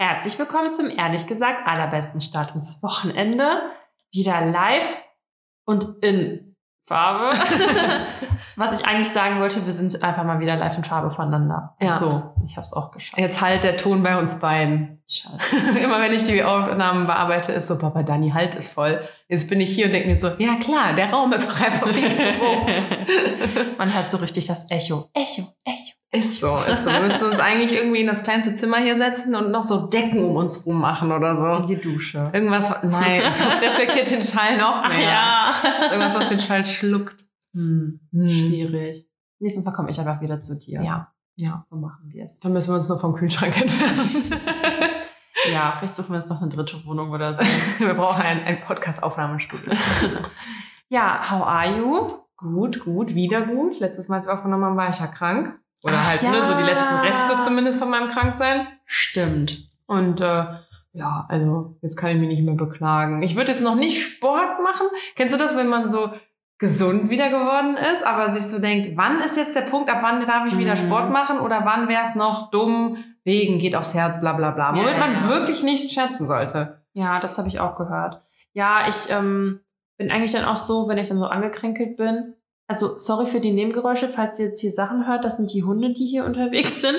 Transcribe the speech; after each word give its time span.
Herzlich 0.00 0.38
willkommen 0.38 0.72
zum 0.72 0.90
ehrlich 0.96 1.26
gesagt 1.26 1.66
allerbesten 1.66 2.20
Start 2.20 2.54
ins 2.54 2.84
Wochenende. 2.84 3.62
Wieder 4.12 4.46
live 4.46 5.02
und 5.64 5.84
in 6.02 6.54
Farbe. 6.84 7.36
Was 8.56 8.78
ich 8.78 8.86
eigentlich 8.86 9.10
sagen 9.10 9.40
wollte, 9.40 9.66
wir 9.66 9.72
sind 9.72 10.00
einfach 10.04 10.22
mal 10.22 10.38
wieder 10.38 10.54
live 10.54 10.76
in 10.76 10.84
Farbe 10.84 11.10
voneinander. 11.10 11.74
Ja. 11.80 11.96
So, 11.96 12.32
ich 12.46 12.52
habe 12.52 12.64
es 12.64 12.74
auch 12.74 12.92
geschafft. 12.92 13.18
Jetzt 13.18 13.40
halt 13.40 13.64
der 13.64 13.76
Ton 13.76 14.04
bei 14.04 14.16
uns 14.16 14.36
beiden. 14.36 15.02
Scheiße. 15.10 15.78
Immer 15.82 16.00
wenn 16.00 16.12
ich 16.12 16.22
die 16.22 16.44
Aufnahmen 16.44 17.08
bearbeite, 17.08 17.50
ist 17.50 17.66
so, 17.66 17.76
Papa 17.76 18.04
Dani, 18.04 18.30
halt 18.30 18.54
ist 18.54 18.74
voll. 18.74 19.02
Jetzt 19.26 19.50
bin 19.50 19.60
ich 19.60 19.74
hier 19.74 19.86
und 19.86 19.92
denke 19.92 20.06
mir 20.06 20.16
so, 20.16 20.28
ja 20.38 20.54
klar, 20.60 20.94
der 20.94 21.10
Raum 21.10 21.32
ist 21.32 21.50
auch 21.50 21.60
einfach 21.60 21.88
viel 21.88 22.16
zu 22.16 22.32
groß. 22.38 23.78
Man 23.78 23.92
hört 23.92 24.08
so 24.08 24.18
richtig 24.18 24.46
das 24.46 24.70
Echo. 24.70 25.10
Echo, 25.12 25.42
Echo. 25.64 25.97
Ist 26.10 26.40
so, 26.40 26.56
ist 26.70 26.84
so. 26.84 26.90
Wir 26.90 27.00
müssen 27.00 27.22
uns 27.30 27.38
eigentlich 27.38 27.72
irgendwie 27.74 28.00
in 28.00 28.06
das 28.06 28.22
kleinste 28.22 28.54
Zimmer 28.54 28.78
hier 28.78 28.96
setzen 28.96 29.34
und 29.34 29.50
noch 29.50 29.60
so 29.62 29.88
Decken 29.88 30.24
um 30.24 30.36
uns 30.36 30.64
rum 30.64 30.80
machen 30.80 31.12
oder 31.12 31.36
so. 31.36 31.60
In 31.62 31.66
die 31.66 31.76
Dusche. 31.80 32.30
Irgendwas, 32.32 32.82
nein, 32.82 33.22
das 33.24 33.60
reflektiert 33.62 34.10
den 34.10 34.22
Schall 34.22 34.56
noch 34.56 34.88
mehr. 34.88 35.00
ja. 35.02 35.54
Irgendwas, 35.92 36.14
was 36.16 36.28
den 36.30 36.40
Schall 36.40 36.64
schluckt. 36.64 37.16
Hm, 37.54 38.00
Hm. 38.12 38.28
schwierig. 38.28 39.04
Nächstes 39.38 39.64
Mal 39.64 39.72
komme 39.72 39.90
ich 39.90 39.98
einfach 40.00 40.20
wieder 40.22 40.40
zu 40.40 40.58
dir. 40.58 40.82
Ja, 40.82 41.12
ja. 41.36 41.64
So 41.68 41.76
machen 41.76 42.04
wir 42.08 42.24
es. 42.24 42.38
Dann 42.40 42.52
müssen 42.54 42.72
wir 42.72 42.76
uns 42.76 42.88
nur 42.88 42.98
vom 42.98 43.14
Kühlschrank 43.14 43.60
entfernen. 43.60 44.32
Ja, 45.52 45.72
vielleicht 45.78 45.94
suchen 45.94 46.10
wir 46.10 46.16
uns 46.16 46.28
noch 46.28 46.40
eine 46.42 46.50
dritte 46.50 46.84
Wohnung 46.84 47.10
oder 47.12 47.32
so. 47.32 47.44
wir 47.78 47.94
brauchen 47.94 48.22
ein, 48.22 48.44
ein 48.44 48.60
Podcast-Aufnahmestudio. 48.60 49.72
ja, 50.88 51.20
how 51.30 51.46
are 51.46 51.78
you? 51.78 52.06
Gut, 52.36 52.80
gut, 52.80 53.14
wieder 53.14 53.42
gut. 53.42 53.78
Letztes 53.78 54.08
Mal, 54.08 54.16
als 54.16 54.26
wir 54.26 54.34
aufgenommen 54.34 54.64
haben, 54.64 54.76
war 54.76 54.90
ich 54.90 54.98
ja 54.98 55.06
krank. 55.06 55.58
Oder 55.82 55.98
Ach 56.00 56.08
halt, 56.08 56.22
ja. 56.22 56.30
ne, 56.30 56.42
so 56.42 56.54
die 56.54 56.64
letzten 56.64 56.94
Reste 56.96 57.38
zumindest 57.44 57.78
von 57.78 57.90
meinem 57.90 58.08
Kranksein. 58.08 58.66
Stimmt. 58.84 59.68
Und 59.86 60.20
äh, 60.20 60.44
ja, 60.92 61.26
also 61.28 61.76
jetzt 61.82 61.96
kann 61.96 62.10
ich 62.10 62.16
mich 62.18 62.28
nicht 62.28 62.44
mehr 62.44 62.54
beklagen. 62.54 63.22
Ich 63.22 63.36
würde 63.36 63.52
jetzt 63.52 63.62
noch 63.62 63.76
nicht 63.76 64.02
Sport 64.02 64.62
machen. 64.62 64.86
Kennst 65.14 65.34
du 65.34 65.38
das, 65.38 65.56
wenn 65.56 65.68
man 65.68 65.88
so 65.88 66.10
gesund 66.58 67.08
wieder 67.08 67.30
geworden 67.30 67.76
ist, 67.92 68.04
aber 68.04 68.28
sich 68.30 68.42
so 68.42 68.60
denkt, 68.60 68.96
wann 68.96 69.20
ist 69.20 69.36
jetzt 69.36 69.54
der 69.54 69.62
Punkt, 69.62 69.88
ab 69.90 69.98
wann 70.02 70.26
darf 70.26 70.46
ich 70.48 70.58
wieder 70.58 70.72
Mhm. 70.74 70.78
Sport 70.78 71.10
machen 71.10 71.38
oder 71.38 71.64
wann 71.64 71.88
wäre 71.88 72.02
es 72.02 72.16
noch 72.16 72.50
dumm, 72.50 73.04
wegen, 73.22 73.58
geht 73.58 73.76
aufs 73.76 73.94
Herz, 73.94 74.20
bla 74.20 74.32
bla 74.32 74.50
bla. 74.50 74.72
Womit 74.72 74.92
ja, 74.92 74.98
man 74.98 75.14
ja. 75.14 75.28
wirklich 75.28 75.62
nicht 75.62 75.92
scherzen 75.92 76.26
sollte. 76.26 76.82
Ja, 76.94 77.20
das 77.20 77.38
habe 77.38 77.46
ich 77.46 77.60
auch 77.60 77.76
gehört. 77.76 78.20
Ja, 78.52 78.88
ich 78.88 79.10
ähm, 79.10 79.60
bin 79.98 80.10
eigentlich 80.10 80.32
dann 80.32 80.44
auch 80.44 80.56
so, 80.56 80.88
wenn 80.88 80.98
ich 80.98 81.08
dann 81.08 81.18
so 81.18 81.26
angekränkelt 81.26 81.96
bin. 81.96 82.34
Also, 82.68 82.96
sorry 82.98 83.26
für 83.26 83.40
die 83.40 83.50
Nebengeräusche, 83.50 84.08
falls 84.08 84.38
ihr 84.38 84.46
jetzt 84.46 84.60
hier 84.60 84.70
Sachen 84.70 85.08
hört, 85.08 85.24
das 85.24 85.38
sind 85.38 85.52
die 85.52 85.64
Hunde, 85.64 85.92
die 85.92 86.04
hier 86.04 86.24
unterwegs 86.24 86.82
sind. 86.82 86.98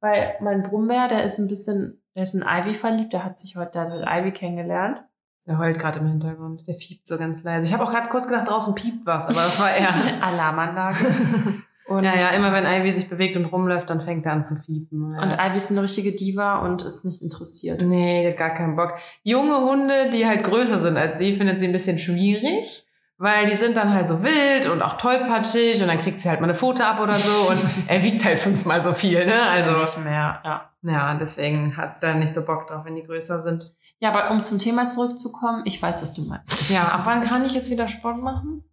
Weil 0.00 0.34
mein 0.40 0.62
Brummbär, 0.62 1.08
der 1.08 1.24
ist 1.24 1.38
ein 1.38 1.46
bisschen, 1.46 2.02
der 2.16 2.22
ist 2.22 2.34
in 2.34 2.42
Ivy 2.42 2.74
verliebt, 2.74 3.12
der 3.12 3.24
hat 3.24 3.38
sich 3.38 3.56
heute, 3.56 3.72
der 3.72 3.82
hat 3.82 3.92
heute 3.92 4.06
Ivy 4.08 4.32
kennengelernt. 4.32 5.04
Der 5.46 5.58
heult 5.58 5.78
gerade 5.78 6.00
im 6.00 6.06
Hintergrund, 6.06 6.66
der 6.66 6.74
fiebt 6.74 7.06
so 7.06 7.18
ganz 7.18 7.42
leise. 7.44 7.66
Ich 7.66 7.74
habe 7.74 7.84
auch 7.84 7.90
gerade 7.90 8.08
kurz 8.08 8.28
gedacht, 8.28 8.48
draußen 8.48 8.74
piept 8.74 9.04
was, 9.04 9.24
aber 9.26 9.34
das 9.34 9.60
war 9.60 9.70
er. 9.70 10.22
Alarmanlage. 10.26 11.06
Und, 11.90 12.04
ja, 12.04 12.14
ja, 12.14 12.28
immer 12.28 12.52
wenn 12.52 12.64
Ivy 12.64 12.92
sich 12.92 13.08
bewegt 13.08 13.36
und 13.36 13.46
rumläuft, 13.46 13.90
dann 13.90 14.00
fängt 14.00 14.24
er 14.24 14.30
an 14.30 14.44
zu 14.44 14.54
fiepen. 14.54 15.10
Ja. 15.10 15.22
Und 15.22 15.32
Ivy 15.32 15.56
ist 15.56 15.72
eine 15.72 15.82
richtige 15.82 16.12
Diva 16.12 16.60
und 16.60 16.82
ist 16.82 17.04
nicht 17.04 17.20
interessiert. 17.20 17.82
Nee, 17.82 18.22
die 18.22 18.28
hat 18.28 18.36
gar 18.36 18.54
keinen 18.54 18.76
Bock. 18.76 18.94
Junge 19.24 19.56
Hunde, 19.56 20.08
die 20.10 20.24
halt 20.24 20.44
größer 20.44 20.78
sind 20.78 20.96
als 20.96 21.18
sie, 21.18 21.34
findet 21.34 21.58
sie 21.58 21.66
ein 21.66 21.72
bisschen 21.72 21.98
schwierig, 21.98 22.86
weil 23.22 23.44
die 23.46 23.54
sind 23.56 23.76
dann 23.76 23.92
halt 23.92 24.08
so 24.08 24.22
wild 24.24 24.66
und 24.66 24.80
auch 24.80 24.94
tollpatschig 24.94 25.80
und 25.82 25.88
dann 25.88 25.98
kriegt 25.98 26.18
sie 26.20 26.28
halt 26.30 26.40
mal 26.40 26.46
eine 26.46 26.54
Pfote 26.54 26.86
ab 26.86 27.00
oder 27.00 27.12
so 27.14 27.50
und 27.50 27.60
er 27.86 28.02
wiegt 28.02 28.24
halt 28.24 28.40
fünfmal 28.40 28.82
so 28.82 28.94
viel, 28.94 29.26
ne? 29.26 29.42
Also, 29.42 29.78
nicht 29.78 29.98
mehr, 30.04 30.40
ja. 30.42 30.70
ja, 30.82 31.14
deswegen 31.14 31.76
hat 31.76 31.96
sie 31.96 32.00
da 32.00 32.14
nicht 32.14 32.32
so 32.32 32.46
Bock 32.46 32.66
drauf, 32.66 32.84
wenn 32.86 32.94
die 32.96 33.02
größer 33.04 33.38
sind. 33.40 33.74
Ja, 33.98 34.08
aber 34.08 34.30
um 34.30 34.42
zum 34.42 34.58
Thema 34.58 34.86
zurückzukommen, 34.86 35.62
ich 35.66 35.80
weiß, 35.82 36.00
was 36.00 36.14
du 36.14 36.22
meinst. 36.22 36.70
Ja, 36.70 36.84
ab 36.84 37.02
wann 37.04 37.20
kann 37.20 37.44
ich 37.44 37.52
jetzt 37.52 37.68
wieder 37.68 37.86
Sport 37.88 38.22
machen? 38.22 38.64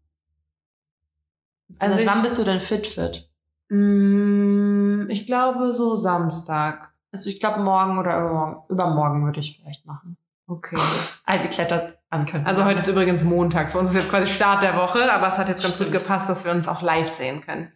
Also, 1.79 1.91
Also 1.95 1.99
ich- 2.05 2.07
wann 2.07 2.21
bist 2.21 2.37
du 2.37 2.43
denn 2.45 2.61
fit 2.61 2.87
fit? 2.87 3.29
Mm, 3.69 5.09
ich 5.09 5.25
glaube 5.25 5.73
so 5.73 5.95
Samstag. 5.97 6.93
Also 7.11 7.29
ich 7.29 7.41
glaube 7.41 7.59
morgen 7.59 7.97
oder 7.97 8.17
übermorgen, 8.17 8.63
übermorgen 8.69 9.25
würde 9.25 9.39
ich 9.39 9.57
vielleicht 9.59 9.85
machen. 9.85 10.15
Okay. 10.47 10.77
Ivy 11.29 11.49
klettert 11.49 11.96
an. 12.09 12.25
Also 12.45 12.65
heute 12.65 12.79
ist 12.81 12.87
übrigens 12.87 13.23
Montag. 13.23 13.71
Für 13.71 13.79
uns 13.79 13.89
ist 13.89 13.95
jetzt 13.95 14.09
quasi 14.09 14.33
Start 14.33 14.63
der 14.63 14.75
Woche, 14.75 15.11
aber 15.11 15.27
es 15.27 15.37
hat 15.37 15.49
jetzt 15.49 15.61
ganz 15.61 15.75
Stimmt. 15.75 15.91
gut 15.91 16.01
gepasst, 16.01 16.29
dass 16.29 16.45
wir 16.45 16.51
uns 16.51 16.67
auch 16.67 16.81
live 16.81 17.09
sehen 17.09 17.41
können. 17.45 17.71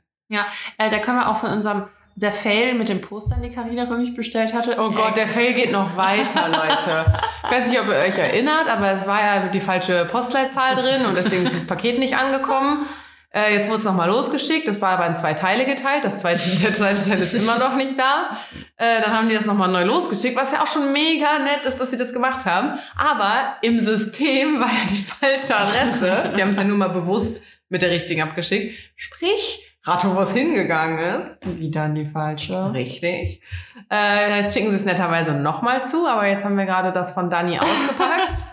Äh, 0.78 0.90
da 0.90 1.00
können 1.00 1.18
wir 1.18 1.28
auch 1.30 1.36
von 1.36 1.52
unserem, 1.52 1.84
der 2.16 2.32
Fail 2.32 2.74
mit 2.76 2.88
dem 2.90 3.02
Postern, 3.02 3.42
die 3.42 3.50
Carina 3.50 3.86
für 3.86 3.98
mich 3.98 4.16
bestellt 4.16 4.54
hatte. 4.54 4.78
Oh 4.80 4.92
Gott, 4.92 5.18
der 5.18 5.28
Fail 5.28 5.54
geht 5.54 5.72
noch 5.72 5.98
weiter, 5.98 6.48
Leute. 6.50 7.20
Ich 7.46 7.52
weiß 7.52 7.70
nicht, 7.70 7.82
ob 7.82 7.88
ihr 7.88 7.96
euch 7.96 8.18
erinnert, 8.18 8.70
aber 8.70 8.92
es 8.92 9.08
war 9.08 9.20
ja 9.20 9.48
die 9.48 9.60
falsche 9.60 10.06
Postleitzahl 10.06 10.76
drin 10.76 11.06
und 11.06 11.16
deswegen 11.16 11.44
ist 11.44 11.56
das 11.56 11.68
Paket 11.68 12.00
nicht 12.00 12.16
angekommen. 12.16 12.86
Äh, 13.34 13.54
jetzt 13.54 13.70
wurde 13.70 13.80
es 13.80 13.86
nochmal 13.86 14.10
losgeschickt. 14.10 14.68
Das 14.68 14.82
war 14.82 14.92
aber 14.92 15.08
in 15.08 15.16
zwei 15.16 15.34
Teile 15.34 15.66
geteilt. 15.66 16.04
Das 16.04 16.20
zweite, 16.20 16.44
der 16.64 16.74
zweite 16.74 17.10
Teil 17.10 17.20
ist 17.20 17.34
immer 17.34 17.58
noch 17.58 17.76
nicht 17.76 17.98
da. 17.98 18.38
Äh, 18.78 19.02
dann 19.02 19.14
haben 19.14 19.30
die 19.30 19.36
das 19.36 19.46
nochmal 19.46 19.70
neu 19.70 19.84
losgeschickt, 19.86 20.36
was 20.36 20.52
ja 20.52 20.62
auch 20.62 20.68
schon 20.68 20.92
mega 20.92 21.40
nett 21.40 21.66
ist, 21.66 21.80
dass 21.80 21.92
sie 21.92 21.98
das 21.98 22.14
gemacht 22.14 22.46
haben. 22.46 22.78
Aber 22.98 23.56
im 23.62 23.80
System 23.80 24.60
war 24.60 24.68
ja 24.68 24.90
die 24.90 25.04
falsche 25.04 25.56
Adresse. 25.56 26.34
Die 26.36 26.42
haben 26.42 26.50
es 26.50 26.58
ja 26.58 26.64
nur 26.64 26.78
mal 26.78 26.90
bewusst 26.90 27.44
mit 27.70 27.82
der 27.82 27.92
richtigen 27.92 28.22
abgeschickt. 28.22 28.78
Sprich, 28.96 29.66
Ratto, 29.84 30.16
wo 30.16 30.20
es 30.20 30.32
hingegangen 30.34 31.00
ist. 31.18 31.40
Wieder 31.60 31.86
in 31.86 31.96
die 31.96 32.06
falsche. 32.06 32.72
Richtig. 32.74 33.42
Äh, 33.90 34.38
jetzt 34.38 34.54
schicken 34.54 34.70
sie 34.70 34.76
es 34.76 34.86
netterweise 34.86 35.34
nochmal 35.34 35.82
zu, 35.82 36.06
aber 36.06 36.28
jetzt 36.28 36.46
haben 36.46 36.58
wir 36.58 36.66
gerade 36.66 36.92
das 36.92 37.14
von 37.14 37.30
Dani 37.30 37.58
ausgepackt. 37.58 38.44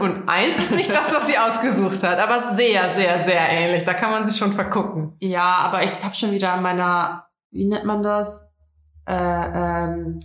Und 0.00 0.28
eins 0.28 0.58
ist 0.58 0.72
nicht 0.72 0.90
das, 0.90 1.14
was 1.14 1.26
sie 1.26 1.38
ausgesucht 1.38 2.02
hat, 2.02 2.18
aber 2.18 2.42
sehr, 2.42 2.88
sehr, 2.90 3.18
sehr 3.20 3.48
ähnlich. 3.48 3.84
Da 3.84 3.94
kann 3.94 4.10
man 4.10 4.26
sich 4.26 4.36
schon 4.36 4.52
vergucken. 4.52 5.16
Ja, 5.20 5.58
aber 5.58 5.82
ich 5.84 5.92
habe 6.02 6.14
schon 6.14 6.32
wieder 6.32 6.52
an 6.52 6.62
meiner, 6.62 7.26
wie 7.50 7.66
nennt 7.66 7.84
man 7.84 8.02
das? 8.02 8.50
Äh, 9.06 9.14
ähm, 9.14 10.18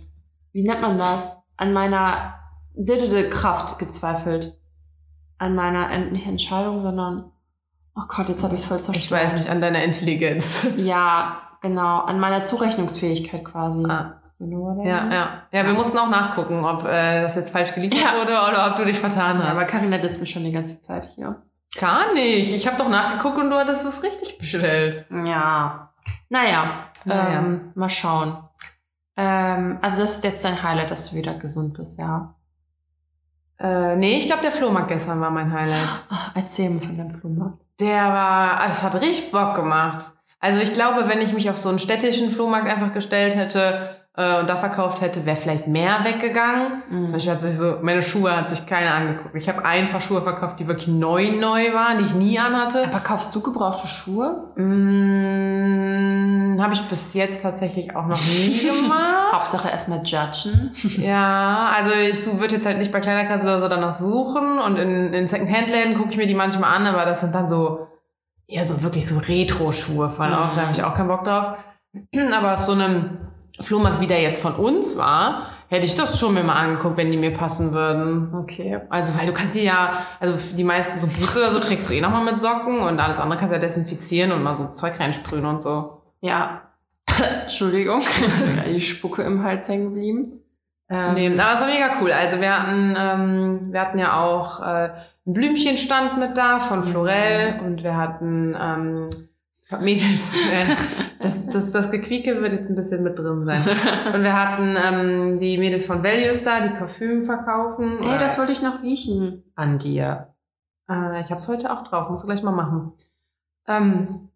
wie 0.52 0.66
nennt 0.66 0.80
man 0.80 0.98
das? 0.98 1.36
An 1.56 1.72
meiner 1.72 2.34
Kraft 3.30 3.78
gezweifelt. 3.78 4.58
An 5.38 5.54
meiner, 5.54 5.96
nicht 6.10 6.26
Entscheidung, 6.26 6.82
sondern, 6.82 7.30
oh 7.94 8.02
Gott, 8.08 8.28
jetzt 8.28 8.42
habe 8.42 8.54
ich 8.54 8.62
es 8.62 8.66
voll 8.66 8.80
zerstört. 8.80 9.04
Ich 9.04 9.10
weiß 9.10 9.34
nicht, 9.34 9.50
an 9.50 9.60
deiner 9.60 9.82
Intelligenz. 9.84 10.68
Ja, 10.76 11.42
genau, 11.62 12.00
an 12.00 12.18
meiner 12.18 12.42
Zurechnungsfähigkeit 12.42 13.44
quasi. 13.44 13.84
Ah, 13.88 14.20
You 14.38 14.46
know 14.46 14.84
ja, 14.84 15.00
mean? 15.02 15.12
ja. 15.12 15.42
Ja, 15.50 15.64
wir 15.66 15.72
mussten 15.72 15.96
auch 15.98 16.10
nachgucken, 16.10 16.64
ob 16.64 16.84
äh, 16.84 17.22
das 17.22 17.36
jetzt 17.36 17.50
falsch 17.50 17.74
geliefert 17.74 17.98
Ja. 18.00 18.18
wurde 18.20 18.32
oder 18.50 18.70
ob 18.70 18.76
du 18.76 18.84
dich 18.84 18.98
vertan 18.98 19.38
Ja, 19.40 19.46
hast. 19.46 19.56
aber 19.56 19.64
Carina 19.64 19.98
disst 19.98 20.20
mich 20.20 20.30
schon 20.30 20.44
die 20.44 20.52
ganze 20.52 20.80
Zeit 20.80 21.06
hier. 21.14 21.42
Gar 21.80 22.12
nicht. 22.14 22.54
Ich 22.54 22.66
habe 22.66 22.76
doch 22.76 22.88
nachgeguckt 22.88 23.38
und 23.38 23.50
du 23.50 23.56
hattest 23.56 23.84
es 23.86 24.02
richtig 24.02 24.38
bestellt. 24.38 25.06
Ja. 25.10 25.90
Naja, 26.28 26.84
Naja. 27.04 27.38
Ähm, 27.38 27.72
mal 27.74 27.88
schauen. 27.90 28.36
Ähm, 29.16 29.78
also 29.82 30.00
das 30.00 30.16
ist 30.16 30.24
jetzt 30.24 30.44
dein 30.44 30.62
Highlight, 30.62 30.90
dass 30.90 31.10
du 31.10 31.16
wieder 31.16 31.34
gesund 31.34 31.74
bist, 31.74 31.98
ja. 31.98 32.34
Äh, 33.58 33.96
nee, 33.96 34.18
ich 34.18 34.26
glaube, 34.26 34.42
der 34.42 34.52
Flohmarkt 34.52 34.88
gestern 34.88 35.20
war 35.20 35.30
mein 35.30 35.50
Highlight. 35.52 35.88
Ach, 36.10 36.32
erzähl 36.34 36.68
mir 36.70 36.80
von 36.80 36.96
deinem 36.96 37.18
Flohmarkt. 37.18 37.58
Der 37.80 38.04
war, 38.04 38.60
ah, 38.60 38.68
das 38.68 38.82
hat 38.82 38.94
richtig 39.00 39.32
Bock 39.32 39.54
gemacht. 39.54 40.12
Also 40.40 40.60
ich 40.60 40.72
glaube, 40.74 41.08
wenn 41.08 41.22
ich 41.22 41.32
mich 41.32 41.48
auf 41.48 41.56
so 41.56 41.70
einen 41.70 41.78
städtischen 41.78 42.30
Flohmarkt 42.30 42.68
einfach 42.68 42.92
gestellt 42.92 43.34
hätte 43.34 43.95
äh, 44.16 44.40
und 44.40 44.48
da 44.48 44.56
verkauft 44.56 45.02
hätte, 45.02 45.26
wäre 45.26 45.36
vielleicht 45.36 45.66
mehr 45.66 45.98
weggegangen. 46.04 46.82
Mhm. 46.88 47.04
Zum 47.06 47.14
Beispiel 47.14 47.32
hat 47.32 47.40
sich 47.40 47.56
so, 47.56 47.76
meine 47.82 48.00
Schuhe 48.02 48.34
hat 48.36 48.48
sich 48.48 48.66
keiner 48.66 48.94
angeguckt. 48.94 49.34
Ich 49.34 49.48
habe 49.48 49.64
ein 49.64 49.90
paar 49.90 50.00
Schuhe 50.00 50.22
verkauft, 50.22 50.58
die 50.58 50.66
wirklich 50.66 50.88
neu 50.88 51.32
neu 51.32 51.72
waren, 51.74 51.98
die 51.98 52.04
ich 52.04 52.14
nie 52.14 52.38
anhatte. 52.38 52.84
Aber 52.84 53.00
kaufst 53.00 53.34
du 53.34 53.42
gebrauchte 53.42 53.86
Schuhe? 53.86 54.50
Mm, 55.36 56.60
habe 56.60 56.72
ich 56.74 56.82
bis 56.82 57.14
jetzt 57.14 57.42
tatsächlich 57.42 57.94
auch 57.94 58.06
noch 58.06 58.18
nie 58.20 58.58
gemacht. 58.82 59.32
Hauptsache 59.32 59.68
erstmal 59.70 60.00
judgen. 60.04 60.70
Ja, 61.06 61.70
also 61.76 61.90
ich 61.92 62.40
würde 62.40 62.54
jetzt 62.56 62.66
halt 62.66 62.78
nicht 62.78 62.90
bei 62.92 63.00
Kleiderkasse 63.00 63.44
oder 63.46 63.60
so 63.60 63.68
danach 63.68 63.92
suchen 63.92 64.58
und 64.58 64.76
in, 64.76 65.12
in 65.12 65.26
Secondhand-Läden 65.26 65.94
gucke 65.94 66.10
ich 66.10 66.16
mir 66.16 66.26
die 66.26 66.34
manchmal 66.34 66.74
an, 66.74 66.86
aber 66.86 67.04
das 67.04 67.20
sind 67.20 67.34
dann 67.34 67.48
so 67.48 67.86
eher 68.48 68.64
so 68.64 68.82
wirklich 68.82 69.06
so 69.06 69.18
Retro-Schuhe 69.18 70.08
fallen 70.08 70.32
Mhm. 70.32 70.38
auf, 70.38 70.54
da 70.54 70.62
habe 70.62 70.72
ich 70.72 70.82
auch 70.82 70.94
keinen 70.94 71.08
Bock 71.08 71.24
drauf. 71.24 71.56
Aber 72.36 72.54
auf 72.54 72.60
so 72.60 72.72
einem 72.72 73.18
Flohmarkt, 73.60 74.00
wie 74.00 74.06
der 74.06 74.20
jetzt 74.20 74.42
von 74.42 74.54
uns 74.54 74.98
war, 74.98 75.42
hätte 75.68 75.86
ich 75.86 75.94
das 75.94 76.18
schon 76.18 76.34
mir 76.34 76.42
mal 76.42 76.54
angeguckt, 76.54 76.96
wenn 76.96 77.10
die 77.10 77.16
mir 77.16 77.32
passen 77.32 77.72
würden. 77.72 78.34
Okay. 78.34 78.80
Also, 78.88 79.18
weil 79.18 79.26
du 79.26 79.32
kannst 79.32 79.54
sie 79.54 79.64
ja, 79.64 80.06
also 80.20 80.36
die 80.56 80.64
meisten 80.64 81.00
so 81.00 81.06
Boots 81.06 81.36
oder 81.36 81.50
so 81.50 81.58
trägst 81.58 81.90
du 81.90 81.94
eh 81.94 82.00
nochmal 82.00 82.24
mit 82.24 82.40
Socken 82.40 82.80
und 82.80 83.00
alles 83.00 83.18
andere 83.18 83.38
kannst 83.38 83.52
du 83.52 83.56
ja 83.56 83.60
desinfizieren 83.60 84.32
und 84.32 84.42
mal 84.42 84.54
so 84.54 84.68
Zeug 84.68 84.98
reinsprühen 85.00 85.44
und 85.44 85.62
so. 85.62 86.02
Ja. 86.20 86.62
Entschuldigung. 87.42 88.00
Die 88.66 88.80
Spucke 88.80 89.22
im 89.22 89.42
Hals 89.42 89.68
hängen 89.68 89.94
geblieben. 89.94 90.40
Ähm, 90.88 91.14
Nee, 91.14 91.26
aber 91.38 91.54
es 91.54 91.60
war 91.60 91.68
mega 91.68 91.90
cool. 92.00 92.12
Also 92.12 92.40
wir 92.40 92.62
hatten, 92.62 92.96
ähm, 92.96 93.72
wir 93.72 93.80
hatten 93.80 93.98
ja 93.98 94.20
auch 94.20 94.60
äh, 94.60 94.64
einen 94.64 94.92
Blümchenstand 95.24 96.18
mit 96.18 96.36
da 96.36 96.60
von 96.60 96.84
Florell 96.84 97.60
und 97.64 97.82
wir 97.82 97.96
hatten 97.96 98.56
ähm, 98.60 99.10
Mädels, 99.80 100.34
äh, 100.50 100.76
das, 101.20 101.46
das, 101.48 101.72
das 101.72 101.90
Gequieke 101.90 102.40
wird 102.40 102.52
jetzt 102.52 102.70
ein 102.70 102.76
bisschen 102.76 103.02
mit 103.02 103.18
drin 103.18 103.44
sein. 103.44 103.62
Und 104.14 104.22
wir 104.22 104.32
hatten 104.32 104.76
ähm, 104.76 105.40
die 105.40 105.58
Mädels 105.58 105.86
von 105.86 106.04
Values 106.04 106.44
da, 106.44 106.60
die 106.60 106.68
Parfüm 106.68 107.20
verkaufen. 107.22 108.02
Ey, 108.02 108.18
das 108.18 108.38
wollte 108.38 108.52
ich 108.52 108.62
noch 108.62 108.82
riechen. 108.82 109.42
an 109.56 109.78
dir. 109.78 110.34
Äh, 110.88 111.20
ich 111.20 111.30
habe 111.30 111.40
es 111.40 111.48
heute 111.48 111.72
auch 111.72 111.82
drauf, 111.82 112.08
musst 112.10 112.22
du 112.22 112.28
gleich 112.28 112.42
mal 112.42 112.52
machen. 112.52 112.92
Ähm, 113.66 114.28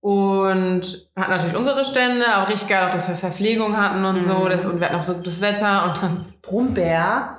und 0.00 1.10
hatten 1.16 1.30
natürlich 1.30 1.56
unsere 1.56 1.84
Stände, 1.84 2.26
aber 2.32 2.48
richtig 2.48 2.68
geil 2.68 2.86
auch, 2.86 2.92
dass 2.92 3.08
wir 3.08 3.14
Verpflegung 3.14 3.76
hatten 3.76 4.04
und 4.04 4.22
so. 4.22 4.44
Mhm. 4.44 4.48
Das, 4.48 4.66
und 4.66 4.80
wir 4.80 4.88
hatten 4.88 4.96
auch 4.96 5.02
so 5.02 5.14
gutes 5.14 5.40
Wetter 5.40 5.84
und 5.86 6.02
dann 6.02 6.26
Brummbär. 6.42 7.36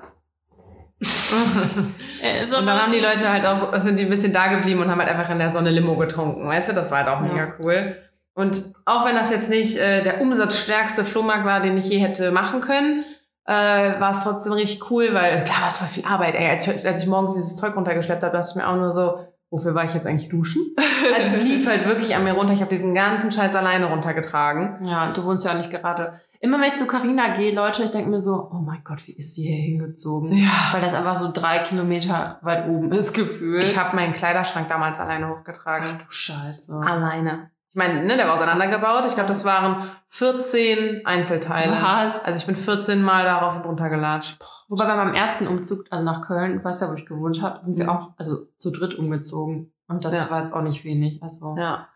Äh, 2.21 2.43
Und 2.43 2.65
dann 2.65 2.81
haben 2.81 2.91
die 2.91 2.99
Leute 2.99 3.31
halt 3.31 3.45
auch, 3.45 3.73
sind 3.81 3.97
die 3.97 4.03
ein 4.03 4.09
bisschen 4.09 4.33
da 4.33 4.47
geblieben 4.47 4.81
und 4.81 4.91
haben 4.91 4.99
halt 4.99 5.09
einfach 5.09 5.29
in 5.29 5.39
der 5.39 5.51
Sonne 5.51 5.69
Limo 5.71 5.95
getrunken, 5.95 6.45
weißt 6.45 6.69
du? 6.69 6.73
Das 6.73 6.91
war 6.91 6.97
halt 6.99 7.07
auch 7.07 7.21
Ja. 7.21 7.27
mega 7.31 7.53
cool. 7.59 7.95
Und 8.33 8.61
auch 8.85 9.05
wenn 9.05 9.15
das 9.15 9.31
jetzt 9.31 9.49
nicht 9.49 9.77
äh, 9.77 10.03
der 10.03 10.19
umsatzstärkste 10.21 11.05
Flohmarkt 11.05 11.45
war, 11.45 11.61
den 11.61 11.77
ich 11.77 11.89
je 11.89 11.99
hätte 11.99 12.31
machen 12.31 12.59
können, 12.61 13.05
äh, 13.45 13.53
war 13.53 14.11
es 14.11 14.23
trotzdem 14.23 14.51
richtig 14.53 14.91
cool, 14.91 15.09
weil 15.13 15.43
klar, 15.45 15.59
das 15.65 15.79
war 15.81 15.87
viel 15.87 16.05
Arbeit. 16.05 16.35
Ey, 16.35 16.49
als 16.49 16.67
ich, 16.67 16.85
als 16.85 17.03
ich 17.03 17.07
morgens 17.09 17.35
dieses 17.35 17.55
Zeug 17.55 17.75
runtergeschleppt 17.75 18.21
habe, 18.23 18.35
dachte 18.35 18.47
ich 18.51 18.55
mir 18.55 18.67
auch 18.67 18.75
nur 18.75 18.91
so, 18.91 19.25
wofür 19.49 19.73
war 19.75 19.85
ich 19.85 19.93
jetzt 19.93 20.05
eigentlich 20.05 20.29
duschen? 20.29 20.61
Also 21.15 21.37
es 21.37 21.43
lief 21.43 21.65
halt 21.67 21.87
wirklich 21.87 22.13
an 22.15 22.25
mir 22.25 22.33
runter. 22.33 22.51
Ich 22.53 22.59
habe 22.59 22.69
diesen 22.69 22.93
ganzen 22.93 23.31
Scheiß 23.31 23.55
alleine 23.55 23.85
runtergetragen. 23.85 24.85
Ja, 24.85 25.11
du 25.13 25.23
wohnst 25.23 25.45
ja 25.45 25.53
nicht 25.53 25.71
gerade. 25.71 26.19
Immer 26.41 26.57
wenn 26.59 26.67
ich 26.67 26.75
zu 26.77 26.87
Carina 26.87 27.35
gehe, 27.35 27.53
Leute, 27.53 27.83
ich 27.83 27.91
denke 27.91 28.09
mir 28.09 28.21
so, 28.21 28.49
oh 28.51 28.61
mein 28.61 28.81
Gott, 28.85 29.05
wie 29.07 29.11
ist 29.11 29.33
sie 29.35 29.43
hier 29.43 29.57
hingezogen? 29.61 30.31
Ja. 30.33 30.49
Weil 30.71 30.79
das 30.81 30.93
einfach 30.93 31.17
so 31.17 31.31
drei 31.33 31.59
Kilometer 31.59 32.39
weit 32.43 32.67
oben 32.69 32.91
ist, 32.93 33.13
gefühlt. 33.13 33.63
Ich 33.63 33.77
habe 33.77 33.93
meinen 33.95 34.13
Kleiderschrank 34.13 34.69
damals 34.69 34.99
alleine 34.99 35.29
hochgetragen. 35.29 35.89
Ach 35.91 35.97
du 36.05 36.09
Scheiße. 36.09 36.73
Alleine. 36.75 37.51
Ich 37.71 37.75
meine, 37.75 38.05
ne, 38.05 38.15
der 38.15 38.25
war 38.27 38.35
auseinandergebaut. 38.35 39.05
Ich 39.05 39.15
glaube, 39.15 39.27
das 39.27 39.43
waren 39.43 39.91
14 40.07 41.05
Einzelteile. 41.05 41.71
Was? 41.81 42.23
Also 42.23 42.39
ich 42.39 42.45
bin 42.45 42.55
14 42.55 43.03
Mal 43.03 43.25
darauf 43.25 43.57
und 43.57 43.65
runter 43.65 43.89
gelatscht. 43.89 44.39
Wobei 44.69 44.85
bei 44.85 44.95
meinem 44.95 45.13
ersten 45.15 45.45
Umzug, 45.45 45.85
also 45.89 46.03
nach 46.05 46.21
Köln, 46.25 46.63
weißt 46.63 46.81
ja, 46.81 46.89
wo 46.89 46.93
ich 46.93 47.05
gewohnt 47.05 47.41
habe, 47.41 47.61
sind 47.61 47.77
wir 47.77 47.91
auch, 47.91 48.11
also 48.17 48.37
zu 48.55 48.71
dritt 48.71 48.95
umgezogen. 48.95 49.73
Und 49.87 50.05
das 50.05 50.15
Ja. 50.15 50.31
war 50.31 50.39
jetzt 50.39 50.53
auch 50.53 50.61
nicht 50.61 50.83
wenig. 50.85 51.21
Also. 51.21 51.55
Ja. 51.59 51.89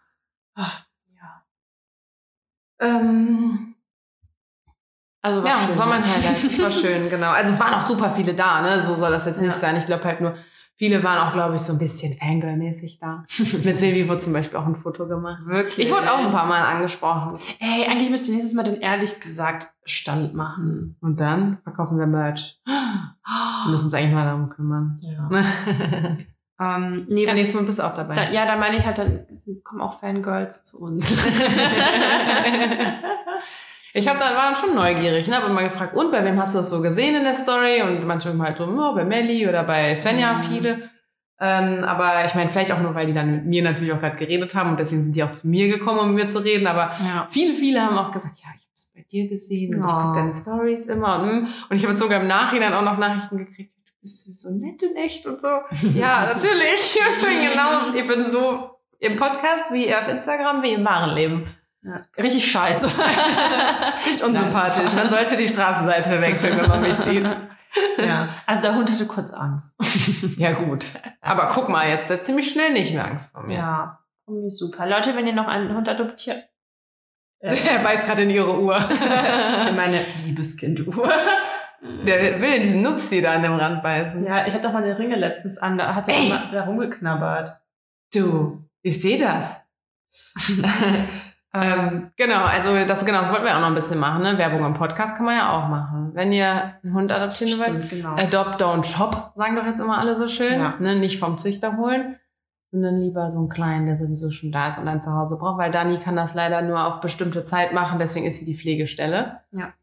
Ah, 0.55 0.71
ja. 1.15 1.43
Ähm, 2.79 3.72
Also 5.23 5.39
ja, 5.39 5.53
das 5.53 5.65
schön. 5.67 5.77
war 5.77 5.87
Highlight. 5.87 6.43
Das 6.43 6.61
war 6.61 6.69
schön, 6.71 7.09
genau. 7.09 7.31
Also 7.31 7.51
es 7.53 7.59
waren 7.59 7.73
auch 7.73 7.81
super 7.81 8.11
viele 8.11 8.33
da, 8.33 8.61
ne? 8.61 8.79
So 8.81 8.93
soll 8.93 9.09
das 9.11 9.25
jetzt 9.25 9.39
nicht 9.41 9.53
Ja. 9.53 9.57
sein. 9.57 9.77
Ich 9.77 9.85
glaube 9.85 10.03
halt 10.03 10.19
nur, 10.21 10.35
viele 10.75 11.01
waren 11.01 11.17
auch, 11.27 11.33
glaube 11.33 11.55
ich, 11.55 11.61
so 11.61 11.71
ein 11.73 11.79
bisschen 11.79 12.13
Fangirl-mäßig 12.19 12.99
da. 12.99 13.23
Mit 13.63 13.77
Silvi 13.77 14.07
wurde 14.09 14.19
zum 14.19 14.33
Beispiel 14.33 14.59
auch 14.59 14.65
ein 14.65 14.75
Foto 14.75 15.07
gemacht. 15.07 15.39
Wirklich. 15.45 15.87
Ich 15.87 15.93
wurde 15.93 16.11
auch 16.11 16.17
ein 16.19 16.27
paar 16.27 16.45
Mal 16.45 16.61
angesprochen. 16.61 17.37
Ey, 17.59 17.89
eigentlich 17.89 18.09
müsst 18.09 18.27
ihr 18.27 18.33
nächstes 18.33 18.53
Mal 18.53 18.63
den 18.63 18.81
ehrlich 18.81 19.17
gesagt 19.19 19.67
Stand 19.85 20.33
machen. 20.33 20.97
Und 21.01 21.19
dann 21.21 21.59
verkaufen 21.63 21.97
wir 21.97 22.05
Merch. 22.07 22.59
Wir 22.65 23.71
müssen 23.71 23.85
uns 23.85 23.93
eigentlich 23.93 24.13
mal 24.13 24.25
darum 24.25 24.49
kümmern. 24.49 24.99
Ja. 25.01 25.29
ja, 25.31 26.13
Ähm, 26.61 27.07
nee, 27.09 27.25
was 27.27 27.35
nächstes 27.35 27.55
Mal 27.59 27.65
bist 27.65 27.79
du 27.79 27.83
auch 27.83 27.95
dabei. 27.95 28.13
da, 28.13 28.29
ja, 28.29 28.45
da 28.45 28.55
meine 28.55 28.77
ich 28.77 28.85
halt, 28.85 28.97
dann 28.99 29.25
kommen 29.63 29.81
auch 29.81 29.99
Fangirls 29.99 30.63
zu 30.63 30.79
uns. 30.81 31.25
Ich 33.95 34.07
hab 34.07 34.19
dann, 34.19 34.35
war 34.35 34.45
dann 34.45 34.55
schon 34.55 34.73
neugierig, 34.75 35.27
ne? 35.27 35.37
Hab 35.37 35.47
immer 35.47 35.63
gefragt, 35.63 35.95
und 35.95 36.11
bei 36.11 36.23
wem 36.23 36.39
hast 36.39 36.53
du 36.55 36.57
das 36.59 36.69
so 36.69 36.81
gesehen 36.81 37.15
in 37.15 37.23
der 37.23 37.35
Story? 37.35 37.81
Und 37.83 38.05
manche 38.07 38.29
immer 38.29 38.45
halt 38.45 38.57
so, 38.57 38.63
oh, 38.65 38.95
bei 38.95 39.05
Melly 39.05 39.47
oder 39.47 39.63
bei 39.63 39.95
Svenja, 39.95 40.33
Mhm. 40.33 40.43
viele. 40.43 40.89
Ähm, 41.39 41.83
aber 41.83 42.25
ich 42.25 42.33
meine, 42.35 42.49
vielleicht 42.49 42.71
auch 42.71 42.79
nur, 42.79 42.95
weil 42.95 43.05
die 43.07 43.13
dann 43.13 43.31
mit 43.31 43.45
mir 43.45 43.63
natürlich 43.63 43.91
auch 43.93 43.99
gerade 43.99 44.15
geredet 44.15 44.55
haben 44.55 44.71
und 44.71 44.79
deswegen 44.79 45.01
sind 45.01 45.15
die 45.15 45.23
auch 45.23 45.31
zu 45.31 45.47
mir 45.47 45.67
gekommen, 45.67 45.99
um 45.99 46.13
mit 46.13 46.23
mir 46.25 46.29
zu 46.29 46.39
reden. 46.39 46.67
Aber 46.67 46.91
ja. 47.03 47.27
viele, 47.29 47.53
viele 47.53 47.81
haben 47.81 47.97
auch 47.97 48.11
gesagt, 48.11 48.37
ja, 48.39 48.47
ich 48.57 48.63
habe 48.63 48.73
es 48.73 48.91
bei 48.95 49.01
dir 49.11 49.27
gesehen 49.27 49.75
und 49.75 49.85
ich 49.85 49.91
Oh. 49.93 49.95
gucke 49.95 50.19
deine 50.19 50.31
Stories 50.33 50.87
immer. 50.87 51.21
Und, 51.21 51.27
mm. 51.43 51.47
und 51.69 51.75
ich 51.75 51.83
habe 51.83 51.93
jetzt 51.93 52.01
sogar 52.01 52.21
im 52.21 52.27
Nachhinein 52.27 52.73
auch 52.73 52.83
noch 52.83 52.97
Nachrichten 52.97 53.37
gekriegt, 53.37 53.73
du 53.73 53.91
bist 54.01 54.39
so 54.39 54.49
nett 54.57 54.81
in 54.83 54.95
echt 54.95 55.25
und 55.25 55.41
so. 55.41 55.47
ja, 55.95 56.31
natürlich. 56.33 56.95
Ich 56.95 57.21
bin 57.27 57.41
genauso, 57.51 57.93
ich 57.95 58.07
bin 58.07 58.25
so 58.25 58.69
im 58.99 59.17
Podcast 59.17 59.71
wie 59.73 59.93
auf 59.93 60.07
Instagram, 60.07 60.63
wie 60.63 60.73
im 60.73 60.85
wahren 60.85 61.13
Leben. 61.13 61.47
Ja. 61.83 62.01
Richtig 62.21 62.49
scheiße. 62.51 62.87
Nicht 64.07 64.23
unsympathisch. 64.23 64.91
Man 64.95 65.09
sollte 65.09 65.35
die 65.37 65.47
Straßenseite 65.47 66.21
wechseln, 66.21 66.59
wenn 66.59 66.69
man 66.69 66.81
mich 66.81 66.93
sieht. 66.95 67.27
ja. 67.97 68.29
Also 68.45 68.61
der 68.61 68.75
Hund 68.75 68.89
hatte 68.91 69.05
kurz 69.05 69.31
Angst. 69.31 69.75
Ja, 70.37 70.53
gut. 70.53 70.85
Aber 71.21 71.49
guck 71.49 71.69
mal, 71.69 71.87
jetzt 71.89 72.09
hat 72.09 72.25
ziemlich 72.25 72.49
schnell 72.49 72.71
nicht 72.73 72.93
mehr 72.93 73.05
Angst 73.05 73.31
vor 73.31 73.43
mir. 73.43 73.55
Ja. 73.57 73.99
Super. 74.47 74.87
Leute, 74.87 75.15
wenn 75.15 75.27
ihr 75.27 75.33
noch 75.33 75.47
einen 75.47 75.75
Hund 75.75 75.87
adoptiert. 75.89 76.43
Äh, 77.39 77.55
Er 77.73 77.79
beißt 77.79 78.05
gerade 78.07 78.23
in 78.23 78.29
ihre 78.29 78.59
Uhr. 78.61 78.77
meine 79.75 79.99
Liebeskinduhr. 80.25 81.11
Der 82.05 82.39
will 82.39 82.53
in 82.53 82.61
diesen 82.61 82.81
Nupsi 82.81 83.21
da 83.21 83.33
an 83.33 83.43
dem 83.43 83.55
Rand 83.55 83.83
beißen. 83.83 84.25
Ja, 84.25 84.47
ich 84.47 84.53
hatte 84.53 84.63
doch 84.67 84.73
mal 84.73 84.81
den 84.83 84.95
Ringe 84.95 85.17
letztens 85.17 85.57
an, 85.57 85.77
da 85.77 85.93
hat 85.93 86.07
er 86.07 86.17
immer 86.17 86.49
da 86.53 86.63
rumgeknabbert. 86.63 87.59
Du, 88.13 88.63
ich 88.81 89.01
sehe 89.01 89.19
das. 89.19 89.63
Ähm, 91.53 92.11
genau, 92.17 92.43
also 92.45 92.71
das, 92.87 93.05
genau, 93.05 93.19
das 93.19 93.29
wollten 93.29 93.45
wir 93.45 93.55
auch 93.55 93.61
noch 93.61 93.67
ein 93.67 93.75
bisschen 93.75 93.99
machen. 93.99 94.23
Ne? 94.23 94.37
Werbung 94.37 94.65
im 94.65 94.73
Podcast 94.73 95.15
kann 95.15 95.25
man 95.25 95.35
ja 95.35 95.51
auch 95.51 95.67
machen. 95.67 96.11
Wenn 96.13 96.31
ihr 96.31 96.73
einen 96.83 96.93
Hund 96.93 97.11
adoptieren 97.11 97.59
wollt, 97.59 97.69
Stimmt, 97.69 97.89
genau. 97.89 98.15
Adopt, 98.15 98.61
don't 98.61 98.83
shop, 98.83 99.31
sagen 99.35 99.55
doch 99.55 99.65
jetzt 99.65 99.79
immer 99.79 99.99
alle 99.99 100.15
so 100.15 100.27
schön. 100.27 100.59
Ja. 100.59 100.75
Ne? 100.79 100.95
Nicht 100.95 101.19
vom 101.19 101.37
Züchter 101.37 101.77
holen, 101.77 102.17
sondern 102.71 102.99
lieber 102.99 103.29
so 103.29 103.37
einen 103.37 103.49
kleinen, 103.49 103.85
der 103.85 103.95
sowieso 103.95 104.31
schon 104.31 104.51
da 104.51 104.67
ist 104.67 104.79
und 104.79 104.87
ein 104.87 104.99
Zuhause 104.99 105.37
braucht, 105.37 105.59
weil 105.59 105.69
Dani 105.69 105.99
kann 105.99 106.15
das 106.15 106.33
leider 106.33 106.63
nur 106.63 106.87
auf 106.87 107.01
bestimmte 107.01 107.43
Zeit 107.43 107.71
machen, 107.71 107.99
deswegen 107.99 108.25
ist 108.25 108.39
sie 108.39 108.45
die 108.45 108.57
Pflegestelle. 108.57 109.41
Ja. 109.51 109.73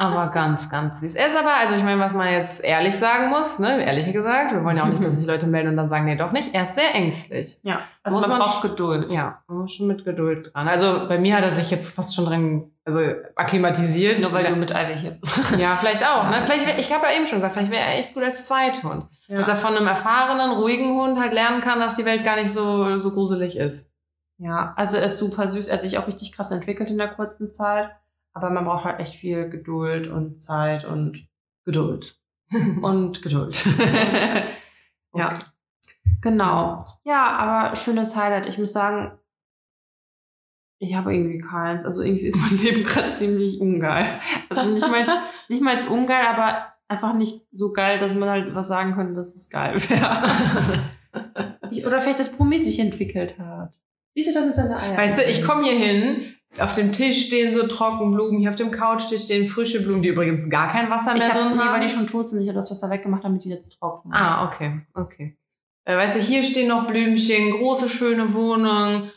Aber 0.00 0.28
ganz, 0.28 0.70
ganz 0.70 1.00
süß. 1.00 1.16
Er 1.16 1.26
ist 1.26 1.36
aber, 1.36 1.54
also 1.56 1.74
ich 1.74 1.82
meine, 1.82 2.00
was 2.00 2.14
man 2.14 2.30
jetzt 2.30 2.62
ehrlich 2.62 2.96
sagen 2.96 3.30
muss, 3.30 3.58
ne, 3.58 3.84
ehrlich 3.84 4.12
gesagt, 4.12 4.52
wir 4.52 4.62
wollen 4.62 4.76
ja 4.76 4.84
auch 4.84 4.88
nicht, 4.88 5.02
dass 5.02 5.16
sich 5.18 5.26
Leute 5.26 5.48
melden 5.48 5.70
und 5.70 5.76
dann 5.76 5.88
sagen, 5.88 6.04
nee, 6.04 6.14
doch 6.14 6.30
nicht. 6.30 6.54
Er 6.54 6.62
ist 6.62 6.76
sehr 6.76 6.94
ängstlich. 6.94 7.58
ja, 7.64 7.80
also 8.04 8.18
muss 8.18 8.28
man 8.28 8.38
braucht 8.38 8.62
Geduld. 8.62 9.12
Ja, 9.12 9.42
man 9.48 9.58
muss 9.58 9.72
schon 9.72 9.88
mit 9.88 10.04
Geduld 10.04 10.54
dran. 10.54 10.68
Also 10.68 11.08
bei 11.08 11.18
mir 11.18 11.36
hat 11.36 11.42
er 11.42 11.50
sich 11.50 11.72
jetzt 11.72 11.96
fast 11.96 12.14
schon 12.14 12.26
dran, 12.26 12.70
also 12.84 13.00
akklimatisiert. 13.34 14.20
Nur 14.20 14.32
weil 14.32 14.46
du 14.46 14.54
mit 14.56 14.72
Eiweg 14.74 14.98
hier 14.98 15.10
bist. 15.20 15.36
Ja, 15.58 15.76
vielleicht 15.76 16.04
auch. 16.06 16.30
Ne? 16.30 16.42
Vielleicht, 16.44 16.66
wär- 16.68 16.78
ich 16.78 16.92
habe 16.92 17.06
ja 17.06 17.16
eben 17.16 17.26
schon 17.26 17.38
gesagt, 17.38 17.54
vielleicht 17.54 17.72
wäre 17.72 17.82
er 17.82 17.98
echt 17.98 18.14
gut 18.14 18.22
als 18.22 18.46
Zweithund. 18.46 19.06
Ja. 19.26 19.36
Dass 19.38 19.48
er 19.48 19.56
von 19.56 19.76
einem 19.76 19.88
erfahrenen, 19.88 20.52
ruhigen 20.52 20.94
Hund 20.96 21.18
halt 21.18 21.32
lernen 21.32 21.60
kann, 21.60 21.80
dass 21.80 21.96
die 21.96 22.04
Welt 22.04 22.22
gar 22.24 22.36
nicht 22.36 22.52
so, 22.52 22.96
so 22.98 23.10
gruselig 23.10 23.56
ist. 23.56 23.90
Ja, 24.38 24.74
also 24.76 24.96
er 24.98 25.04
ist 25.06 25.18
super 25.18 25.48
süß. 25.48 25.68
Er 25.68 25.74
hat 25.74 25.82
sich 25.82 25.98
auch 25.98 26.06
richtig 26.06 26.32
krass 26.36 26.52
entwickelt 26.52 26.88
in 26.88 26.98
der 26.98 27.08
kurzen 27.08 27.50
Zeit. 27.50 27.90
Aber 28.38 28.50
man 28.50 28.64
braucht 28.64 28.84
halt 28.84 29.00
echt 29.00 29.14
viel 29.14 29.48
Geduld 29.48 30.08
und 30.08 30.40
Zeit 30.40 30.84
und 30.84 31.28
Geduld. 31.64 32.16
und 32.82 33.20
Geduld. 33.20 33.64
ja. 35.14 35.34
Okay. 35.34 35.44
Genau. 36.20 36.84
Ja, 37.04 37.36
aber 37.36 37.76
schönes 37.76 38.16
Highlight. 38.16 38.46
Ich 38.46 38.58
muss 38.58 38.72
sagen, 38.72 39.18
ich 40.78 40.94
habe 40.94 41.14
irgendwie 41.14 41.40
keins. 41.40 41.84
Also 41.84 42.02
irgendwie 42.02 42.26
ist 42.26 42.36
mein 42.36 42.58
Leben 42.62 42.84
gerade 42.84 43.12
ziemlich 43.12 43.60
ungeil. 43.60 44.06
Also 44.48 44.70
nicht 44.70 44.88
mal, 44.88 45.04
nicht 45.48 45.62
mal 45.62 45.78
ungeil, 45.88 46.26
aber 46.26 46.72
einfach 46.86 47.14
nicht 47.14 47.46
so 47.50 47.72
geil, 47.72 47.98
dass 47.98 48.14
man 48.14 48.28
halt 48.28 48.54
was 48.54 48.68
sagen 48.68 48.94
könnte, 48.94 49.14
dass 49.14 49.34
es 49.34 49.50
geil 49.50 49.74
wäre. 49.88 50.22
Oder 51.86 52.00
vielleicht 52.00 52.20
das 52.20 52.32
Promi 52.32 52.58
sich 52.58 52.78
entwickelt 52.78 53.38
hat. 53.38 53.72
Siehst 54.14 54.30
du, 54.30 54.34
das 54.34 54.44
sind 54.44 54.56
seine 54.56 54.78
Eier. 54.78 54.96
Weißt 54.96 55.18
du, 55.18 55.22
ich 55.24 55.44
komme 55.44 55.64
hier 55.64 55.78
hin, 55.78 56.34
auf 56.58 56.74
dem 56.74 56.92
Tisch 56.92 57.26
stehen 57.26 57.52
so 57.52 57.66
Trockenblumen, 57.66 58.40
hier 58.40 58.50
auf 58.50 58.56
dem 58.56 58.70
Couchtisch 58.70 59.22
stehen 59.24 59.46
frische 59.46 59.82
Blumen, 59.82 60.02
die 60.02 60.08
übrigens 60.08 60.48
gar 60.50 60.72
kein 60.72 60.90
Wasser 60.90 61.12
mehr 61.14 61.22
Ich 61.22 61.28
habe, 61.28 61.40
drin 61.40 61.52
nee, 61.56 61.62
haben. 61.62 61.74
weil 61.74 61.86
die 61.86 61.92
schon 61.92 62.06
tot 62.06 62.28
sind. 62.28 62.40
Ich 62.42 62.48
habe 62.48 62.56
das 62.56 62.70
Wasser 62.70 62.90
weggemacht, 62.90 63.22
damit 63.24 63.44
die 63.44 63.50
jetzt 63.50 63.78
trocknen. 63.78 64.12
Ah, 64.14 64.46
okay, 64.48 64.80
okay. 64.94 65.36
Äh, 65.84 65.96
weißt 65.96 66.16
du, 66.16 66.20
hier 66.20 66.42
stehen 66.44 66.68
noch 66.68 66.86
Blümchen, 66.86 67.50
große, 67.52 67.88
schöne 67.88 68.34
Wohnung. 68.34 69.10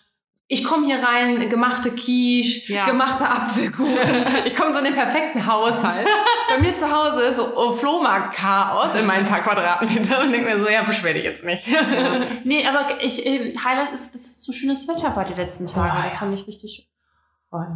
Ich 0.48 0.66
komme 0.66 0.86
hier 0.86 1.02
rein, 1.02 1.50
gemachte 1.50 1.92
Quiche, 1.92 2.74
Ja. 2.74 2.86
gemachte 2.86 3.24
Apfelkuchen. 3.24 3.98
Ich 4.46 4.54
komme 4.56 4.74
so 4.74 4.80
in 4.80 4.86
den 4.86 4.94
perfekten 4.94 5.48
Haushalt. 5.48 6.06
Bei 6.50 6.60
mir 6.60 6.76
zu 6.76 6.92
Hause 6.92 7.22
ist 7.24 7.38
so 7.38 7.48
oh, 7.56 7.72
Flohmarkt-Chaos 7.72 8.94
in 9.00 9.06
meinen 9.06 9.26
paar 9.26 9.40
Quadratmetern 9.40 10.26
und 10.28 10.32
denke 10.34 10.50
mir 10.54 10.62
so, 10.62 10.70
ja, 10.70 10.84
beschwer 10.84 11.14
dich 11.14 11.24
jetzt 11.24 11.44
nicht. 11.46 11.64
Nee, 12.44 12.66
aber 12.68 13.02
ich, 13.02 13.26
ähm, 13.26 13.54
Highlight 13.64 13.94
ist, 13.94 14.14
dass 14.14 14.22
es 14.22 14.44
so 14.44 14.52
schönes 14.52 14.88
Wetter 14.90 15.16
war 15.16 15.24
die 15.24 15.34
letzten 15.34 15.68
Tage. 15.68 15.94
Boah, 15.96 16.04
das 16.04 16.18
fand 16.20 16.34
ich 16.34 16.46
richtig 16.48 16.90
Voll. 17.52 17.68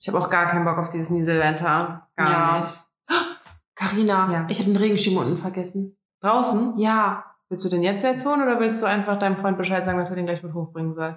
Ich 0.00 0.08
habe 0.08 0.18
auch 0.18 0.30
gar 0.30 0.46
keinen 0.46 0.64
Bock 0.64 0.78
auf 0.78 0.88
dieses 0.90 1.10
Nieselwetter. 1.10 2.08
Gar 2.16 2.30
Ja. 2.30 2.58
nicht. 2.60 2.84
Carina, 3.76 4.32
Ja. 4.32 4.46
ich 4.48 4.58
habe 4.58 4.70
den 4.72 4.76
Regenschirm 4.76 5.16
unten 5.18 5.36
vergessen. 5.36 5.96
Draußen? 6.20 6.76
Ja. 6.78 7.24
Willst 7.48 7.64
du 7.64 7.68
den 7.68 7.82
jetzt 7.84 8.02
jetzt 8.02 8.26
holen 8.26 8.42
oder 8.42 8.58
willst 8.58 8.82
du 8.82 8.86
einfach 8.86 9.18
deinem 9.18 9.36
Freund 9.36 9.56
Bescheid 9.58 9.84
sagen, 9.84 9.98
dass 9.98 10.10
er 10.10 10.16
den 10.16 10.26
gleich 10.26 10.42
mit 10.42 10.52
hochbringen 10.54 10.94
soll? 10.94 11.16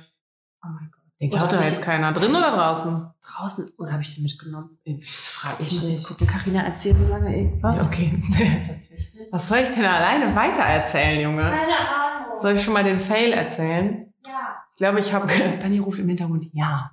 Oh 0.63 0.67
mein 0.67 0.91
Gott. 0.91 0.99
Den 1.21 1.29
klaut 1.31 1.51
hab 1.53 1.61
ich 1.61 1.67
jetzt 1.67 1.83
keiner. 1.83 2.11
Drin 2.13 2.31
oder 2.35 2.51
draußen? 2.51 3.09
Draußen. 3.21 3.71
Oder 3.77 3.93
habe 3.93 4.01
ich 4.03 4.13
den 4.15 4.23
mitgenommen? 4.23 4.77
Das 4.85 5.31
frage 5.31 5.55
Ich 5.63 5.71
muss 5.71 5.89
jetzt 5.89 6.07
gucken. 6.07 6.27
Carina, 6.27 6.63
erzähl 6.63 6.95
so 6.95 7.07
lange 7.07 7.35
irgendwas. 7.35 7.77
Ja, 7.77 7.83
okay. 7.85 8.17
Was 9.31 9.47
soll 9.49 9.57
ich 9.59 9.69
denn 9.69 9.85
alleine 9.85 10.33
weitererzählen, 10.35 11.21
Junge? 11.21 11.41
Keine 11.43 11.77
Ahnung. 11.77 12.37
Soll 12.37 12.53
ich 12.53 12.63
schon 12.63 12.73
mal 12.73 12.83
den 12.83 12.99
Fail 12.99 13.33
erzählen? 13.33 14.13
Ja. 14.25 14.63
Ich 14.79 14.81
glaube, 14.81 15.01
ich 15.01 15.11
habe. 15.11 15.27
Dani 15.61 15.79
ruft 15.79 15.99
im 15.99 16.07
Hintergrund 16.07 16.45
ja. 16.53 16.91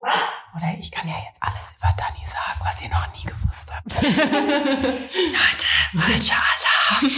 Was? 0.00 0.14
Oder 0.56 0.74
ich 0.78 0.90
kann 0.90 1.06
ja 1.06 1.16
jetzt 1.26 1.36
alles 1.42 1.74
über 1.76 1.88
Dani 1.98 2.24
sagen, 2.24 2.60
was 2.64 2.82
ihr 2.82 2.88
noch 2.88 3.06
nie 3.14 3.28
gewusst 3.28 3.70
habt. 3.74 4.02
Leute, 4.02 5.66
falscher 5.98 6.40
Alarm. 6.40 7.10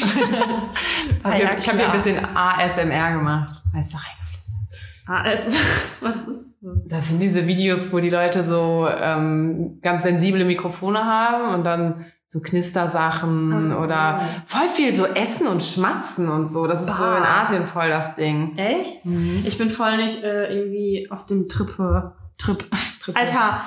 Ja, 1.40 1.56
ich 1.56 1.68
habe 1.68 1.78
hier 1.78 1.86
ein 1.86 1.92
bisschen 1.92 2.18
ASMR 2.34 3.12
gemacht. 3.12 3.62
Heißt 3.72 3.94
da 3.94 3.98
reingeflüstert. 3.98 5.32
Es, 5.32 6.00
was 6.00 6.16
ist 6.16 6.58
das? 6.60 6.86
Das 6.88 7.08
sind 7.08 7.22
diese 7.22 7.46
Videos, 7.46 7.92
wo 7.92 8.00
die 8.00 8.10
Leute 8.10 8.42
so 8.42 8.88
ähm, 8.88 9.78
ganz 9.82 10.02
sensible 10.02 10.44
Mikrofone 10.44 11.04
haben 11.04 11.54
und 11.54 11.62
dann 11.62 12.06
so 12.28 12.40
Knistersachen 12.40 13.52
Ach 13.66 13.68
so. 13.68 13.76
oder 13.78 14.28
voll 14.46 14.66
viel 14.68 14.94
so 14.94 15.06
Essen 15.06 15.46
und 15.46 15.62
Schmatzen 15.62 16.28
und 16.28 16.46
so. 16.46 16.66
Das 16.66 16.80
ist 16.82 16.96
so 16.96 17.04
Bah. 17.04 17.18
in 17.18 17.22
Asien 17.24 17.66
voll 17.66 17.88
das 17.88 18.14
Ding. 18.16 18.56
Echt? 18.58 19.04
Ich 19.44 19.58
bin 19.58 19.70
voll 19.70 19.96
nicht 19.96 20.24
äh, 20.24 20.52
irgendwie 20.54 21.08
auf 21.10 21.26
dem 21.26 21.48
Trippe. 21.48 22.16
Trip. 22.38 22.64
Trippe. 23.00 23.18
Alter, 23.18 23.60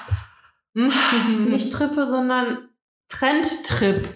Mhm. 0.75 1.46
nicht 1.50 1.74
Trippe, 1.74 2.06
sondern 2.06 2.70
Trendtrip. 3.08 4.08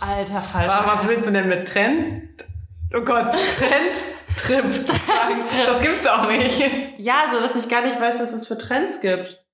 Alter, 0.00 0.40
falsch. 0.40 0.72
Was, 0.72 0.86
was 0.86 1.08
willst 1.08 1.26
du 1.26 1.32
denn 1.32 1.48
mit 1.48 1.68
Trend? 1.68 2.30
Oh 2.94 3.02
Gott, 3.02 3.24
Trend? 3.24 3.96
Trip. 4.36 4.64
Das 5.66 5.82
gibt's 5.82 6.06
auch 6.06 6.26
nicht. 6.26 6.62
Ja, 6.98 7.24
so 7.30 7.38
dass 7.40 7.54
ich 7.62 7.68
gar 7.70 7.84
nicht 7.84 8.00
weiß, 8.00 8.20
was 8.22 8.32
es 8.32 8.46
für 8.48 8.56
Trends 8.56 9.00
gibt. 9.00 9.44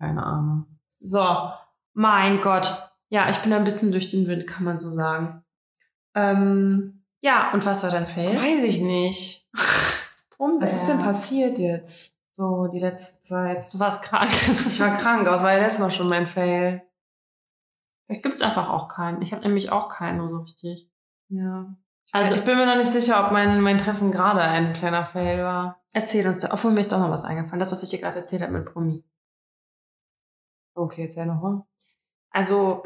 Keine 0.00 0.22
Ahnung. 0.24 0.64
So, 1.00 1.50
mein 1.98 2.40
Gott. 2.40 2.92
Ja, 3.08 3.28
ich 3.28 3.38
bin 3.38 3.52
ein 3.52 3.64
bisschen 3.64 3.90
durch 3.90 4.06
den 4.08 4.26
Wind, 4.28 4.46
kann 4.46 4.62
man 4.64 4.78
so 4.78 4.90
sagen. 4.90 5.44
Ähm, 6.14 7.04
ja, 7.20 7.52
und 7.52 7.66
was 7.66 7.82
war 7.82 7.90
dein 7.90 8.06
Fail? 8.06 8.36
Weiß 8.36 8.62
ich 8.64 8.80
nicht. 8.80 9.48
Was 10.60 10.72
ist 10.72 10.86
denn 10.86 11.00
passiert 11.00 11.58
jetzt? 11.58 12.16
So, 12.32 12.68
die 12.68 12.78
letzte 12.78 13.20
Zeit. 13.22 13.74
Du 13.74 13.80
warst 13.80 14.04
krank. 14.04 14.30
Ich 14.68 14.78
war 14.78 14.96
krank, 14.96 15.26
aber 15.26 15.34
es 15.36 15.42
war 15.42 15.52
ja 15.52 15.58
letztes 15.58 15.80
Mal 15.80 15.90
schon 15.90 16.08
mein 16.08 16.28
Fail. 16.28 16.82
Vielleicht 18.06 18.22
gibt's 18.22 18.42
einfach 18.42 18.68
auch 18.68 18.86
keinen. 18.86 19.20
Ich 19.20 19.32
habe 19.32 19.42
nämlich 19.42 19.72
auch 19.72 19.88
keinen 19.88 20.28
so 20.30 20.36
richtig. 20.38 20.88
Ja. 21.28 21.74
Also- 22.12 22.26
Also 22.26 22.34
ich 22.36 22.44
bin 22.44 22.56
mir 22.56 22.66
noch 22.66 22.76
nicht 22.76 22.88
sicher, 22.88 23.26
ob 23.26 23.32
mein, 23.32 23.60
mein 23.60 23.78
Treffen 23.78 24.12
gerade 24.12 24.40
ein 24.42 24.72
kleiner 24.74 25.04
Fail 25.04 25.42
war. 25.42 25.82
Erzähl 25.92 26.24
uns 26.28 26.38
da. 26.38 26.50
Obwohl 26.52 26.70
mir 26.70 26.80
ist 26.82 26.92
doch 26.92 27.00
noch 27.00 27.10
was 27.10 27.24
eingefallen. 27.24 27.58
Das, 27.58 27.72
was 27.72 27.82
ich 27.82 27.90
dir 27.90 27.98
gerade 27.98 28.18
erzählt 28.18 28.42
habe 28.42 28.52
mit 28.52 28.66
Promi. 28.72 29.02
Okay, 30.76 31.02
erzähl 31.02 31.26
nochmal. 31.26 31.62
Also, 32.30 32.82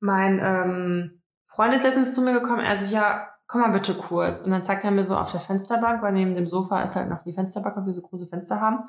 mein 0.00 0.38
ähm, 0.42 1.22
Freund 1.46 1.74
ist 1.74 1.84
letztens 1.84 2.12
zu 2.14 2.22
mir 2.22 2.32
gekommen. 2.32 2.60
Er 2.60 2.76
so, 2.76 2.92
ja, 2.94 3.28
komm 3.46 3.60
mal 3.62 3.70
bitte 3.70 3.94
kurz. 3.94 4.42
Und 4.42 4.50
dann 4.50 4.64
zeigt 4.64 4.84
er 4.84 4.90
mir 4.90 5.04
so 5.04 5.16
auf 5.16 5.30
der 5.32 5.40
Fensterbank, 5.40 6.02
weil 6.02 6.12
neben 6.12 6.34
dem 6.34 6.46
Sofa 6.46 6.82
ist 6.82 6.96
halt 6.96 7.08
noch 7.08 7.22
die 7.24 7.32
Fensterbank, 7.32 7.76
weil 7.76 7.86
wir 7.86 7.94
so 7.94 8.02
große 8.02 8.26
Fenster 8.26 8.60
haben. 8.60 8.84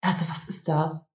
Er 0.00 0.12
so, 0.12 0.28
was 0.28 0.48
ist 0.48 0.68
das? 0.68 1.06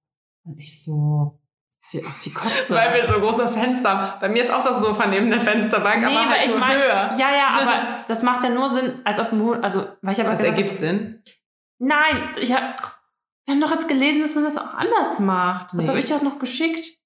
Und 0.46 0.58
ich 0.60 0.82
so, 0.82 1.40
das 1.82 1.92
sieht 1.92 2.06
aus 2.06 2.26
wie 2.26 2.34
Kotze. 2.34 2.74
Weil 2.76 2.94
wir 2.96 3.06
so 3.06 3.20
große 3.20 3.50
Fenster 3.50 3.90
haben. 3.98 4.20
Bei 4.22 4.30
mir 4.30 4.44
ist 4.44 4.52
auch 4.52 4.64
das 4.64 4.82
Sofa 4.82 5.08
neben 5.08 5.30
der 5.30 5.42
Fensterbank, 5.42 6.06
Nee, 6.06 6.16
aber 6.18 6.30
halt 6.30 6.46
ich 6.46 6.52
nur 6.52 6.60
mein- 6.60 6.78
höher. 6.78 7.14
ja, 7.18 7.36
ja, 7.36 7.48
aber 7.62 8.04
das 8.08 8.24
macht 8.24 8.44
ja 8.44 8.50
nur 8.50 8.70
Sinn, 8.70 9.02
als 9.04 9.20
ob 9.20 9.34
ein 9.34 9.42
Hund, 9.42 9.64
also, 9.64 9.86
weil 10.02 10.14
ich 10.14 10.20
habe 10.20 10.30
gesagt, 10.32 10.50
ergibt 10.50 10.70
das- 10.70 10.80
Sinn? 10.80 11.22
Nein, 11.80 12.30
ich 12.40 12.52
hab, 12.54 12.62
wir 13.46 13.54
haben 13.54 13.62
doch 13.62 13.72
jetzt 13.72 13.88
gelesen, 13.90 14.22
dass 14.22 14.34
man 14.36 14.46
das 14.46 14.58
auch 14.58 14.74
anders 14.74 15.20
macht. 15.20 15.76
Was 15.76 15.84
Nee. 15.86 15.90
habe 15.90 16.00
ich 16.00 16.06
dir 16.06 16.16
auch 16.16 16.22
noch 16.24 16.40
geschickt? 16.40 16.97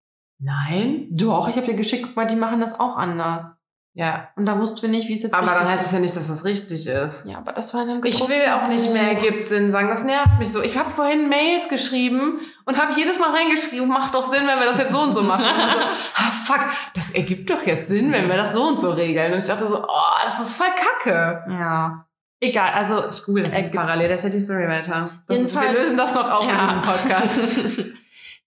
Nein. 0.41 1.07
Doch, 1.11 1.47
ich 1.47 1.55
habe 1.55 1.67
dir 1.67 1.75
geschickt, 1.75 2.03
guck 2.07 2.15
mal, 2.15 2.25
die 2.25 2.35
machen 2.35 2.59
das 2.59 2.79
auch 2.79 2.97
anders. 2.97 3.57
Ja, 3.93 4.29
Und 4.37 4.45
da 4.45 4.57
wussten 4.57 4.83
wir 4.83 4.89
nicht, 4.89 5.09
wie 5.09 5.13
es 5.13 5.21
jetzt 5.23 5.33
aber 5.35 5.47
richtig 5.47 5.63
dann 5.63 5.69
heißt 5.73 5.81
es 5.81 5.87
ist. 5.87 5.93
ja 5.93 5.99
nicht, 5.99 6.15
dass 6.15 6.27
das 6.29 6.45
richtig 6.45 6.87
ist. 6.87 7.25
Ja, 7.25 7.39
aber 7.39 7.51
das 7.51 7.73
war 7.73 7.83
in 7.83 7.89
einem 7.89 8.05
Ich 8.05 8.21
will 8.21 8.41
auch 8.55 8.69
nicht 8.69 8.91
mehr 8.93 9.09
ergibt 9.11 9.43
Sinn 9.43 9.69
sagen. 9.69 9.89
Das 9.89 10.05
nervt 10.05 10.39
mich 10.39 10.49
so. 10.49 10.61
Ich 10.61 10.77
habe 10.77 10.89
vorhin 10.89 11.27
Mails 11.27 11.67
geschrieben 11.67 12.39
und 12.65 12.77
habe 12.81 12.93
jedes 12.95 13.19
Mal 13.19 13.31
reingeschrieben, 13.35 13.89
macht 13.89 14.15
doch 14.15 14.23
Sinn, 14.23 14.47
wenn 14.47 14.57
wir 14.59 14.65
das 14.65 14.77
jetzt 14.77 14.93
so 14.93 15.01
und 15.01 15.11
so 15.11 15.23
machen. 15.23 15.43
Und 15.43 15.53
so, 15.55 15.79
ah, 16.15 16.31
fuck, 16.45 16.61
das 16.93 17.11
ergibt 17.11 17.49
doch 17.49 17.65
jetzt 17.65 17.87
Sinn, 17.89 18.13
wenn 18.13 18.29
wir 18.29 18.37
das 18.37 18.53
so 18.53 18.63
und 18.63 18.79
so 18.79 18.91
regeln. 18.91 19.33
Und 19.33 19.39
ich 19.39 19.47
dachte 19.47 19.67
so, 19.67 19.83
oh, 19.83 20.15
das 20.23 20.39
ist 20.39 20.55
voll 20.55 20.67
kacke. 21.03 21.43
Ja. 21.49 22.07
Egal, 22.39 22.71
also 22.73 23.09
Ich 23.09 23.23
google 23.25 23.43
das 23.43 23.53
jetzt 23.53 23.73
parallel, 23.73 24.07
das 24.07 24.19
hätte 24.23 24.37
die 24.37 24.39
Story 24.39 24.69
weiter. 24.69 25.03
Ist, 25.27 25.53
wir 25.53 25.71
lösen 25.73 25.97
das 25.97 26.15
noch 26.15 26.31
auf 26.31 26.43
in 26.43 26.49
Ja. 26.49 26.63
diesem 26.63 26.81
Podcast. 26.81 27.39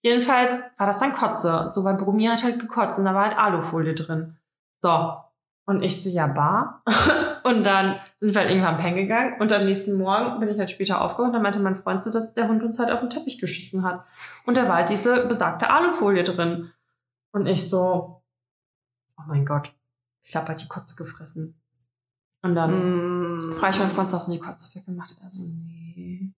Jedenfalls 0.05 0.59
war 0.77 0.85
das 0.85 0.99
dann 0.99 1.13
Kotze. 1.13 1.67
So, 1.67 1.83
weil 1.83 1.95
Brumi 1.95 2.25
hat 2.27 2.43
halt 2.43 2.59
gekotzt 2.59 2.99
und 2.99 3.05
da 3.05 3.15
war 3.15 3.25
halt 3.25 3.37
Alufolie 3.39 3.95
drin. 3.95 4.37
So. 4.79 5.15
Und 5.65 5.81
ich 5.81 6.03
so, 6.03 6.09
ja, 6.09 6.27
bar. 6.27 6.83
und 7.43 7.63
dann 7.63 7.99
sind 8.19 8.35
wir 8.35 8.41
halt 8.41 8.51
irgendwann 8.51 8.77
pennen 8.77 8.97
gegangen. 8.97 9.41
Und 9.41 9.51
am 9.51 9.65
nächsten 9.65 9.97
Morgen 9.97 10.39
bin 10.39 10.49
ich 10.49 10.59
halt 10.59 10.69
später 10.69 11.01
aufgewacht 11.01 11.29
und 11.29 11.33
dann 11.33 11.41
meinte 11.41 11.57
mein 11.57 11.73
Freund 11.73 12.03
so, 12.03 12.11
dass 12.11 12.35
der 12.35 12.47
Hund 12.47 12.61
uns 12.61 12.77
halt 12.77 12.91
auf 12.91 12.99
den 12.99 13.09
Teppich 13.09 13.39
geschissen 13.39 13.81
hat. 13.83 14.05
Und 14.45 14.57
da 14.57 14.67
war 14.69 14.75
halt 14.75 14.89
diese 14.89 15.25
besagte 15.25 15.71
Alufolie 15.71 16.23
drin. 16.23 16.71
Und 17.31 17.47
ich 17.47 17.67
so, 17.67 18.21
oh 19.17 19.23
mein 19.25 19.43
Gott. 19.43 19.73
Ich 20.21 20.31
glaube, 20.33 20.49
hat 20.49 20.61
die 20.61 20.67
Kotze 20.67 20.95
gefressen. 20.97 21.59
Und 22.43 22.53
dann 22.53 23.39
Mm. 23.39 23.41
frage 23.59 23.71
ich 23.73 23.79
meinen 23.79 23.89
Freund, 23.89 24.13
hast 24.13 24.27
du 24.27 24.33
die 24.33 24.39
Kotze 24.39 24.77
weggemacht? 24.77 25.17
Er 25.19 25.31
so, 25.31 25.45
nee. 25.45 25.74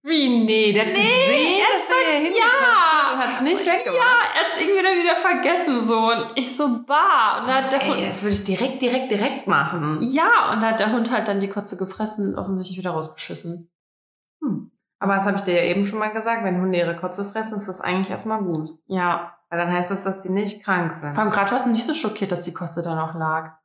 Wie? 0.07 0.45
Nee, 0.45 0.71
der 0.73 0.83
hat 0.85 0.93
gesehen, 0.93 1.59
dass 1.75 1.89
wir 1.89 2.11
hier 2.11 2.19
hingekotzt 2.21 2.59
sind 3.03 3.13
und 3.13 3.19
hat 3.19 3.29
es 3.35 3.41
nicht 3.41 3.65
weggemacht. 3.65 3.97
Ja, 3.97 4.29
er 4.35 4.39
hat 4.41 4.47
es 4.55 4.61
irgendwie 4.63 4.83
dann 4.83 4.97
wieder 4.97 5.15
vergessen 5.15 5.85
so 5.85 5.97
und 6.11 6.31
ich 6.35 6.55
so 6.55 6.83
bar. 6.85 7.39
Und 7.41 7.47
dann 7.47 7.63
hat 7.65 7.71
der 7.73 7.85
Hund, 7.87 7.97
Ey, 7.99 8.07
das 8.09 8.23
würde 8.23 8.35
ich 8.35 8.43
direkt, 8.45 8.81
direkt, 8.81 9.11
direkt 9.11 9.47
machen. 9.47 9.99
ja, 10.03 10.51
und 10.53 10.61
da 10.63 10.67
hat 10.69 10.79
der 10.79 10.91
Hund 10.93 11.11
halt 11.11 11.27
dann 11.27 11.39
die 11.41 11.49
Kotze 11.49 11.75
gefressen 11.77 12.29
und 12.33 12.39
offensichtlich 12.39 12.77
wieder 12.77 12.91
rausgeschissen. 12.91 13.69
Aber 14.99 15.15
das 15.15 15.25
habe 15.25 15.37
ich 15.37 15.43
dir 15.43 15.53
ja 15.53 15.63
eben 15.69 15.85
schon 15.85 15.99
mal 15.99 16.11
gesagt, 16.11 16.43
wenn 16.43 16.59
Hunde 16.59 16.77
ihre 16.79 16.95
Kotze 16.95 17.23
fressen, 17.23 17.57
ist 17.57 17.67
das 17.67 17.81
eigentlich 17.81 18.09
erstmal 18.09 18.39
gut. 18.43 18.71
Ja, 18.87 19.37
Weil 19.49 19.59
dann 19.59 19.71
heißt 19.71 19.91
das, 19.91 20.03
dass 20.03 20.19
die 20.23 20.29
nicht 20.29 20.63
krank 20.63 20.91
sind. 20.93 21.13
vor 21.13 21.23
allem 21.23 21.31
gerade 21.31 21.51
warst 21.51 21.67
du 21.67 21.69
nicht 21.71 21.85
so 21.85 21.93
schockiert, 21.93 22.31
dass 22.31 22.41
die 22.41 22.53
Kotze 22.53 22.81
da 22.81 22.95
noch 22.95 23.13
lag. 23.13 23.57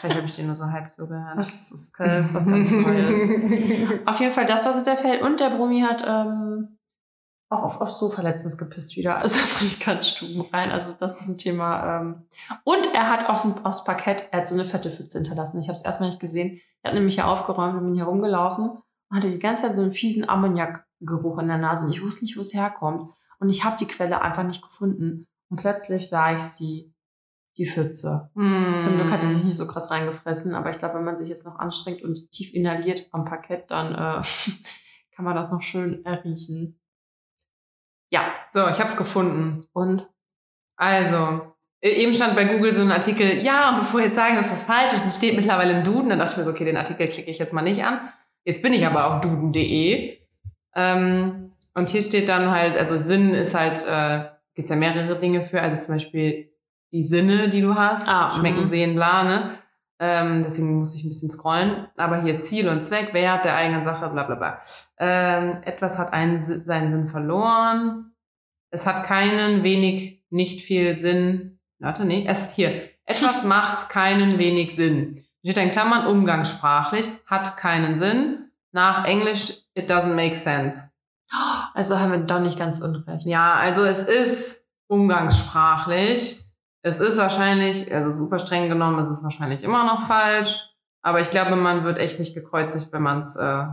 Vielleicht, 0.00 0.16
habe 0.16 0.26
ich 0.26 0.34
dir 0.34 0.44
nur 0.44 0.56
so 0.56 0.66
halb 0.66 0.90
zugehört. 0.90 1.36
Das 1.36 1.72
ist, 1.72 1.92
das 1.98 2.26
ist 2.26 2.34
was 2.34 2.48
ganz 2.48 2.70
Neues. 2.72 4.00
Auf 4.06 4.20
jeden 4.20 4.32
Fall, 4.32 4.46
das 4.46 4.64
war 4.64 4.76
so 4.76 4.84
der 4.84 4.96
Fall. 4.96 5.22
Und 5.22 5.40
der 5.40 5.50
Brummi 5.50 5.80
hat 5.80 6.04
ähm, 6.06 6.78
auch 7.50 7.62
auf, 7.62 7.80
aufs 7.80 7.98
Sofa 7.98 8.22
letztens 8.22 8.58
gepisst 8.58 8.96
wieder. 8.96 9.18
Also 9.18 9.38
das 9.38 9.62
ist 9.62 9.84
ganz 9.84 10.08
stubenrein. 10.08 10.70
Also 10.70 10.94
das 10.98 11.18
zum 11.18 11.38
Thema. 11.38 12.00
Ähm. 12.00 12.26
Und 12.64 12.94
er 12.94 13.08
hat 13.08 13.28
auf, 13.28 13.46
aufs 13.64 13.84
Parkett, 13.84 14.28
er 14.30 14.40
hat 14.40 14.48
so 14.48 14.54
eine 14.54 14.64
fette 14.64 14.90
Pfütze 14.90 15.18
hinterlassen. 15.18 15.60
Ich 15.60 15.68
habe 15.68 15.76
es 15.76 15.84
erstmal 15.84 16.10
nicht 16.10 16.20
gesehen. 16.20 16.60
Er 16.82 16.90
hat 16.90 16.94
nämlich 16.94 17.14
hier 17.14 17.26
aufgeräumt 17.26 17.76
und 17.76 17.84
bin 17.84 17.94
hier 17.94 18.04
rumgelaufen 18.04 18.70
und 18.70 19.16
hatte 19.16 19.30
die 19.30 19.38
ganze 19.38 19.62
Zeit 19.62 19.76
so 19.76 19.82
einen 19.82 19.90
fiesen 19.90 20.28
Ammoniakgeruch 20.28 21.38
in 21.38 21.48
der 21.48 21.58
Nase. 21.58 21.86
Und 21.86 21.90
ich 21.90 22.02
wusste 22.02 22.24
nicht, 22.24 22.36
wo 22.36 22.40
es 22.40 22.54
herkommt. 22.54 23.10
Und 23.40 23.48
ich 23.48 23.64
habe 23.64 23.76
die 23.78 23.86
Quelle 23.86 24.20
einfach 24.20 24.44
nicht 24.44 24.62
gefunden. 24.62 25.26
Und 25.50 25.56
plötzlich 25.58 26.08
sah 26.08 26.34
ich 26.34 26.42
die, 26.58 26.92
die 27.58 27.66
Pfütze. 27.66 28.30
Hm. 28.34 28.78
Zum 28.80 28.94
Glück 28.96 29.10
hat 29.10 29.20
sie 29.22 29.28
sich 29.28 29.44
nicht 29.44 29.56
so 29.56 29.66
krass 29.66 29.90
reingefressen, 29.90 30.54
aber 30.54 30.70
ich 30.70 30.78
glaube, 30.78 30.94
wenn 30.94 31.04
man 31.04 31.16
sich 31.16 31.28
jetzt 31.28 31.44
noch 31.44 31.58
anstrengt 31.58 32.02
und 32.02 32.30
tief 32.30 32.54
inhaliert 32.54 33.06
am 33.12 33.24
Parkett, 33.24 33.70
dann 33.70 33.92
äh, 33.94 34.22
kann 35.14 35.24
man 35.24 35.36
das 35.36 35.50
noch 35.50 35.60
schön 35.62 36.04
erriechen. 36.04 36.80
Ja, 38.10 38.32
So, 38.50 38.60
ich 38.68 38.78
habe 38.78 38.88
es 38.88 38.96
gefunden. 38.96 39.64
und 39.72 40.08
Also, 40.76 41.52
e- 41.82 41.90
eben 41.90 42.14
stand 42.14 42.36
bei 42.36 42.44
Google 42.46 42.72
so 42.72 42.80
ein 42.80 42.90
Artikel, 42.92 43.42
ja, 43.42 43.70
und 43.70 43.80
bevor 43.80 44.00
wir 44.00 44.06
jetzt 44.06 44.16
sagen, 44.16 44.36
dass 44.36 44.48
das 44.50 44.62
falsch 44.64 44.94
ist, 44.94 45.04
es 45.06 45.16
steht 45.16 45.36
mittlerweile 45.36 45.72
im 45.78 45.84
Duden, 45.84 46.08
dann 46.08 46.18
dachte 46.18 46.32
ich 46.32 46.38
mir 46.38 46.44
so, 46.44 46.50
okay, 46.50 46.64
den 46.64 46.76
Artikel 46.78 47.06
klicke 47.08 47.30
ich 47.30 47.38
jetzt 47.38 47.52
mal 47.52 47.62
nicht 47.62 47.84
an. 47.84 48.00
Jetzt 48.44 48.62
bin 48.62 48.72
ich 48.72 48.86
aber 48.86 49.06
auf 49.06 49.20
duden.de. 49.20 50.18
Ähm, 50.74 51.50
und 51.74 51.88
hier 51.90 52.02
steht 52.02 52.28
dann 52.30 52.50
halt, 52.50 52.76
also 52.78 52.96
Sinn 52.96 53.34
ist 53.34 53.54
halt, 53.54 53.84
äh, 53.86 54.30
gibt's 54.54 54.70
ja 54.70 54.76
mehrere 54.76 55.18
Dinge 55.18 55.44
für, 55.44 55.60
also 55.60 55.80
zum 55.84 55.94
Beispiel 55.96 56.50
die 56.92 57.02
Sinne, 57.02 57.48
die 57.48 57.60
du 57.60 57.74
hast, 57.74 58.08
Ah, 58.08 58.30
schmecken, 58.30 58.60
mhm. 58.60 58.66
sehen, 58.66 58.94
bla, 58.94 59.24
ne? 59.24 59.58
Ähm, 60.00 60.42
deswegen 60.44 60.76
muss 60.76 60.94
ich 60.94 61.04
ein 61.04 61.08
bisschen 61.08 61.30
scrollen. 61.30 61.88
Aber 61.96 62.22
hier 62.22 62.36
Ziel 62.36 62.68
und 62.68 62.82
Zweck, 62.82 63.12
Wert 63.14 63.44
der 63.44 63.56
eigenen 63.56 63.82
Sache, 63.82 64.08
bla 64.08 64.22
bla 64.22 64.36
bla. 64.36 64.58
Ähm, 64.98 65.56
etwas 65.64 65.98
hat 65.98 66.12
einen, 66.12 66.38
seinen 66.38 66.88
Sinn 66.88 67.08
verloren. 67.08 68.14
Es 68.70 68.86
hat 68.86 69.04
keinen, 69.04 69.64
wenig, 69.64 70.24
nicht 70.30 70.60
viel 70.60 70.96
Sinn. 70.96 71.58
Warte, 71.80 72.04
nee, 72.04 72.26
es 72.28 72.48
ist 72.48 72.54
hier. 72.54 72.88
Etwas 73.06 73.44
macht 73.44 73.88
keinen 73.88 74.38
wenig 74.38 74.74
Sinn. 74.74 75.24
Steht 75.42 75.58
in 75.58 75.70
Klammern 75.70 76.06
umgangssprachlich, 76.06 77.08
hat 77.26 77.56
keinen 77.56 77.96
Sinn. 77.96 78.50
Nach 78.72 79.04
Englisch, 79.04 79.62
it 79.74 79.90
doesn't 79.90 80.14
make 80.14 80.34
sense. 80.34 80.90
also 81.74 81.98
haben 81.98 82.12
wir 82.12 82.18
doch 82.18 82.40
nicht 82.40 82.58
ganz 82.58 82.80
unrecht. 82.80 83.24
Ja, 83.26 83.54
also 83.54 83.84
es 83.84 84.02
ist 84.02 84.68
umgangssprachlich. 84.88 86.44
Es 86.82 87.00
ist 87.00 87.18
wahrscheinlich, 87.18 87.92
also 87.94 88.10
super 88.10 88.38
streng 88.38 88.68
genommen, 88.68 88.98
es 89.00 89.10
ist 89.10 89.24
wahrscheinlich 89.24 89.62
immer 89.62 89.84
noch 89.84 90.02
falsch. 90.02 90.64
Aber 91.02 91.20
ich 91.20 91.30
glaube, 91.30 91.56
man 91.56 91.84
wird 91.84 91.98
echt 91.98 92.18
nicht 92.18 92.34
gekreuzigt, 92.34 92.92
wenn 92.92 93.02
man 93.02 93.18
es 93.18 93.36
äh, 93.36 93.64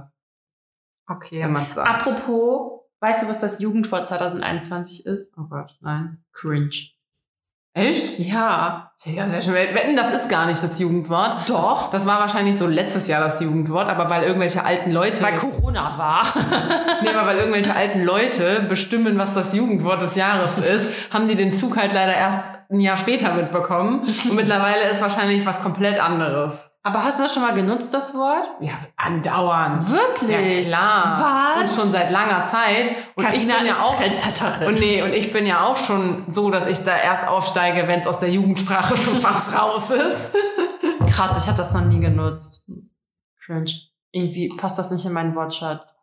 Okay. 1.08 1.44
wenn 1.44 1.52
man's 1.54 1.76
sagt. 1.76 1.88
Apropos, 1.88 2.82
weißt 3.00 3.24
du, 3.24 3.30
was 3.30 3.42
das 3.42 3.60
Jugendwort 3.60 4.08
2021 4.08 5.06
ist? 5.06 5.34
Oh 5.38 5.44
Gott, 5.44 5.76
nein. 5.82 6.24
Cringe. 6.34 6.72
Echt? 7.76 8.20
Ja. 8.20 8.94
Ja, 9.04 9.28
sehr 9.28 9.42
schön. 9.42 9.54
Wetten, 9.54 9.98
das 9.98 10.10
ist 10.10 10.30
gar 10.30 10.46
nicht 10.46 10.64
das 10.64 10.80
Jugendwort. 10.80 11.50
Doch. 11.50 11.84
Das, 11.84 11.92
das 11.92 12.06
war 12.06 12.22
wahrscheinlich 12.22 12.58
so 12.58 12.68
letztes 12.68 13.10
Jahr 13.10 13.22
das 13.22 13.42
Jugendwort, 13.42 13.90
aber 13.90 14.10
weil 14.10 14.24
irgendwelche 14.24 14.64
alten 14.64 14.92
Leute. 14.92 15.22
Weil 15.22 15.36
Corona 15.36 15.98
war. 15.98 16.26
nee, 17.04 17.10
aber 17.10 17.28
weil 17.28 17.38
irgendwelche 17.38 17.76
alten 17.76 18.06
Leute 18.06 18.66
bestimmen, 18.70 19.18
was 19.18 19.34
das 19.34 19.54
Jugendwort 19.54 20.02
des 20.02 20.16
Jahres 20.16 20.58
ist, 20.58 21.14
haben 21.14 21.28
die 21.28 21.36
den 21.36 21.52
Zug 21.52 21.76
halt 21.76 21.92
leider 21.92 22.16
erst 22.16 22.56
ein 22.72 22.80
Jahr 22.80 22.96
später 22.96 23.34
mitbekommen. 23.34 24.04
Und 24.06 24.36
mittlerweile 24.36 24.90
ist 24.90 25.02
wahrscheinlich 25.02 25.46
was 25.46 25.62
komplett 25.62 26.00
anderes. 26.00 26.75
Aber 26.86 27.04
hast 27.04 27.18
du 27.18 27.24
das 27.24 27.34
schon 27.34 27.42
mal 27.42 27.56
genutzt, 27.56 27.92
das 27.96 28.14
Wort? 28.14 28.48
Ja, 28.60 28.74
andauernd. 28.96 29.90
Wirklich? 29.90 30.68
Ja, 30.68 30.78
klar. 30.78 31.56
Was? 31.58 31.72
Und 31.72 31.82
schon 31.82 31.92
seit 31.92 32.12
langer 32.12 32.44
Zeit. 32.44 32.94
Und 33.16 33.28
ich 33.34 33.48
bin 33.48 33.66
ja 33.66 33.80
auch. 33.82 34.00
Und 34.68 34.80
nee, 34.80 35.02
und 35.02 35.12
ich 35.14 35.34
bin 35.34 35.48
ja 35.48 35.66
auch 35.66 35.78
schon 35.78 36.26
so, 36.30 36.52
dass 36.52 36.68
ich 36.68 36.78
da 36.86 36.96
erst 36.96 37.28
aufsteige, 37.28 37.88
wenn 37.88 38.02
es 38.02 38.06
aus 38.06 38.20
der 38.20 38.30
Jugendsprache 38.30 38.96
schon 39.04 39.20
fast 39.20 39.58
raus 39.58 39.90
ist. 39.90 40.32
Krass, 41.10 41.42
ich 41.42 41.48
hatte 41.48 41.58
das 41.58 41.74
noch 41.74 41.86
nie 41.86 42.00
genutzt. 42.00 42.66
Cringe. 43.44 43.72
Irgendwie 44.12 44.50
passt 44.50 44.78
das 44.78 44.92
nicht 44.92 45.06
in 45.06 45.14
meinen 45.14 45.34
Wortschatz. 45.34 45.96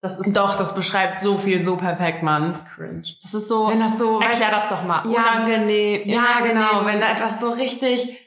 Das 0.00 0.18
ist 0.18 0.36
Doch, 0.36 0.56
das 0.56 0.74
beschreibt 0.74 1.22
so 1.22 1.38
viel 1.38 1.62
so 1.62 1.76
perfekt, 1.76 2.24
Mann. 2.24 2.58
Cringe. 2.74 3.04
Das 3.22 3.34
ist 3.34 3.46
so. 3.46 3.68
Wenn 3.70 3.78
das 3.78 3.98
so, 3.98 4.20
erklär 4.20 4.50
das 4.50 4.68
doch 4.68 4.82
mal. 4.82 5.00
Ja. 5.08 5.30
Unangenehm. 5.30 6.02
Ja, 6.06 6.22
unangenehm. 6.40 6.56
genau. 6.56 6.84
Wenn 6.86 7.00
da 7.00 7.12
etwas 7.12 7.38
so 7.38 7.50
richtig, 7.52 8.23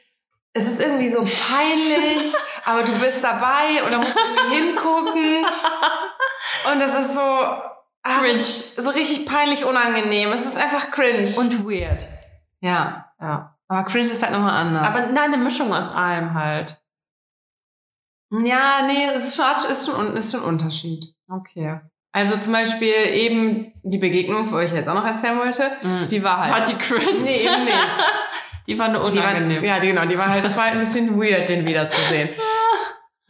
es 0.54 0.66
ist 0.66 0.80
irgendwie 0.80 1.08
so 1.08 1.18
peinlich, 1.20 2.34
aber 2.64 2.82
du 2.82 2.92
bist 2.98 3.22
dabei 3.22 3.82
und 3.84 3.92
da 3.92 3.98
musst 3.98 4.16
du 4.16 4.20
irgendwie 4.20 4.56
hingucken. 4.56 5.44
Und 6.72 6.80
das 6.80 6.94
ist 6.98 7.14
so, 7.14 7.20
ah, 7.20 7.70
Cringe. 8.20 8.40
so, 8.40 8.82
so 8.82 8.90
richtig 8.90 9.26
peinlich 9.26 9.64
unangenehm. 9.64 10.30
Es 10.32 10.46
ist 10.46 10.56
einfach 10.56 10.90
cringe. 10.90 11.30
Und 11.38 11.64
weird. 11.68 12.06
ja, 12.60 13.12
Ja. 13.20 13.56
aber 13.68 13.84
cringe 13.84 14.04
ist 14.08 14.22
halt 14.22 14.32
nochmal 14.32 14.60
anders. 14.60 14.82
Aber 14.82 15.06
nein, 15.06 15.32
eine 15.32 15.36
Mischung 15.38 15.72
aus 15.72 15.90
allem 15.90 16.34
halt. 16.34 16.80
ja, 18.30 18.82
nee, 18.86 19.06
es 19.16 19.28
ist 19.28 19.36
schon, 19.36 19.70
ist 19.70 19.86
schon, 19.86 20.16
ist 20.16 20.32
schon 20.32 20.40
ein 20.40 20.46
Unterschied. 20.48 21.04
Okay. 21.30 21.80
Also 22.12 22.36
zum 22.38 22.54
Beispiel 22.54 22.92
eben 23.12 23.72
die 23.82 23.98
Begegnung, 23.98 24.50
wo 24.50 24.58
ich 24.58 24.72
jetzt 24.72 24.88
auch 24.88 24.94
noch 24.94 25.04
erzählen 25.04 25.38
wollte, 25.38 25.70
die 26.10 26.24
war 26.24 26.38
halt. 26.40 26.52
War 26.52 26.60
die 26.62 26.74
cringe? 26.82 27.12
Nee, 27.20 27.46
eben 27.46 27.64
nicht. 27.64 27.76
Die 28.68 28.78
war 28.78 28.88
nur 28.88 29.10
Die 29.10 29.18
war, 29.18 29.30
unangenehm. 29.30 29.64
ja, 29.64 29.80
die, 29.80 29.88
genau, 29.88 30.04
die 30.06 30.18
war 30.18 30.28
halt, 30.28 30.44
das 30.44 30.56
war 30.56 30.64
halt 30.64 30.74
ein 30.74 30.80
bisschen 30.80 31.18
weird, 31.18 31.48
den 31.48 31.64
wiederzusehen. 31.64 32.28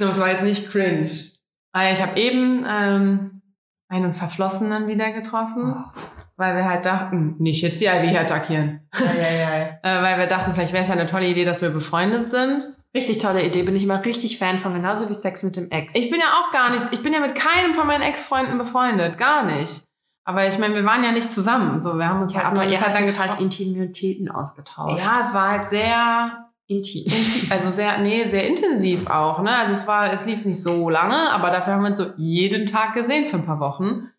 Es 0.00 0.21
war 0.21 0.30
jetzt 0.30 0.45
nicht 0.45 0.71
cringe. 0.71 1.09
Weil 1.73 1.92
ich 1.92 2.00
habe 2.00 2.16
eben 2.21 2.64
ähm, 2.68 3.42
einen 3.88 4.14
Verflossenen 4.14 4.87
wieder 4.87 5.11
getroffen, 5.11 5.75
weil 6.37 6.54
wir 6.54 6.64
halt 6.64 6.87
dachten, 6.87 7.35
nicht 7.40 7.62
jetzt 7.62 7.80
die 7.80 7.88
hier 7.88 8.21
attackieren. 8.21 8.88
Ja, 8.97 9.07
ja, 9.07 9.59
ja. 9.59 9.99
Äh, 9.99 10.02
weil 10.04 10.18
wir 10.18 10.26
dachten, 10.28 10.54
vielleicht 10.54 10.73
wäre 10.73 10.83
es 10.83 10.88
ja 10.88 10.95
eine 10.95 11.07
tolle 11.07 11.26
Idee, 11.26 11.45
dass 11.45 11.62
wir 11.62 11.71
befreundet 11.71 12.30
sind. 12.30 12.76
Richtig 12.95 13.18
tolle 13.18 13.42
Idee. 13.45 13.64
Bin 13.64 13.75
ich 13.75 13.83
immer 13.83 14.04
richtig 14.04 14.38
Fan 14.38 14.61
von, 14.61 14.73
genauso 14.73 15.09
wie 15.09 15.14
Sex 15.14 15.42
mit 15.42 15.57
dem 15.57 15.68
Ex. 15.71 15.97
Ich 15.97 16.11
bin 16.11 16.21
ja 16.21 16.26
auch 16.26 16.52
gar 16.52 16.71
nicht, 16.71 16.87
ich 16.92 17.02
bin 17.02 17.12
ja 17.12 17.18
mit 17.21 17.35
keinem 17.35 17.73
von 17.73 17.88
meinen 17.88 18.02
Ex-Freunden 18.02 18.57
befreundet, 18.57 19.18
gar 19.18 19.45
nicht. 19.45 19.88
Aber 20.28 20.47
ich 20.47 20.58
meine, 20.58 20.75
wir 20.75 20.85
waren 20.85 21.02
ja 21.02 21.11
nicht 21.11 21.32
zusammen. 21.32 21.80
So, 21.80 21.97
wir 21.97 22.06
haben 22.06 22.20
uns 22.20 22.35
ja, 22.35 22.44
halt 22.44 22.52
nur 22.52 22.62
eine 22.62 22.76
Zeit 22.76 23.00
lang 23.00 23.30
halt. 23.30 23.40
Intimitäten 23.40 24.30
ausgetauscht. 24.30 25.02
Ja, 25.02 25.23
es 25.23 25.32
war 25.32 25.52
halt 25.52 25.66
sehr 25.66 26.50
Intim. 26.66 27.06
Also 27.50 27.70
sehr, 27.70 27.97
nee, 27.97 28.26
sehr 28.26 28.47
intensiv 28.47 29.08
auch, 29.08 29.40
ne? 29.40 29.56
Also 29.56 29.73
es 29.73 29.87
war, 29.87 30.12
es 30.12 30.26
lief 30.26 30.44
nicht 30.44 30.62
so 30.62 30.90
lange, 30.90 31.16
aber 31.32 31.49
dafür 31.49 31.73
haben 31.73 31.80
wir 31.80 31.88
uns 31.88 31.97
so 31.97 32.12
jeden 32.18 32.66
Tag 32.66 32.92
gesehen 32.92 33.25
für 33.25 33.37
ein 33.37 33.47
paar 33.47 33.58
Wochen. 33.58 34.11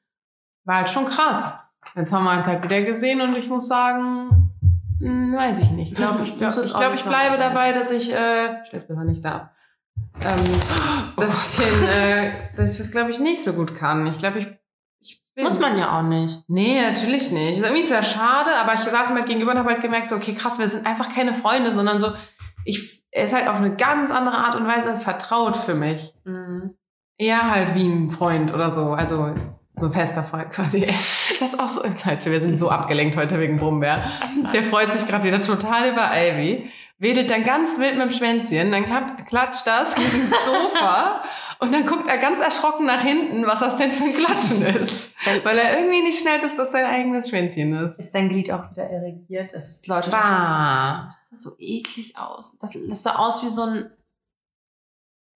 War 0.65 0.77
halt 0.77 0.89
schon 0.89 1.05
krass. 1.05 1.69
Jetzt 1.95 2.11
haben 2.11 2.23
wir 2.23 2.35
uns 2.35 2.47
halt 2.47 2.63
wieder 2.63 2.81
gesehen 2.81 3.21
und 3.21 3.37
ich 3.37 3.47
muss 3.47 3.67
sagen, 3.67 4.51
hm, 4.99 5.35
weiß 5.35 5.59
ich 5.59 5.69
nicht. 5.69 5.91
Ich 5.91 5.95
glaube, 5.95 6.23
ich, 6.23 6.39
glaub, 6.39 6.57
ich, 6.57 6.73
glaub, 6.75 6.95
ich 6.95 7.03
bleibe 7.03 7.37
dabei, 7.37 7.71
dass 7.71 7.91
ich, 7.91 8.11
äh, 8.11 8.65
stellt 8.65 8.87
besser 8.87 9.03
nicht 9.03 9.23
da, 9.23 9.51
ähm, 10.21 10.43
dass 11.17 11.59
ich 11.59 11.65
den, 11.67 11.87
äh, 11.87 12.31
dass 12.57 12.71
ich 12.71 12.79
das 12.79 12.89
glaube 12.89 13.11
ich 13.11 13.19
nicht 13.19 13.43
so 13.43 13.53
gut 13.53 13.75
kann. 13.75 14.07
Ich 14.07 14.17
glaube, 14.17 14.39
ich, 14.39 14.58
Muss 15.43 15.59
man 15.59 15.77
ja 15.77 15.97
auch 15.97 16.03
nicht. 16.03 16.43
Nee, 16.47 16.81
natürlich 16.81 17.31
nicht. 17.31 17.57
Ist 17.57 17.63
irgendwie 17.63 17.83
sehr 17.83 18.03
schade, 18.03 18.51
aber 18.61 18.73
ich 18.73 18.81
saß 18.81 19.11
ihm 19.11 19.15
halt 19.15 19.27
gegenüber 19.27 19.51
und 19.51 19.59
habe 19.59 19.69
halt 19.69 19.81
gemerkt, 19.81 20.09
so, 20.09 20.15
okay, 20.15 20.33
krass, 20.33 20.59
wir 20.59 20.67
sind 20.67 20.85
einfach 20.85 21.13
keine 21.13 21.33
Freunde, 21.33 21.71
sondern 21.71 21.99
so, 21.99 22.11
ich, 22.65 23.03
er 23.11 23.25
ist 23.25 23.33
halt 23.33 23.47
auf 23.47 23.57
eine 23.57 23.75
ganz 23.75 24.11
andere 24.11 24.37
Art 24.37 24.55
und 24.55 24.67
Weise 24.67 24.95
vertraut 24.95 25.57
für 25.57 25.75
mich. 25.75 26.13
Mhm. 26.25 26.75
Eher 27.17 27.51
halt 27.51 27.75
wie 27.75 27.87
ein 27.87 28.09
Freund 28.09 28.53
oder 28.53 28.69
so, 28.69 28.93
also 28.93 29.33
so 29.75 29.85
ein 29.87 29.91
fester 29.91 30.23
Freund 30.23 30.51
quasi. 30.51 30.87
Das 31.39 31.53
ist 31.53 31.59
auch 31.61 31.69
so, 31.69 31.81
Leute, 32.05 32.31
wir 32.31 32.41
sind 32.41 32.59
so 32.59 32.69
abgelenkt 32.69 33.15
heute 33.15 33.39
wegen 33.39 33.55
Brummbär. 33.55 34.03
Der 34.53 34.61
freut 34.61 34.91
sich 34.91 35.07
gerade 35.07 35.23
wieder 35.23 35.41
total 35.41 35.89
über 35.89 36.09
Ivy, 36.13 36.69
wedelt 36.99 37.29
dann 37.29 37.43
ganz 37.43 37.77
wild 37.79 37.93
mit 37.97 38.03
dem 38.03 38.11
Schwänzchen, 38.11 38.71
dann 38.71 38.85
klatscht 39.25 39.65
das 39.65 39.95
gegen 39.95 40.29
das 40.29 40.45
Sofa 40.45 41.23
und 41.59 41.73
dann 41.73 41.85
guckt 41.85 42.07
er 42.09 42.17
ganz 42.17 42.39
erschrocken 42.39 42.85
nach 42.85 43.01
hinten, 43.01 43.45
was 43.47 43.59
das 43.59 43.77
denn 43.77 43.89
für 43.91 44.03
ein 44.03 44.13
Klatschen 44.13 44.61
ist. 44.65 45.11
Weil 45.43 45.57
er 45.57 45.79
irgendwie 45.79 46.01
nicht 46.01 46.19
schnallt, 46.19 46.43
dass 46.43 46.55
das 46.55 46.71
sein 46.71 46.85
eigenes 46.85 47.29
Schwänzchen 47.29 47.73
ist. 47.73 47.99
Ist 47.99 48.13
dein 48.15 48.29
Glied 48.29 48.51
auch 48.51 48.69
wieder 48.71 48.83
erregiert? 48.83 49.53
Das 49.53 49.69
ist, 49.69 49.87
Leute, 49.87 50.09
das, 50.09 50.19
Bah. 50.19 51.15
das 51.31 51.41
sah 51.41 51.49
so 51.49 51.55
eklig 51.59 52.17
aus. 52.17 52.57
Das, 52.59 52.71
das 52.89 53.03
sah 53.03 53.15
aus 53.15 53.43
wie 53.43 53.49
so 53.49 53.63
ein, 53.63 53.89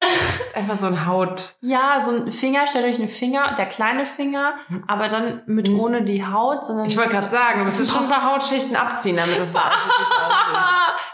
Einfach 0.56 0.76
so 0.76 0.88
ein 0.88 1.06
Haut. 1.06 1.56
ja, 1.62 1.98
so 2.00 2.12
ein 2.12 2.30
Finger, 2.32 2.68
stellt 2.68 2.86
euch 2.86 3.00
einen 3.00 3.08
Finger, 3.08 3.56
der 3.58 3.66
kleine 3.68 4.06
Finger, 4.06 4.56
aber 4.88 5.08
dann 5.08 5.44
mit 5.46 5.70
Mhm. 5.70 5.80
ohne 5.80 6.02
die 6.04 6.26
Haut, 6.26 6.66
sondern 6.66 6.86
Ich 6.88 6.98
wollte 6.98 7.12
gerade 7.12 7.30
sagen, 7.30 7.60
du 7.60 7.66
müsstest 7.66 7.92
schon 7.92 8.04
ein 8.04 8.10
paar 8.10 8.34
Hautschichten 8.34 8.76
abziehen, 8.76 9.16
damit 9.16 9.40
das 9.40 9.54
so 9.54 9.60
aussieht, 9.60 9.72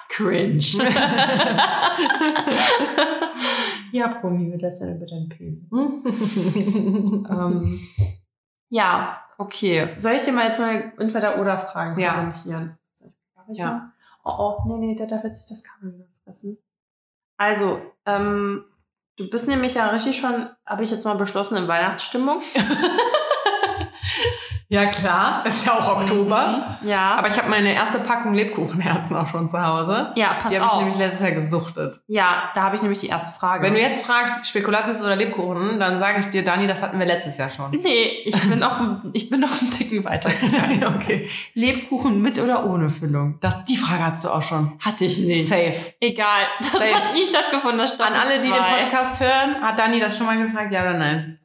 cringe. 0.09 0.59
ja, 3.93 4.07
Promi, 4.09 4.51
wir 4.51 4.57
lässt 4.59 4.81
über 4.81 5.05
deinen 5.05 5.29
Pöbel. 5.29 5.65
ähm, 7.29 7.79
ja, 8.69 9.21
okay. 9.37 9.89
Soll 9.97 10.13
ich 10.13 10.23
dir 10.23 10.33
mal 10.33 10.47
jetzt 10.47 10.59
mal 10.59 10.91
entweder 10.97 11.39
oder 11.39 11.57
Fragen 11.57 11.97
Ja. 11.99 12.11
präsentieren? 12.13 12.77
Ja. 13.53 13.71
mal? 13.71 13.93
Oh, 14.25 14.33
oh, 14.37 14.63
nee, 14.67 14.87
nee, 14.87 14.95
der 14.95 15.07
darf 15.07 15.23
jetzt 15.23 15.39
nicht 15.39 15.51
das 15.51 15.63
Kabel 15.63 16.07
fressen. 16.23 16.57
Also, 17.37 17.81
ähm, 18.05 18.65
du 19.17 19.29
bist 19.29 19.47
nämlich 19.47 19.75
ja 19.75 19.87
richtig 19.87 20.17
schon, 20.19 20.49
habe 20.65 20.83
ich 20.83 20.91
jetzt 20.91 21.05
mal 21.05 21.15
beschlossen, 21.15 21.55
in 21.57 21.67
Weihnachtsstimmung. 21.67 22.41
Ja, 24.71 24.85
klar. 24.85 25.43
Ist 25.47 25.65
ja 25.65 25.73
auch 25.73 25.97
Oktober. 25.99 26.77
Ja. 26.83 27.15
Aber 27.15 27.27
ich 27.27 27.35
habe 27.39 27.49
meine 27.49 27.73
erste 27.73 27.99
Packung 28.01 28.35
Lebkuchenherzen 28.35 29.15
auch 29.15 29.25
schon 29.25 29.49
zu 29.49 29.59
Hause. 29.65 30.11
ja, 30.15 30.35
pass 30.39 30.51
Die 30.51 30.57
habe 30.59 30.67
ich 30.67 30.71
auf. 30.73 30.79
nämlich 30.79 30.97
letztes 30.99 31.21
Jahr 31.21 31.31
gesuchtet. 31.31 31.99
ja, 32.05 32.51
da 32.53 32.61
habe 32.61 32.75
ich 32.75 32.81
nämlich 32.83 32.99
die 32.99 33.07
erste 33.07 33.39
Frage. 33.39 33.63
Wenn 33.63 33.73
du 33.73 33.79
jetzt 33.81 34.05
fragst, 34.05 34.45
Spekulatius 34.47 35.01
oder 35.01 35.15
Lebkuchen, 35.15 35.79
dann 35.79 35.97
sage 35.97 36.19
ich 36.19 36.27
dir, 36.27 36.45
Dani, 36.45 36.67
das 36.67 36.83
hatten 36.83 36.99
wir 36.99 37.07
letztes 37.07 37.37
Jahr 37.39 37.49
schon. 37.49 37.71
Nee, 37.71 38.21
ich 38.25 38.39
bin 38.47 38.59
noch, 38.59 38.79
ein- 38.79 39.09
ich 39.13 39.29
bin 39.31 39.39
noch 39.39 39.59
einen 39.59 39.71
Ticken 39.71 40.05
weiter. 40.05 40.29
okay. 40.95 41.27
Lebkuchen 41.55 42.21
mit 42.21 42.37
oder 42.37 42.63
ohne 42.65 42.91
Füllung? 42.91 43.39
Das, 43.41 43.65
die 43.65 43.75
Frage 43.75 44.05
hast 44.05 44.23
du 44.23 44.29
auch 44.29 44.43
schon. 44.43 44.73
Hatte 44.85 45.05
ich 45.05 45.17
nicht. 45.17 45.49
Safe. 45.49 45.73
Egal, 45.99 46.43
das 46.59 46.73
Safe. 46.73 46.93
hat 46.93 47.13
nie 47.13 47.23
stattgefunden. 47.23 47.79
Das 47.79 47.99
An 47.99 48.13
alle, 48.13 48.35
die 48.39 48.47
den 48.49 48.83
Podcast 48.83 49.19
hören, 49.19 49.61
hat 49.63 49.79
Dani 49.79 49.99
das 49.99 50.15
schon 50.15 50.27
mal 50.27 50.37
gefragt, 50.37 50.71
ja 50.71 50.81
oder 50.81 50.93
nein? 50.93 51.39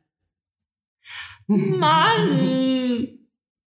Mann! 1.46 3.08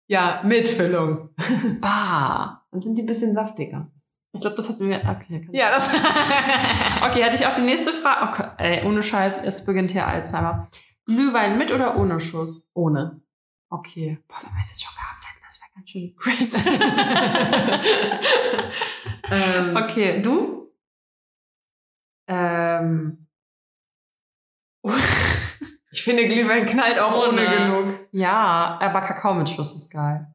Ja, 0.06 0.40
mit 0.44 0.68
Füllung. 0.68 1.30
Bah. 1.80 2.66
Dann 2.70 2.82
sind 2.82 2.96
die 2.98 3.02
ein 3.02 3.06
bisschen 3.06 3.32
saftiger. 3.34 3.90
Ich 4.32 4.40
glaube, 4.40 4.56
das 4.56 4.68
hatten 4.68 4.88
wir. 4.90 4.96
Okay, 4.98 5.40
kann- 5.40 5.54
Ja, 5.54 5.70
das. 5.70 5.88
okay 7.08 7.24
hatte 7.24 7.36
ich 7.36 7.46
auch 7.46 7.54
die 7.54 7.60
nächste 7.62 7.92
Frage. 7.92 8.28
Okay, 8.32 8.48
ey, 8.58 8.84
ohne 8.84 9.02
Scheiß, 9.02 9.42
es 9.44 9.64
beginnt 9.64 9.92
hier 9.92 10.06
Alzheimer. 10.06 10.68
Glühwein 11.06 11.56
mit 11.58 11.70
oder 11.72 11.96
ohne 11.96 12.18
Schuss? 12.20 12.68
Ohne. 12.74 13.22
Okay. 13.70 14.18
Boah, 14.28 14.36
wenn 14.42 14.52
wir 14.52 14.60
es 14.62 14.70
jetzt 14.70 14.82
schon 14.84 14.94
gehabt 14.94 15.24
hätten, 15.24 15.42
das 15.44 15.60
wäre 15.60 15.70
ganz 15.74 15.90
schön 15.90 16.16
cringe. 16.16 16.50
ähm, 19.70 19.76
okay. 19.76 20.20
Du? 20.20 20.72
Ähm, 22.26 23.26
Ich 25.94 26.02
finde, 26.02 26.26
Glühwein 26.26 26.66
knallt 26.66 26.98
auch 26.98 27.28
ohne, 27.28 27.46
Ohne. 27.46 27.56
genug. 27.56 28.00
ja, 28.10 28.78
aber 28.82 29.00
Kakao 29.00 29.32
mit 29.32 29.48
Schuss 29.48 29.76
ist 29.76 29.92
geil. 29.92 30.26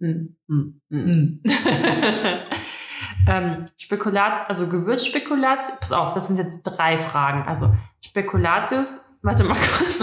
Hm. 0.00 0.34
Hm. 0.48 0.80
Hm. 0.90 1.42
ähm, 3.28 3.68
Spekulat, 3.76 4.48
also 4.48 4.66
Gewürzspekulatius, 4.66 5.78
pass 5.78 5.92
auf, 5.92 6.14
das 6.14 6.28
sind 6.28 6.38
jetzt 6.38 6.62
drei 6.62 6.96
Fragen. 6.96 7.46
Also 7.46 7.70
Spekulatius, 8.00 9.18
warte 9.22 9.44
mal 9.44 9.54
kurz. 9.56 9.98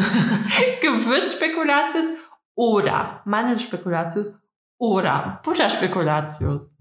Gewürzspekulatius 0.81 2.13
oder 2.53 3.23
Mandelspekulatius 3.25 4.39
oder 4.77 5.41
Butterspekulatius. 5.43 6.77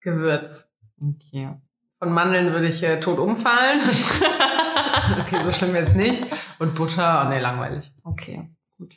Gewürz. 0.00 0.70
Okay. 1.00 1.56
Von 1.98 2.12
Mandeln 2.12 2.52
würde 2.52 2.68
ich 2.68 2.82
äh, 2.84 3.00
tot 3.00 3.18
umfallen. 3.18 3.80
okay, 5.20 5.40
so 5.44 5.50
schlimm 5.50 5.74
jetzt 5.74 5.96
nicht. 5.96 6.24
Und 6.60 6.74
Butter, 6.76 7.24
oh 7.24 7.28
nee, 7.28 7.40
langweilig. 7.40 7.92
Okay, 8.04 8.48
gut. 8.76 8.94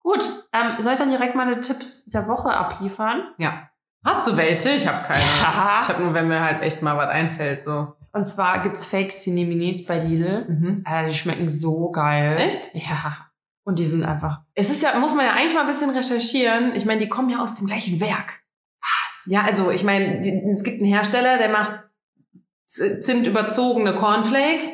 Gut, 0.00 0.28
ähm, 0.52 0.76
soll 0.80 0.92
ich 0.92 0.98
dann 0.98 1.10
direkt 1.10 1.34
meine 1.34 1.60
Tipps 1.60 2.04
der 2.06 2.26
Woche 2.28 2.50
abliefern? 2.50 3.32
Ja. 3.38 3.70
Hast 4.04 4.28
du 4.28 4.36
welche? 4.36 4.70
Ich 4.70 4.86
habe 4.86 5.06
keine. 5.06 5.20
Ich 5.82 5.88
habe 5.88 6.02
nur, 6.02 6.12
wenn 6.12 6.28
mir 6.28 6.40
halt 6.40 6.62
echt 6.62 6.82
mal 6.82 6.96
was 6.96 7.08
einfällt, 7.08 7.64
so. 7.64 7.94
Und 8.12 8.26
zwar 8.26 8.60
gibt's 8.60 8.84
Fake 8.84 9.10
Cineminis 9.10 9.86
bei 9.86 9.98
Lidl. 9.98 10.44
Mhm. 10.48 10.82
Alter, 10.84 11.08
die 11.08 11.14
schmecken 11.14 11.48
so 11.48 11.90
geil. 11.92 12.36
Echt? 12.36 12.74
Ja. 12.74 13.28
Und 13.64 13.78
die 13.78 13.84
sind 13.84 14.04
einfach. 14.04 14.42
Es 14.54 14.70
ist 14.70 14.82
ja, 14.82 14.98
muss 14.98 15.14
man 15.14 15.24
ja 15.24 15.32
eigentlich 15.32 15.54
mal 15.54 15.62
ein 15.62 15.66
bisschen 15.66 15.90
recherchieren. 15.90 16.74
Ich 16.74 16.84
meine, 16.84 17.00
die 17.00 17.08
kommen 17.08 17.30
ja 17.30 17.38
aus 17.38 17.54
dem 17.54 17.66
gleichen 17.66 18.00
Werk. 18.00 18.42
Was? 18.80 19.26
Ja, 19.30 19.44
also 19.44 19.70
ich 19.70 19.84
meine, 19.84 20.20
es 20.52 20.64
gibt 20.64 20.82
einen 20.82 20.92
Hersteller, 20.92 21.38
der 21.38 21.48
macht 21.48 21.84
Zimt 22.72 23.26
überzogene 23.26 23.94
Cornflakes, 23.94 24.64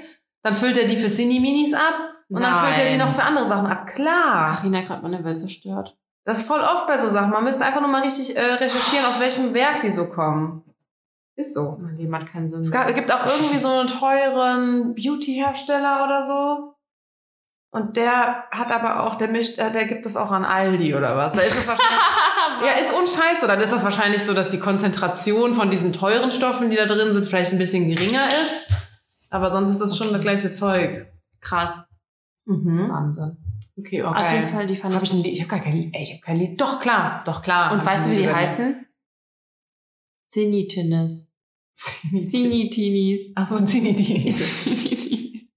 dann 0.45 0.55
füllt 0.55 0.79
er 0.79 0.87
die 0.87 0.97
für 0.97 1.09
Cinni-Minis 1.09 1.75
ab 1.75 1.95
und 2.29 2.43
dann 2.43 2.57
füllt 2.57 2.79
er 2.79 2.87
die 2.87 2.97
Nein. 2.97 3.07
noch 3.07 3.15
für 3.15 3.25
andere 3.25 3.45
Sachen 3.45 3.67
ab. 3.67 3.89
Klar. 3.89 4.45
Carina 4.47 4.79
hat 4.79 4.87
gerade 4.87 5.03
meine 5.03 5.25
Welt 5.25 5.41
zerstört. 5.41 5.99
Das 6.25 6.39
ist 6.39 6.47
voll 6.47 6.61
oft 6.61 6.87
bei 6.87 6.97
so 6.97 7.09
Sachen. 7.09 7.31
Man 7.31 7.43
müsste 7.43 7.65
einfach 7.65 7.81
nur 7.81 7.91
mal 7.91 8.03
richtig 8.03 8.37
äh, 8.37 8.41
recherchieren, 8.41 9.07
aus 9.07 9.19
welchem 9.19 9.53
Werk 9.55 9.81
die 9.81 9.91
so 9.91 10.09
kommen. 10.11 10.63
Ist 11.35 11.55
so. 11.55 11.79
Mein 11.81 11.97
Leben 11.97 12.15
hat 12.15 12.27
keinen 12.27 12.49
Sinn. 12.49 12.61
Es 12.61 12.71
gibt 12.71 13.13
auch 13.13 13.25
irgendwie 13.25 13.59
so 13.59 13.69
einen 13.69 13.89
teuren 13.89 14.95
Beauty-Hersteller 14.95 16.05
oder 16.05 16.23
so. 16.23 16.75
Und 17.70 17.96
der 17.98 18.44
hat 18.50 18.72
aber 18.72 19.04
auch, 19.04 19.16
der 19.16 19.28
mischt, 19.28 19.59
äh, 19.59 19.70
der 19.70 19.85
gibt 19.87 20.07
das 20.07 20.16
auch 20.16 20.31
an 20.31 20.44
Aldi 20.44 20.94
oder 20.94 21.16
was. 21.16 21.35
Da 21.35 21.40
ist 21.42 21.54
es 21.54 21.68
wahrscheinlich, 21.68 22.00
ja, 22.64 22.72
ist 22.81 22.92
unscheiße. 22.94 23.46
Dann 23.46 23.61
ist 23.61 23.72
das 23.72 23.85
wahrscheinlich 23.85 24.22
so, 24.24 24.33
dass 24.33 24.48
die 24.48 24.59
Konzentration 24.59 25.52
von 25.52 25.70
diesen 25.70 25.92
teuren 25.92 26.31
Stoffen, 26.31 26.70
die 26.70 26.76
da 26.76 26.87
drin 26.87 27.12
sind, 27.12 27.26
vielleicht 27.26 27.52
ein 27.52 27.59
bisschen 27.59 27.88
geringer 27.88 28.26
ist. 28.42 28.68
Aber 29.31 29.50
sonst 29.50 29.68
ist 29.68 29.81
das 29.81 29.96
schon 29.98 30.07
Okay. 30.09 30.14
das 30.16 30.22
gleiche 30.22 30.52
Zeug. 30.52 31.07
krass. 31.40 31.85
Mhm. 32.46 32.88
Wahnsinn. 32.88 33.37
Okay, 33.78 34.02
okay. 34.02 34.18
Auf 34.24 34.33
jeden 34.33 34.48
Fall, 34.48 34.66
die 34.66 34.74
fand 34.76 34.94
Hab 34.94 35.02
ich. 35.02 35.26
ich 35.26 35.40
habe 35.40 35.50
gar 35.50 35.61
kein 35.61 35.74
Lied. 35.74 35.94
Ich 36.00 36.11
habe 36.12 36.20
kein 36.22 36.37
Lied. 36.38 36.59
Doch, 36.61 36.81
klar. 36.81 37.22
Doch, 37.26 37.42
klar. 37.42 37.72
Und 37.72 37.81
Hab 37.81 37.87
weißt 37.87 38.07
du, 38.07 38.11
wie 38.12 38.16
die 38.22 38.33
heißen? 38.33 38.87
Zinitinis. 40.28 41.31
Zinitinis. 41.72 43.33
Achso, 43.37 43.62
Zinni 43.64 43.94
Zinitinis. 44.31 45.48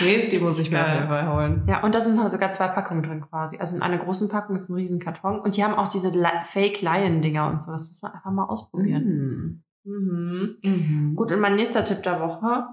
Okay, 0.00 0.28
die 0.28 0.38
muss 0.38 0.58
ich 0.58 0.70
mir 0.70 0.80
auf 0.80 0.92
jeden 0.92 1.08
Fall 1.08 1.32
holen. 1.32 1.64
Ja, 1.68 1.82
und 1.82 1.94
da 1.94 2.00
sind 2.00 2.14
sogar 2.14 2.50
zwei 2.50 2.68
Packungen 2.68 3.02
drin 3.02 3.20
quasi. 3.20 3.58
Also 3.58 3.76
in 3.76 3.82
einer 3.82 3.98
großen 3.98 4.28
Packung 4.28 4.56
ist 4.56 4.70
ein 4.70 4.74
riesen 4.74 4.98
Karton. 4.98 5.40
Und 5.40 5.56
die 5.56 5.64
haben 5.64 5.74
auch 5.74 5.88
diese 5.88 6.10
Li 6.10 6.28
Fake 6.44 6.80
Lion-Dinger 6.80 7.48
und 7.48 7.62
so. 7.62 7.72
Das 7.72 7.88
muss 7.88 8.02
man 8.02 8.12
einfach 8.12 8.30
mal 8.30 8.46
ausprobieren. 8.46 9.62
Mhm. 9.84 10.56
Mhm. 10.62 11.14
Gut, 11.16 11.32
und 11.32 11.40
mein 11.40 11.54
nächster 11.54 11.84
Tipp 11.84 12.02
der 12.02 12.20
Woche. 12.20 12.68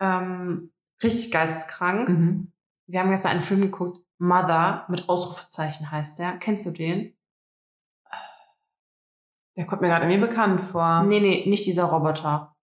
Ähm, 0.00 0.72
richtig 1.02 1.30
geisteskrank. 1.30 2.08
Mhm. 2.08 2.52
Wir 2.86 3.00
haben 3.00 3.10
gestern 3.10 3.32
einen 3.32 3.40
Film 3.40 3.60
geguckt. 3.62 4.00
Mother 4.18 4.84
mit 4.88 5.08
Ausrufezeichen 5.08 5.90
heißt 5.90 6.18
der. 6.18 6.32
Kennst 6.38 6.66
du 6.66 6.70
den? 6.70 7.14
Der 9.56 9.66
kommt 9.66 9.82
mir 9.82 9.88
gerade 9.88 10.06
mir 10.06 10.20
bekannt 10.20 10.60
vor. 10.60 11.02
Nee, 11.02 11.20
nee, 11.20 11.44
nicht 11.48 11.66
dieser 11.66 11.84
Roboter. 11.84 12.56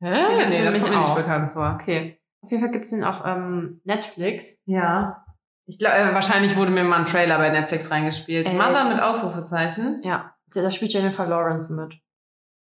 Hä? 0.00 0.10
Den 0.10 0.48
Nee, 0.48 0.64
das 0.64 0.80
kommt 0.80 0.92
mir 0.92 0.98
nicht 0.98 1.14
bekannt 1.14 1.52
vor. 1.52 1.78
Okay. 1.80 2.20
Auf 2.44 2.50
jeden 2.50 2.62
Fall 2.62 2.72
gibt's 2.72 2.90
den 2.90 3.04
auf 3.04 3.22
ähm, 3.24 3.80
Netflix. 3.84 4.60
Ja. 4.66 5.24
Ich 5.64 5.78
glaube, 5.78 5.96
äh, 5.96 6.12
wahrscheinlich 6.12 6.56
wurde 6.56 6.72
mir 6.72 6.84
mal 6.84 6.98
ein 7.00 7.06
Trailer 7.06 7.38
bei 7.38 7.48
Netflix 7.48 7.90
reingespielt. 7.90 8.46
Äh. 8.46 8.52
Mother 8.52 8.84
mit 8.84 9.00
Ausrufezeichen. 9.00 10.02
Ja, 10.04 10.34
da 10.52 10.60
da 10.60 10.70
spielt 10.70 10.92
Jennifer 10.92 11.26
Lawrence 11.26 11.72
mit. 11.72 11.98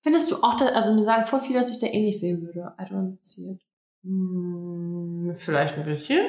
Findest 0.03 0.32
du 0.32 0.38
auch, 0.38 0.56
da, 0.56 0.67
also 0.67 0.93
mir 0.93 1.03
sagen 1.03 1.25
voll 1.25 1.41
viele, 1.41 1.60
dass 1.60 1.69
ich 1.69 1.80
da 1.80 1.88
ähnlich 1.88 2.17
sehen 2.17 2.41
würde. 2.41 2.73
I 2.80 2.84
don't 2.84 3.17
see 3.19 3.51
it. 3.51 3.62
Hm, 4.03 5.34
vielleicht 5.36 5.77
ein 5.77 5.84
bisschen. 5.84 6.25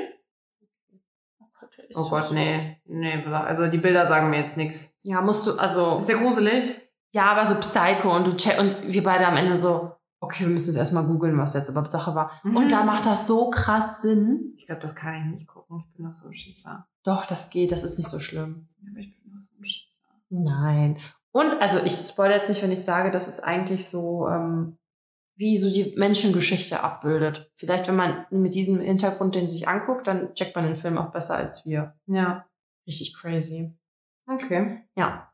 Oh 1.94 2.08
Gott, 2.10 2.32
nee. 2.32 2.76
Nee, 2.86 3.24
also 3.24 3.68
die 3.68 3.78
Bilder 3.78 4.04
sagen 4.04 4.30
mir 4.30 4.40
jetzt 4.40 4.56
nichts. 4.56 4.96
Ja, 5.04 5.20
musst 5.22 5.46
du, 5.46 5.52
also, 5.58 5.98
Ist 5.98 6.08
der 6.08 6.16
gruselig? 6.16 6.80
ja, 7.12 7.30
aber 7.30 7.46
so 7.46 7.54
Psycho 7.54 8.16
und 8.16 8.26
du 8.26 8.36
check, 8.36 8.58
und 8.58 8.76
wir 8.82 9.02
beide 9.04 9.28
am 9.28 9.36
Ende 9.36 9.54
so, 9.54 9.92
okay, 10.20 10.44
wir 10.44 10.50
müssen 10.50 10.68
jetzt 10.68 10.78
erstmal 10.78 11.04
googeln, 11.04 11.38
was 11.38 11.54
jetzt 11.54 11.68
überhaupt 11.68 11.90
Sache 11.90 12.14
war. 12.14 12.32
Mhm. 12.42 12.56
Und 12.56 12.72
da 12.72 12.84
macht 12.84 13.06
das 13.06 13.26
so 13.26 13.50
krass 13.50 14.02
Sinn. 14.02 14.54
Ich 14.56 14.66
glaube, 14.66 14.80
das 14.80 14.94
kann 14.94 15.14
ich 15.14 15.24
nicht 15.32 15.46
gucken. 15.46 15.84
Ich 15.86 15.96
bin 15.96 16.06
doch 16.06 16.14
so 16.14 16.26
ein 16.26 16.32
Schießer. 16.32 16.86
Doch, 17.04 17.26
das 17.26 17.50
geht, 17.50 17.72
das 17.72 17.84
ist 17.84 17.98
nicht 17.98 18.10
so 18.10 18.18
schlimm. 18.18 18.66
Ja, 18.82 18.90
aber 18.90 19.00
ich 19.00 19.16
bin 19.22 19.32
doch 19.32 19.40
so 19.40 19.50
ein 19.56 19.64
Schießer. 19.64 19.88
Nein. 20.30 20.98
Und, 21.30 21.52
also 21.60 21.78
ich 21.84 21.92
spoilere 21.92 22.36
jetzt 22.36 22.48
nicht, 22.48 22.62
wenn 22.62 22.72
ich 22.72 22.82
sage, 22.82 23.10
dass 23.10 23.28
es 23.28 23.40
eigentlich 23.40 23.88
so, 23.88 24.28
ähm, 24.28 24.78
wie 25.36 25.56
so 25.56 25.70
die 25.70 25.94
Menschengeschichte 25.96 26.82
abbildet. 26.82 27.52
Vielleicht, 27.54 27.86
wenn 27.86 27.96
man 27.96 28.26
mit 28.30 28.54
diesem 28.54 28.80
Hintergrund 28.80 29.36
den 29.36 29.46
sich 29.46 29.68
anguckt, 29.68 30.08
dann 30.08 30.34
checkt 30.34 30.56
man 30.56 30.64
den 30.64 30.76
Film 30.76 30.98
auch 30.98 31.12
besser 31.12 31.36
als 31.36 31.64
wir. 31.64 31.94
Ja. 32.06 32.44
Richtig 32.86 33.14
crazy. 33.14 33.78
Okay. 34.26 34.82
Ja. 34.96 35.32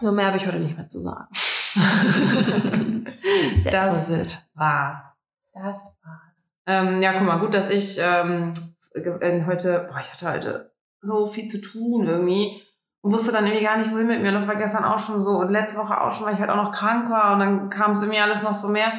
So 0.00 0.12
mehr 0.12 0.26
habe 0.26 0.38
ich 0.38 0.46
heute 0.46 0.60
nicht 0.60 0.76
mehr 0.76 0.88
zu 0.88 0.98
sagen. 0.98 1.28
Das 3.70 4.10
war's. 4.54 5.14
Das 5.54 5.98
war's. 6.02 6.52
Ähm, 6.66 7.00
ja, 7.00 7.12
guck 7.14 7.22
mal, 7.22 7.38
gut, 7.38 7.54
dass 7.54 7.70
ich 7.70 7.98
ähm, 8.00 8.52
äh, 8.94 9.44
heute, 9.46 9.86
boah, 9.90 10.00
ich 10.00 10.10
hatte 10.10 10.32
heute 10.32 10.74
so 11.00 11.26
viel 11.26 11.46
zu 11.46 11.60
tun 11.60 12.06
irgendwie 12.06 12.62
und 13.02 13.12
wusste 13.12 13.32
dann 13.32 13.44
irgendwie 13.44 13.64
gar 13.64 13.76
nicht, 13.76 13.92
wohin 13.92 14.06
mit 14.06 14.22
mir. 14.22 14.28
Und 14.28 14.34
das 14.34 14.48
war 14.48 14.56
gestern 14.56 14.84
auch 14.84 14.98
schon 14.98 15.20
so 15.20 15.32
und 15.32 15.50
letzte 15.50 15.78
Woche 15.78 16.00
auch 16.00 16.10
schon, 16.10 16.26
weil 16.26 16.34
ich 16.34 16.40
halt 16.40 16.50
auch 16.50 16.62
noch 16.62 16.72
krank 16.72 17.10
war 17.10 17.34
und 17.34 17.40
dann 17.40 17.70
kam 17.70 17.92
es 17.92 18.02
irgendwie 18.02 18.20
alles 18.20 18.42
noch 18.42 18.54
so 18.54 18.68
mehr. 18.68 18.90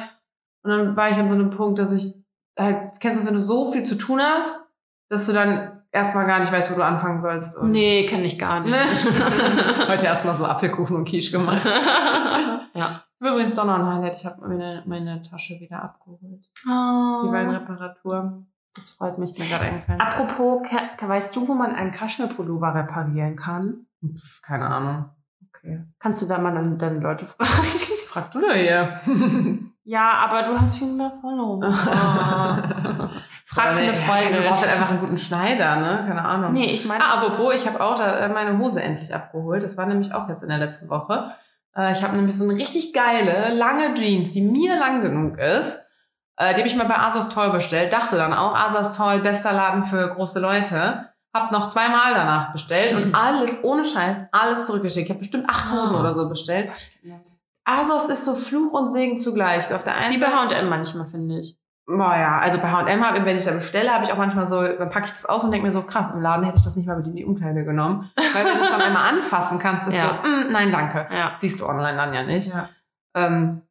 Und 0.62 0.70
dann 0.70 0.96
war 0.96 1.10
ich 1.10 1.16
an 1.16 1.28
so 1.28 1.34
einem 1.34 1.50
Punkt, 1.50 1.78
dass 1.78 1.92
ich 1.92 2.24
halt, 2.58 3.00
kennst 3.00 3.20
du 3.20 3.26
wenn 3.26 3.34
du 3.34 3.40
so 3.40 3.70
viel 3.70 3.84
zu 3.84 3.96
tun 3.96 4.20
hast, 4.20 4.68
dass 5.08 5.26
du 5.26 5.32
dann 5.32 5.75
erstmal 5.96 6.26
gar 6.26 6.38
nicht 6.38 6.52
weißt, 6.52 6.70
wo 6.72 6.76
du 6.76 6.84
anfangen 6.84 7.20
sollst. 7.20 7.56
Und 7.58 7.70
Nee, 7.72 8.06
kenne 8.06 8.24
ich 8.24 8.38
gar 8.38 8.60
nicht. 8.60 8.74
Heute 9.88 10.06
erstmal 10.06 10.34
so 10.34 10.44
Apfelkuchen 10.44 10.96
und 10.96 11.08
Quiche 11.08 11.32
gemacht. 11.32 11.64
ja. 12.74 13.02
Übrigens 13.18 13.54
doch 13.54 13.64
noch 13.64 13.78
ein 13.78 13.86
Highlight. 13.86 14.14
Ich 14.16 14.26
habe 14.26 14.46
meine, 14.46 14.82
meine 14.86 15.22
Tasche 15.22 15.54
wieder 15.58 15.82
abgeholt. 15.82 16.44
Die 16.64 16.68
war 16.68 17.40
in 17.40 17.50
Reparatur. 17.50 18.44
das 18.74 18.90
freut 18.90 19.18
mich. 19.18 19.36
Mir 19.38 19.46
gerade 19.46 19.64
eingefallen. 19.64 20.00
Apropos, 20.00 20.68
weißt 21.00 21.34
du, 21.34 21.48
wo 21.48 21.54
man 21.54 21.74
einen 21.74 21.92
Kaschmir-Pullover 21.92 22.74
reparieren 22.74 23.34
kann? 23.36 23.86
Keine 24.42 24.66
Ahnung. 24.66 25.06
Okay. 25.66 25.84
Kannst 25.98 26.22
du 26.22 26.26
da 26.26 26.38
mal 26.38 26.54
dann, 26.54 26.78
deine 26.78 27.00
Leute 27.00 27.26
fragen? 27.26 27.50
Frag 28.06 28.30
du 28.30 28.40
da 28.40 28.52
hier. 28.54 29.00
ja, 29.84 30.10
aber 30.24 30.42
du 30.42 30.60
hast 30.60 30.78
viel 30.78 30.92
mehr 30.92 31.10
Follower. 31.10 31.60
Frag 33.44 33.74
für 33.74 33.82
eine 33.82 33.92
Du 33.92 33.98
Freundin. 33.98 34.42
brauchst 34.44 34.62
halt 34.62 34.72
einfach 34.74 34.90
einen 34.90 35.00
guten 35.00 35.16
Schneider, 35.16 35.76
ne? 35.76 36.04
Keine 36.06 36.24
Ahnung. 36.24 36.52
Nee, 36.52 36.72
ich 36.72 36.84
meine, 36.86 37.02
Ah, 37.04 37.14
apropos, 37.18 37.54
ich 37.54 37.66
habe 37.66 37.80
auch 37.80 37.96
da, 37.96 38.18
äh, 38.20 38.28
meine 38.28 38.58
Hose 38.58 38.82
endlich 38.82 39.14
abgeholt. 39.14 39.62
Das 39.62 39.76
war 39.76 39.86
nämlich 39.86 40.12
auch 40.14 40.28
jetzt 40.28 40.42
in 40.42 40.48
der 40.48 40.58
letzten 40.58 40.88
Woche. 40.88 41.32
Äh, 41.76 41.92
ich 41.92 42.02
habe 42.02 42.16
nämlich 42.16 42.36
so 42.36 42.44
eine 42.44 42.58
richtig 42.58 42.92
geile, 42.92 43.52
lange 43.54 43.94
Jeans, 43.94 44.30
die 44.32 44.42
mir 44.42 44.78
lang 44.78 45.00
genug 45.02 45.38
ist. 45.38 45.80
Äh, 46.36 46.52
die 46.54 46.60
habe 46.60 46.68
ich 46.68 46.76
mal 46.76 46.86
bei 46.86 46.98
Asos 46.98 47.28
Toll 47.28 47.50
bestellt. 47.50 47.92
Dachte 47.92 48.16
dann 48.16 48.34
auch, 48.34 48.54
Asos 48.54 48.96
Toll, 48.96 49.20
bester 49.20 49.52
Laden 49.52 49.82
für 49.84 50.08
große 50.08 50.40
Leute. 50.40 51.08
Hab 51.34 51.52
noch 51.52 51.68
zweimal 51.68 52.14
danach 52.14 52.52
bestellt 52.52 52.94
und 52.94 53.14
alles, 53.14 53.62
ohne 53.64 53.84
Scheiß, 53.84 54.16
alles 54.32 54.66
zurückgeschickt. 54.66 55.04
Ich 55.06 55.10
habe 55.10 55.18
bestimmt 55.18 55.48
acht 55.48 55.70
Hosen 55.72 55.96
Ah. 55.96 56.00
oder 56.00 56.14
so 56.14 56.28
bestellt. 56.28 56.70
das. 57.04 57.42
Asos 57.64 58.06
ist 58.08 58.24
so 58.24 58.34
Fluch 58.34 58.72
und 58.72 58.88
Segen 58.88 59.18
zugleich. 59.18 59.66
So 59.66 59.74
auf 59.74 59.84
der 59.84 59.96
einen 59.96 60.14
Wie 60.14 60.20
bei 60.20 60.28
H&M 60.28 60.68
manchmal, 60.68 61.06
finde 61.06 61.40
ich. 61.40 61.58
Boah, 61.88 62.16
ja, 62.16 62.38
also 62.38 62.58
bei 62.58 62.68
H&M, 62.70 63.04
wenn 63.24 63.36
ich 63.36 63.44
da 63.44 63.52
bestelle, 63.52 63.92
habe 63.92 64.04
ich 64.04 64.12
auch 64.12 64.16
manchmal 64.16 64.46
so, 64.48 64.60
dann 64.62 64.88
packe 64.90 65.06
ich 65.06 65.12
das 65.12 65.26
aus 65.26 65.44
und 65.44 65.50
denke 65.52 65.66
mir 65.66 65.72
so, 65.72 65.82
krass, 65.82 66.10
im 66.14 66.20
Laden 66.20 66.44
hätte 66.44 66.58
ich 66.58 66.64
das 66.64 66.74
nicht 66.76 66.86
mal 66.86 66.96
mit 66.96 67.06
in 67.06 67.14
die 67.16 67.24
Umkleide 67.24 67.64
genommen. 67.64 68.10
Weil 68.16 68.44
wenn 68.44 68.58
du 68.58 68.64
es 68.64 68.70
dann 68.70 68.80
einmal 68.86 69.08
anfassen 69.12 69.58
kannst, 69.58 69.86
ist 69.88 69.94
Ja. 69.96 70.02
so, 70.22 70.28
mm, 70.28 70.52
nein, 70.52 70.72
danke. 70.72 71.06
Ja. 71.12 71.32
Siehst 71.36 71.60
du 71.60 71.66
online 71.66 71.96
dann 71.96 72.14
ja 72.14 72.22
nicht. 72.24 72.48
Ja. 72.52 72.68
Ähm, 73.14 73.62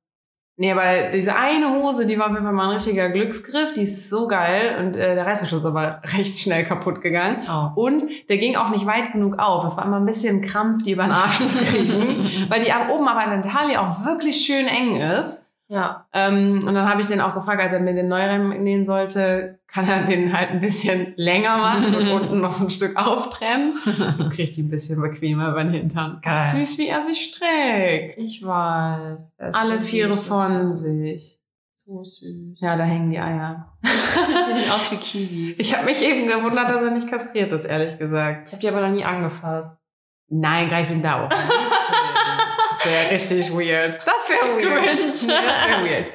nee, 0.58 0.72
aber 0.72 1.12
diese 1.12 1.36
eine 1.36 1.70
Hose, 1.70 2.06
die 2.06 2.18
war 2.18 2.28
auf 2.28 2.34
jeden 2.34 2.46
Fall 2.46 2.54
mal 2.54 2.66
ein 2.66 2.76
richtiger 2.76 3.10
Glücksgriff, 3.10 3.74
die 3.74 3.84
ist 3.84 4.10
so 4.10 4.28
geil 4.28 4.78
und 4.80 4.96
äh, 4.96 5.16
der 5.16 5.26
Reißverschluss 5.26 5.62
ist 5.62 5.66
aber 5.66 6.02
recht 6.18 6.40
schnell 6.40 6.64
kaputt 6.64 7.02
gegangen. 7.02 7.46
Oh. 7.50 7.82
Und 7.82 8.04
der 8.30 8.38
ging 8.38 8.56
auch 8.56 8.70
nicht 8.70 8.86
weit 8.86 9.12
genug 9.14 9.40
auf. 9.40 9.64
Es 9.66 9.78
war 9.78 9.86
immer 9.86 9.98
ein 9.98 10.06
bisschen 10.06 10.42
Krampf, 10.42 10.84
die 10.84 10.92
über 10.92 11.04
den 11.04 11.12
Arsch 11.12 11.38
zu 11.38 11.64
kriegen, 11.64 12.30
weil 12.50 12.64
die 12.64 12.72
ab 12.72 12.90
oben 12.90 13.08
aber 13.08 13.24
in 13.24 13.42
der 13.42 13.52
Taille 13.52 13.82
auch 13.82 13.90
wirklich 14.06 14.46
schön 14.46 14.68
eng 14.68 15.02
ist. 15.02 15.52
Ja. 15.68 16.06
Ähm, 16.14 16.60
und 16.66 16.76
dann 16.76 16.88
habe 16.88 17.02
ich 17.02 17.08
den 17.08 17.22
auch 17.22 17.34
gefragt, 17.34 17.62
als 17.62 17.74
er 17.74 17.80
mir 17.80 17.94
den 17.94 18.08
neu 18.08 18.38
nähen 18.38 18.86
sollte, 18.86 19.60
kann 19.76 19.90
er 19.90 20.06
den 20.06 20.32
halt 20.32 20.52
ein 20.52 20.62
bisschen 20.62 21.14
länger 21.18 21.58
machen 21.58 21.94
und 21.94 22.08
unten 22.22 22.40
noch 22.40 22.50
so 22.50 22.64
ein 22.64 22.70
Stück 22.70 22.96
auftrennen. 22.96 23.74
Dann 23.98 24.30
kriegt 24.30 24.56
die 24.56 24.62
ein 24.62 24.70
bisschen 24.70 25.02
bequemer 25.02 25.50
über 25.52 25.66
den 25.66 25.74
Hintern. 25.74 26.22
Geil. 26.22 26.40
Süß, 26.54 26.78
wie 26.78 26.88
er 26.88 27.04
sich 27.04 27.26
streckt. 27.26 28.18
Ich 28.18 28.42
weiß. 28.42 29.34
Alle 29.38 29.82
Viere 29.82 30.14
von 30.14 30.78
sich. 30.78 31.40
So 31.74 32.06
süß. 32.06 32.62
Ja, 32.62 32.78
da 32.78 32.86
hängen 32.86 33.10
die 33.10 33.20
Eier. 33.20 33.78
Sieht 33.84 34.72
aus 34.72 34.94
wie 34.94 34.96
Kiwis. 34.96 35.60
Ich 35.60 35.76
habe 35.76 35.84
mich 35.84 36.02
eben 36.08 36.26
gewundert, 36.26 36.70
dass 36.70 36.82
er 36.82 36.92
nicht 36.92 37.10
kastriert 37.10 37.52
ist, 37.52 37.66
ehrlich 37.66 38.00
gesagt. 38.00 38.48
ich 38.48 38.54
habe 38.54 38.62
die 38.62 38.70
aber 38.70 38.80
noch 38.80 38.96
nie 38.96 39.04
angefasst. 39.04 39.82
Nein, 40.30 40.70
greif 40.70 40.90
ihn 40.90 41.04
da 41.04 41.26
auch 41.26 41.30
nicht. 41.30 41.42
Das 41.50 42.86
wäre 42.94 43.12
richtig 43.12 43.52
weird. 43.52 44.00
Das 44.06 44.30
wäre 44.30 44.56
weird. 44.58 45.06
Das 45.06 45.28
wäre 45.28 45.84
weird. 45.86 46.06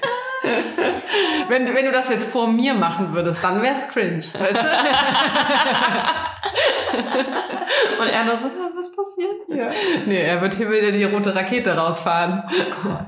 Wenn, 1.48 1.66
wenn 1.74 1.85
du 1.85 1.90
das 1.92 2.09
jetzt 2.11 2.31
vor 2.31 2.46
mir 2.48 2.74
machen 2.74 3.12
würdest, 3.12 3.42
dann 3.42 3.61
wär's 3.61 3.88
cringe. 3.88 4.22
Weißt 4.38 4.55
du? 4.55 4.59
Und 8.03 8.09
er 8.12 8.24
nur 8.24 8.37
so, 8.37 8.46
"Ja, 8.48 8.70
was 8.76 8.92
passiert 8.94 9.35
hier? 9.48 9.68
Nee, 10.07 10.20
er 10.22 10.40
wird 10.40 10.55
hier 10.55 10.70
wieder 10.70 10.90
die 10.92 11.05
rote 11.05 11.35
Rakete 11.35 11.76
rausfahren. 11.76 12.42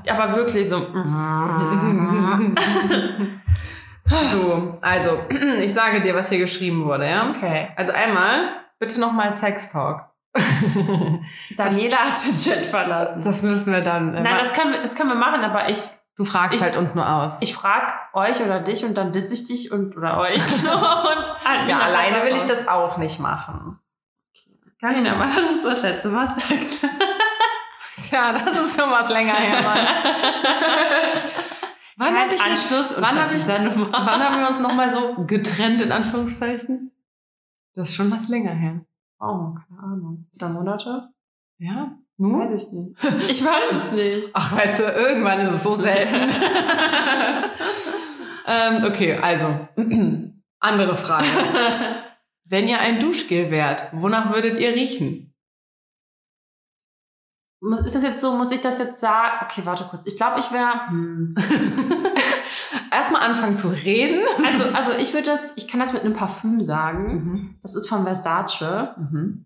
Aber 0.07 0.35
wirklich 0.35 0.67
so. 0.69 0.77
So, 4.31 4.77
also, 4.81 5.17
ich 5.61 5.73
sage 5.73 6.01
dir, 6.01 6.13
was 6.13 6.29
hier 6.29 6.39
geschrieben 6.39 6.83
wurde, 6.85 7.09
ja? 7.09 7.29
Okay. 7.35 7.69
Also 7.77 7.93
einmal, 7.93 8.49
bitte 8.77 8.99
nochmal 8.99 9.33
Sex 9.33 9.71
Talk. 9.71 10.01
Daniela 11.55 11.97
hat 11.99 12.25
den 12.25 12.35
Chat 12.35 12.65
verlassen. 12.65 13.21
Das 13.23 13.41
müssen 13.43 13.71
wir 13.71 13.79
dann. 13.81 14.13
äh, 14.13 14.21
Nein, 14.21 14.35
das 14.39 14.53
können 14.53 14.73
wir, 14.73 14.79
das 14.81 14.95
können 14.95 15.09
wir 15.09 15.15
machen, 15.15 15.41
aber 15.43 15.69
ich, 15.69 15.79
du 16.15 16.25
fragst 16.25 16.55
ich- 16.57 16.61
halt 16.61 16.77
uns 16.77 16.95
nur 16.95 17.07
aus. 17.09 17.41
ich 17.41 17.53
frag 17.53 17.93
euch 18.13 18.41
oder 18.41 18.59
dich 18.59 18.83
und 18.85 18.95
dann 18.95 19.11
diss 19.11 19.31
ich 19.31 19.45
dich 19.45 19.71
und 19.71 19.95
oder 19.97 20.17
euch. 20.19 20.41
und 20.63 21.45
halt 21.45 21.69
ja, 21.69 21.79
alleine 21.79 22.23
will 22.23 22.35
ich 22.35 22.43
das 22.43 22.67
auch 22.67 22.97
nicht 22.97 23.19
machen. 23.19 23.79
Carina, 24.79 25.17
wann 25.17 25.33
hattest 25.33 25.63
du 25.63 25.69
das 25.69 25.81
letzte 25.83 26.09
Mal 26.09 26.27
Sex? 26.27 26.85
Ja, 28.11 28.31
das 28.33 28.63
ist 28.63 28.79
schon 28.79 28.91
was 28.91 29.09
länger 29.09 29.33
her, 29.33 29.61
Mann. 29.63 29.87
wann 31.97 32.15
habe 32.19 32.35
ich 32.35 32.43
nicht, 32.43 32.45
Anschluss 32.45 32.93
wann 32.99 33.09
unter 33.17 33.23
hab 33.23 33.31
ich- 33.31 33.75
Nummer. 33.75 33.89
wann 33.91 34.23
haben 34.23 34.39
wir 34.39 34.47
uns 34.49 34.59
nochmal 34.59 34.91
so 34.91 35.23
getrennt, 35.25 35.81
in 35.81 35.91
Anführungszeichen? 35.91 36.91
Das 37.73 37.89
ist 37.89 37.95
schon 37.95 38.11
was 38.11 38.27
länger 38.29 38.51
her. 38.51 38.81
Oh, 39.19 39.55
keine 39.55 39.79
Ahnung. 39.81 40.27
Zwei 40.29 40.49
Monate? 40.49 41.09
Ja? 41.57 41.97
Nur? 42.23 42.49
Weiß 42.49 42.67
ich 42.67 42.71
nicht. 42.71 42.95
Ich 43.29 43.43
weiß 43.43 43.71
es 43.71 43.91
nicht. 43.91 44.29
Ach, 44.33 44.55
weißt 44.55 44.79
du, 44.79 44.83
irgendwann 44.83 45.41
ist 45.41 45.51
es 45.51 45.63
so 45.63 45.75
selten. 45.75 46.15
ähm, 48.47 48.85
okay, 48.85 49.17
also, 49.17 49.67
andere 50.61 50.95
Frage. 50.95 51.27
Wenn 52.45 52.69
ihr 52.69 52.79
ein 52.79 53.01
Duschgel 53.01 53.51
wärt, 53.51 53.89
wonach 53.91 54.33
würdet 54.33 54.57
ihr 54.57 54.73
riechen? 54.73 55.35
Muss, 57.59 57.81
ist 57.81 57.95
das 57.95 58.03
jetzt 58.03 58.21
so, 58.21 58.37
muss 58.37 58.53
ich 58.53 58.61
das 58.61 58.79
jetzt 58.79 59.01
sagen? 59.01 59.45
Okay, 59.45 59.61
warte 59.65 59.83
kurz. 59.83 60.05
Ich 60.05 60.15
glaube, 60.15 60.39
ich 60.39 60.49
wäre. 60.53 60.87
Hm. 60.87 61.35
Erstmal 62.89 63.23
anfangen 63.23 63.53
zu 63.53 63.67
reden. 63.67 64.21
Also, 64.45 64.63
also 64.73 64.91
ich 64.93 65.13
würde 65.13 65.25
das, 65.25 65.51
ich 65.57 65.67
kann 65.67 65.81
das 65.81 65.91
mit 65.91 66.03
einem 66.03 66.13
Parfüm 66.13 66.61
sagen. 66.61 67.57
Das 67.61 67.75
ist 67.75 67.89
von 67.89 68.03
Versace. 68.03 68.95
Mhm. 68.97 69.45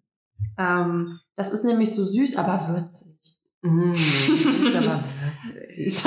Ähm, 0.60 1.20
das 1.38 1.52
ist 1.52 1.64
nämlich 1.64 1.96
so 1.96 2.04
süß, 2.04 2.36
aber 2.38 2.60
würzig. 2.68 3.16
Mhm. 3.62 3.94
Süß, 3.96 4.76
aber 4.76 5.00
würzig. 5.02 5.94
Süß. 5.94 6.04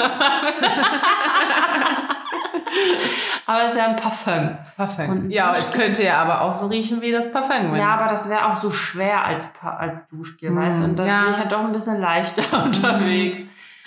aber 3.46 3.64
es 3.64 3.72
ist 3.72 3.78
ja 3.78 3.86
ein 3.88 3.96
Parfum. 3.96 4.56
Parfum. 4.76 5.10
Ein 5.10 5.30
ja, 5.30 5.50
es 5.52 5.72
könnte 5.72 6.02
ja 6.04 6.22
aber 6.22 6.42
auch 6.42 6.52
so 6.52 6.66
riechen 6.66 7.00
wie 7.00 7.10
das 7.10 7.32
Parfum. 7.32 7.74
Ja, 7.74 7.94
aber 7.96 8.06
das 8.06 8.28
wäre 8.28 8.46
auch 8.46 8.56
so 8.56 8.70
schwer 8.70 9.24
als, 9.24 9.52
Pa- 9.52 9.76
als 9.76 10.06
Duschgel, 10.06 10.50
Hm, 10.50 10.56
weißt 10.56 10.80
du? 10.80 10.84
Und 10.84 10.96
dann 10.98 11.06
ja. 11.06 11.22
bin 11.22 11.30
ich 11.32 11.38
halt 11.38 11.52
doch 11.52 11.60
ein 11.64 11.72
bisschen 11.72 12.00
leichter 12.00 12.42
unterwegs. 12.64 13.42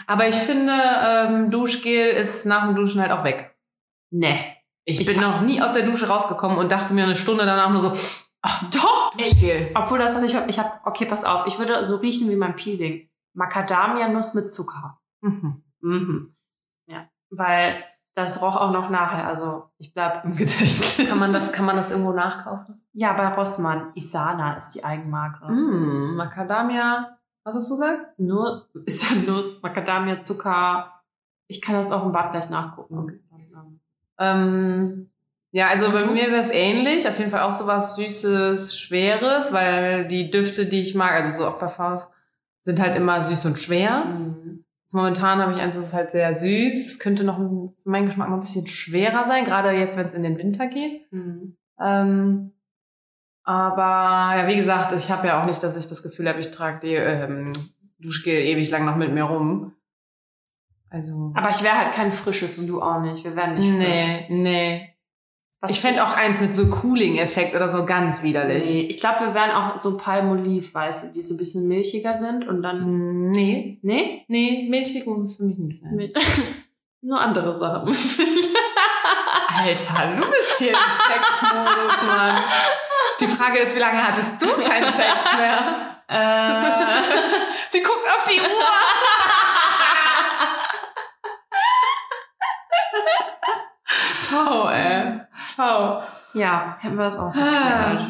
aber 0.08 0.28
ich 0.28 0.36
finde, 0.36 0.74
ähm, 1.08 1.52
Duschgel 1.52 2.08
ist 2.12 2.46
nach 2.46 2.66
dem 2.66 2.76
Duschen 2.76 3.02
halt 3.02 3.12
auch 3.12 3.24
weg. 3.24 3.56
Nee. 4.12 4.40
Ich, 4.86 5.00
Ich 5.00 5.08
bin 5.08 5.22
noch 5.22 5.42
nie 5.42 5.62
aus 5.62 5.74
der 5.74 5.84
Dusche 5.84 6.08
rausgekommen 6.10 6.58
und 6.58 6.72
dachte 6.72 6.94
mir 6.94 7.04
eine 7.06 7.16
Stunde 7.16 7.46
danach 7.46 7.70
nur 7.70 7.82
so, 7.82 7.94
ach, 8.44 8.70
doch, 8.70 9.12
Duschgel. 9.18 9.72
Obwohl 9.74 9.98
das, 9.98 10.16
was 10.16 10.24
ich 10.24 10.36
hab, 10.36 10.48
ich 10.48 10.60
habe, 10.60 10.72
okay, 10.86 11.06
pass 11.06 11.26
auf, 11.26 11.48
ich 11.48 11.58
würde 11.58 11.88
so 11.88 11.96
riechen 11.98 12.30
wie 12.30 12.36
mein 12.36 12.56
Peeling. 12.56 13.10
Macadamia-Nuss 13.34 14.36
mit 14.36 14.54
Zucker. 14.54 15.00
Mhm. 15.22 15.64
Mhm. 15.82 16.36
Ja. 16.86 17.08
Weil 17.32 17.84
das 18.16 18.44
roch 18.44 18.56
auch 18.56 18.72
noch 18.72 18.90
nachher, 18.90 19.28
also 19.28 19.70
ich 19.78 19.94
bleib 19.94 20.24
im 20.24 20.32
Gedächtnis. 20.36 21.02
Kann 21.08 21.20
man 21.20 21.34
das, 21.34 21.52
kann 21.52 21.66
man 21.66 21.76
das 21.76 21.90
irgendwo 21.90 22.12
nachkaufen? 22.12 22.82
Ja, 22.92 23.14
bei 23.14 23.28
Rossmann. 23.30 23.92
Isana 23.96 24.56
ist 24.56 24.70
die 24.76 24.84
Eigenmarke. 24.84 25.52
Mm, 25.52 26.16
Macadamia, 26.16 27.18
was 27.44 27.56
hast 27.56 27.72
du 27.72 27.76
gesagt? 27.76 28.20
Nur 28.20 28.70
ist 28.86 29.04
ja 29.04 29.32
Nuss, 29.32 29.62
Macadamia, 29.64 30.22
Zucker. 30.22 31.02
Ich 31.48 31.62
kann 31.62 31.76
das 31.76 31.92
auch 31.92 32.06
im 32.06 32.12
Bad 32.12 32.32
gleich 32.32 32.50
nachgucken. 32.50 33.20
Ähm, 34.20 35.12
ja, 35.54 35.68
also 35.68 35.92
bei 35.92 36.04
mir 36.08 36.32
wäre 36.32 36.42
es 36.42 36.50
ähnlich. 36.50 37.08
Auf 37.08 37.20
jeden 37.20 37.30
Fall 37.30 37.42
auch 37.42 37.52
so 37.52 37.68
was 37.68 37.96
Süßes, 37.96 38.76
Schweres, 38.76 39.54
weil 39.54 40.08
die 40.08 40.32
Düfte, 40.32 40.66
die 40.66 40.82
ich 40.82 40.96
mag, 40.96 41.12
also 41.12 41.44
so 41.44 41.48
auch 41.48 41.60
Parfums, 41.60 42.10
sind 42.62 42.80
halt 42.80 42.98
immer 42.98 43.22
süß 43.22 43.46
und 43.46 43.60
schwer. 43.60 44.04
Mhm. 44.06 44.66
Jetzt 44.82 44.96
momentan 44.96 45.40
habe 45.40 45.54
ich 45.54 45.60
eins, 45.60 45.76
das 45.76 45.88
ist 45.88 45.94
halt 45.94 46.10
sehr 46.10 46.34
süß. 46.34 46.88
Es 46.88 46.98
könnte 46.98 47.24
noch 47.24 47.38
für 47.38 47.90
meinen 47.90 48.08
Geschmack 48.08 48.30
noch 48.30 48.38
ein 48.38 48.42
bisschen 48.42 48.66
schwerer 48.66 49.26
sein, 49.26 49.46
gerade 49.46 49.70
jetzt, 49.74 49.96
wenn 49.96 50.08
es 50.08 50.16
in 50.16 50.24
den 50.24 50.40
Winter 50.40 50.66
geht. 50.66 51.12
Mhm. 51.12 51.56
Ähm, 51.80 52.54
aber 53.44 54.36
ja, 54.36 54.48
wie 54.48 54.56
gesagt, 54.56 54.92
ich 54.94 55.12
habe 55.12 55.28
ja 55.28 55.40
auch 55.40 55.46
nicht, 55.46 55.62
dass 55.62 55.78
ich 55.78 55.86
das 55.86 56.02
Gefühl 56.02 56.30
habe, 56.30 56.40
ich 56.40 56.50
trage 56.50 56.80
die 56.80 56.96
ähm, 56.96 57.54
Duschgel 58.00 58.34
ewig 58.34 58.72
lang 58.72 58.86
noch 58.86 58.96
mit 58.96 59.14
mir 59.14 59.26
rum. 59.26 59.74
Also. 60.90 61.32
Aber 61.36 61.52
ich 61.52 61.64
wäre 61.64 61.78
halt 61.78 61.94
kein 61.94 62.12
frisches 62.12 62.58
und 62.58 62.66
du 62.66 62.82
auch 62.82 63.02
nicht. 63.02 63.24
Wir 63.24 63.36
werden 63.36 63.54
nicht 63.54 63.70
frisch. 63.70 63.78
nee, 63.78 64.26
nee. 64.30 64.93
Was 65.64 65.72
ich 65.72 65.80
fände 65.80 66.04
auch 66.04 66.14
eins 66.18 66.42
mit 66.42 66.54
so 66.54 66.68
Cooling-Effekt 66.68 67.56
oder 67.56 67.70
so 67.70 67.86
ganz 67.86 68.22
widerlich. 68.22 68.66
Nee, 68.66 68.88
ich 68.90 69.00
glaube, 69.00 69.22
wir 69.22 69.34
wären 69.34 69.52
auch 69.52 69.78
so 69.78 69.96
Palmolive, 69.98 70.74
weißt 70.74 71.06
du, 71.08 71.14
die 71.14 71.22
so 71.22 71.36
ein 71.36 71.38
bisschen 71.38 71.70
milchiger 71.70 72.20
sind 72.20 72.46
und 72.46 72.62
dann. 72.62 73.32
Nee, 73.32 73.80
Nee? 73.82 74.26
nee, 74.28 74.68
milchig 74.70 75.06
muss 75.08 75.24
es 75.24 75.38
für 75.38 75.44
mich 75.44 75.58
nicht 75.58 75.80
sein. 75.82 75.96
Mit, 75.96 76.18
nur 77.02 77.18
andere 77.18 77.54
Sachen. 77.54 77.88
Alter, 79.48 80.16
du 80.20 80.30
bist 80.32 80.58
hier 80.58 80.72
im 80.72 80.76
Sexmodus, 80.76 82.04
Mann. 82.08 82.36
Die 83.22 83.28
Frage 83.28 83.60
ist, 83.60 83.74
wie 83.74 83.80
lange 83.80 84.06
hattest 84.06 84.42
du 84.42 84.48
keinen 84.48 84.84
Sex 84.92 85.16
mehr? 85.38 86.04
äh, 86.10 87.02
Sie 87.70 87.82
guckt 87.82 88.06
auf 88.18 88.26
die 88.30 88.40
Uhr. 88.42 88.48
Ciao, 94.24 94.68
ey. 94.70 95.20
Ciao. 95.54 96.02
ja, 96.34 96.76
hätten 96.80 96.96
wir 96.98 97.06
das 97.06 97.18
auch 97.18 97.32
geklärt. 97.34 98.10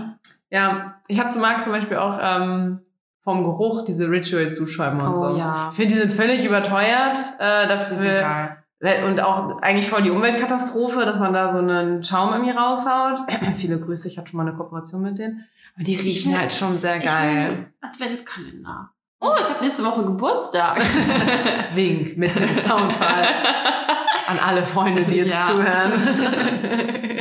Ja, 0.50 0.96
ich 1.08 1.20
habe 1.20 1.30
zu 1.30 1.40
Marc 1.40 1.62
zum 1.62 1.74
Beispiel 1.74 1.98
auch 1.98 2.18
ähm, 2.22 2.80
vom 3.22 3.44
Geruch 3.44 3.84
diese 3.86 4.10
Rituals-Duschschäume 4.10 5.04
und 5.04 5.14
Oh 5.14 5.32
so. 5.32 5.38
ja. 5.38 5.70
Ich 5.72 5.76
finde, 5.76 5.94
die 5.94 6.00
sind 6.00 6.12
völlig 6.12 6.46
überteuert. 6.46 7.18
Äh, 7.40 7.68
Die 7.68 7.96
sind 7.98 8.12
dafür, 8.14 8.58
geil. 8.82 9.04
und 9.06 9.20
auch 9.22 9.62
eigentlich 9.62 9.90
voll 9.90 10.02
die 10.04 10.12
Umweltkatastrophe, 10.12 11.06
dass 11.06 11.20
man 11.20 11.34
da 11.34 11.52
so 11.52 11.58
einen 11.60 12.04
Schaum 12.04 12.32
irgendwie 12.34 12.52
raushaut. 12.52 13.20
Viele 13.56 13.80
Grüße, 13.80 14.08
ich 14.08 14.18
hatte 14.18 14.30
schon 14.30 14.38
mal 14.38 14.48
eine 14.48 14.56
Kooperation 14.58 15.02
mit 15.02 15.18
denen. 15.18 15.46
Aber 15.76 15.84
die 15.86 15.96
riechen 15.96 16.32
will- 16.34 16.40
halt 16.40 16.54
schon 16.54 16.78
sehr 16.78 17.00
geil. 17.00 17.74
Adventskalender. 17.82 18.90
Oh, 19.20 19.32
ich 19.40 19.50
habe 19.50 19.64
nächste 19.64 19.84
Woche 19.86 20.04
Geburtstag. 20.04 20.80
Wink 21.76 22.18
mit 22.18 22.38
dem 22.40 22.58
Soundfall 22.58 23.24
an 24.28 24.38
alle 24.46 24.64
Freunde, 24.64 25.04
die 25.04 25.16
jetzt 25.16 25.30
Ja. 25.32 25.42
zuhören. 25.42 25.94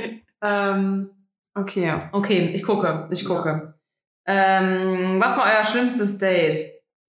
ähm, 0.42 1.10
okay. 1.54 1.98
okay, 2.12 2.50
ich 2.54 2.62
gucke, 2.62 3.08
ich 3.10 3.24
gucke. 3.24 3.74
Ähm, 4.26 5.20
was 5.20 5.36
war 5.36 5.44
euer 5.46 5.64
schlimmstes 5.64 6.18
Date? 6.18 6.54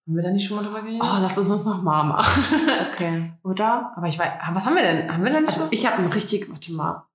Haben 0.06 0.16
wir 0.18 0.24
da 0.24 0.32
nicht 0.32 0.46
schon 0.48 0.58
mal 0.58 0.64
drüber 0.64 0.82
geredet? 0.82 1.02
Oh, 1.04 1.18
lass 1.22 1.38
es 1.38 1.50
uns 1.50 1.64
nochmal 1.66 2.04
machen. 2.04 2.44
okay. 2.92 3.32
Oder? 3.44 3.94
Aber 3.96 4.08
ich 4.08 4.20
weiß, 4.20 4.28
was 4.52 4.66
haben 4.66 4.76
wir 4.76 4.82
denn? 4.84 5.12
Haben 5.12 5.24
wir 5.24 5.32
denn 5.32 5.44
nicht 5.44 5.52
Also 5.54 5.66
so? 5.66 5.70
ich 5.72 5.86
habe 5.90 6.02
ein 6.04 6.12
richtig, 6.12 6.50
warte 6.52 6.74
mal. 6.74 7.06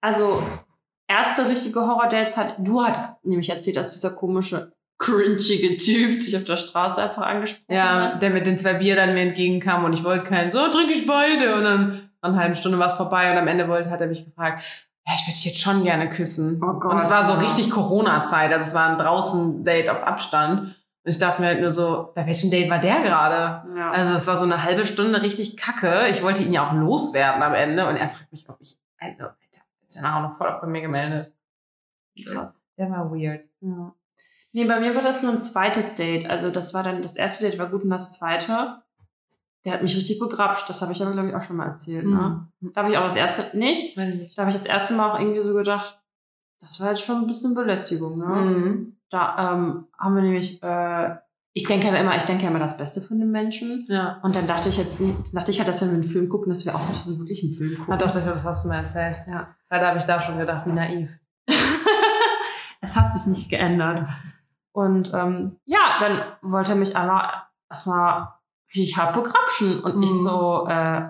Also, 0.00 0.42
erste 1.08 1.48
richtige 1.48 1.80
Horror-Dates 1.80 2.36
hat, 2.36 2.54
du 2.58 2.82
hattest 2.84 3.24
nämlich 3.24 3.50
erzählt, 3.50 3.76
dass 3.76 3.90
dieser 3.92 4.10
komische, 4.14 4.72
cringige 4.98 5.76
Typ 5.76 6.20
dich 6.20 6.34
auf 6.36 6.44
der 6.44 6.56
Straße 6.56 7.02
einfach 7.02 7.22
angesprochen 7.22 7.74
Ja, 7.74 8.12
hat. 8.12 8.22
der 8.22 8.30
mit 8.30 8.46
den 8.46 8.56
zwei 8.56 8.74
Bier 8.74 8.96
dann 8.96 9.12
mir 9.12 9.22
entgegenkam 9.22 9.84
und 9.84 9.92
ich 9.92 10.04
wollte 10.04 10.24
keinen. 10.24 10.50
So, 10.50 10.68
trinke 10.70 10.92
ich 10.94 11.06
beide. 11.06 11.54
Und 11.56 11.64
dann 11.64 12.10
nach 12.22 12.30
einer 12.30 12.38
halben 12.38 12.54
Stunde 12.54 12.78
war 12.78 12.86
es 12.86 12.94
vorbei 12.94 13.30
und 13.30 13.36
am 13.36 13.46
Ende 13.48 13.68
wollte, 13.68 13.90
hat 13.90 14.00
er 14.00 14.06
mich 14.06 14.24
gefragt, 14.24 14.62
ja, 15.06 15.14
ich 15.14 15.22
würde 15.22 15.34
dich 15.34 15.44
jetzt 15.44 15.60
schon 15.60 15.84
gerne 15.84 16.10
küssen. 16.10 16.60
Oh 16.62 16.78
Gott. 16.80 16.92
Und 16.92 17.00
es 17.00 17.10
war 17.10 17.24
so 17.24 17.34
richtig 17.34 17.70
Corona-Zeit, 17.70 18.52
also 18.52 18.64
es 18.64 18.74
war 18.74 18.90
ein 18.90 18.98
draußen 18.98 19.64
Date 19.64 19.88
auf 19.88 20.02
Abstand. 20.02 20.60
Und 20.60 21.10
ich 21.12 21.18
dachte 21.18 21.40
mir 21.40 21.48
halt 21.48 21.60
nur 21.60 21.70
so, 21.70 22.10
bei 22.16 22.26
welchem 22.26 22.50
Date 22.50 22.68
war 22.68 22.80
der 22.80 23.00
gerade? 23.02 23.62
Ja. 23.76 23.92
Also 23.92 24.14
es 24.14 24.26
war 24.26 24.36
so 24.36 24.44
eine 24.44 24.64
halbe 24.64 24.84
Stunde 24.84 25.22
richtig 25.22 25.56
kacke. 25.56 26.08
Ich 26.10 26.24
wollte 26.24 26.42
ihn 26.42 26.52
ja 26.52 26.66
auch 26.66 26.72
loswerden 26.72 27.40
am 27.42 27.54
Ende 27.54 27.88
und 27.88 27.96
er 27.96 28.08
fragt 28.08 28.32
mich, 28.32 28.48
ob 28.48 28.56
ich, 28.60 28.78
also, 28.98 29.22
Alter, 29.22 29.36
ist 29.86 30.02
ja 30.02 30.16
auch 30.16 30.22
noch 30.22 30.32
voll 30.32 30.48
auf 30.48 30.60
bei 30.60 30.66
mir 30.66 30.82
gemeldet. 30.82 31.32
krass. 32.24 32.64
Der 32.76 32.90
war 32.90 33.08
weird. 33.12 33.48
Ja. 33.60 33.94
Nee, 34.52 34.64
bei 34.64 34.80
mir 34.80 34.96
war 34.96 35.02
das 35.02 35.22
nur 35.22 35.32
ein 35.32 35.42
zweites 35.42 35.94
Date. 35.94 36.28
Also 36.28 36.50
das 36.50 36.74
war 36.74 36.82
dann, 36.82 37.02
das 37.02 37.14
erste 37.14 37.48
Date 37.48 37.58
war 37.60 37.68
gut 37.68 37.84
und 37.84 37.90
das 37.90 38.18
zweite, 38.18 38.82
der 39.66 39.74
hat 39.74 39.82
mich 39.82 39.96
richtig 39.96 40.20
begrapscht. 40.20 40.68
Das 40.68 40.80
habe 40.80 40.92
ich 40.92 41.00
ja, 41.00 41.10
glaube 41.10 41.28
ich, 41.28 41.34
auch 41.34 41.42
schon 41.42 41.56
mal 41.56 41.66
erzählt. 41.66 42.06
Ne? 42.06 42.48
Mhm. 42.60 42.72
Da 42.72 42.82
habe 42.82 42.92
ich 42.92 42.96
auch 42.96 43.02
das 43.02 43.16
erste, 43.16 43.56
nicht? 43.56 43.96
Weiß 43.96 44.14
ich 44.14 44.20
nicht. 44.20 44.38
Da 44.38 44.42
habe 44.42 44.50
ich 44.50 44.56
das 44.56 44.64
erste 44.64 44.94
Mal 44.94 45.10
auch 45.10 45.18
irgendwie 45.18 45.42
so 45.42 45.52
gedacht, 45.52 46.00
das 46.60 46.80
war 46.80 46.90
jetzt 46.90 47.02
schon 47.02 47.22
ein 47.22 47.26
bisschen 47.26 47.54
Belästigung. 47.54 48.16
Ne? 48.16 48.26
Mhm. 48.26 48.96
Da 49.10 49.54
ähm, 49.54 49.88
haben 49.98 50.14
wir 50.14 50.22
nämlich, 50.22 50.62
äh, 50.62 51.16
ich 51.52 51.64
denke 51.64 51.88
ja 51.88 51.96
immer, 51.96 52.16
ich 52.16 52.22
denke 52.22 52.44
ja 52.44 52.50
immer 52.50 52.60
das 52.60 52.78
Beste 52.78 53.00
von 53.00 53.18
den 53.18 53.32
Menschen. 53.32 53.86
Ja. 53.88 54.20
Und 54.22 54.36
dann 54.36 54.46
dachte 54.46 54.68
ich 54.68 54.78
jetzt 54.78 55.00
nicht, 55.00 55.36
dachte 55.36 55.50
ich 55.50 55.58
halt, 55.58 55.68
dass 55.68 55.82
wenn 55.82 55.88
wir 55.88 55.94
einen 55.94 56.04
Film 56.04 56.28
gucken, 56.28 56.48
dass 56.48 56.64
wir 56.64 56.76
auch 56.76 56.80
so 56.80 56.92
dass 56.92 57.08
wir 57.08 57.18
wirklich 57.18 57.42
einen 57.42 57.52
Film 57.52 57.76
gucken. 57.76 57.92
Ah, 57.92 57.96
doch, 57.96 58.12
das, 58.12 58.24
das 58.24 58.44
hast 58.44 58.64
du 58.64 58.68
mir 58.68 58.76
erzählt. 58.76 59.16
Ja. 59.26 59.48
Weil 59.68 59.80
da 59.80 59.88
habe 59.88 59.98
ich 59.98 60.04
da 60.04 60.20
schon 60.20 60.38
gedacht, 60.38 60.64
wie 60.66 60.72
naiv. 60.72 61.10
es 62.80 62.94
hat 62.94 63.12
sich 63.12 63.26
nicht 63.26 63.50
geändert. 63.50 64.08
Und 64.70 65.12
ähm, 65.12 65.56
ja, 65.64 65.80
dann 65.98 66.22
wollte 66.42 66.72
er 66.72 66.76
mich 66.76 66.96
aber 66.96 67.48
erstmal 67.68 68.35
richtig 68.74 68.96
hart 68.96 69.14
begrapschen. 69.14 69.80
Und 69.80 70.02
ich 70.02 70.10
Mhm. 70.12 70.22
so, 70.22 70.66
äh, 70.68 71.02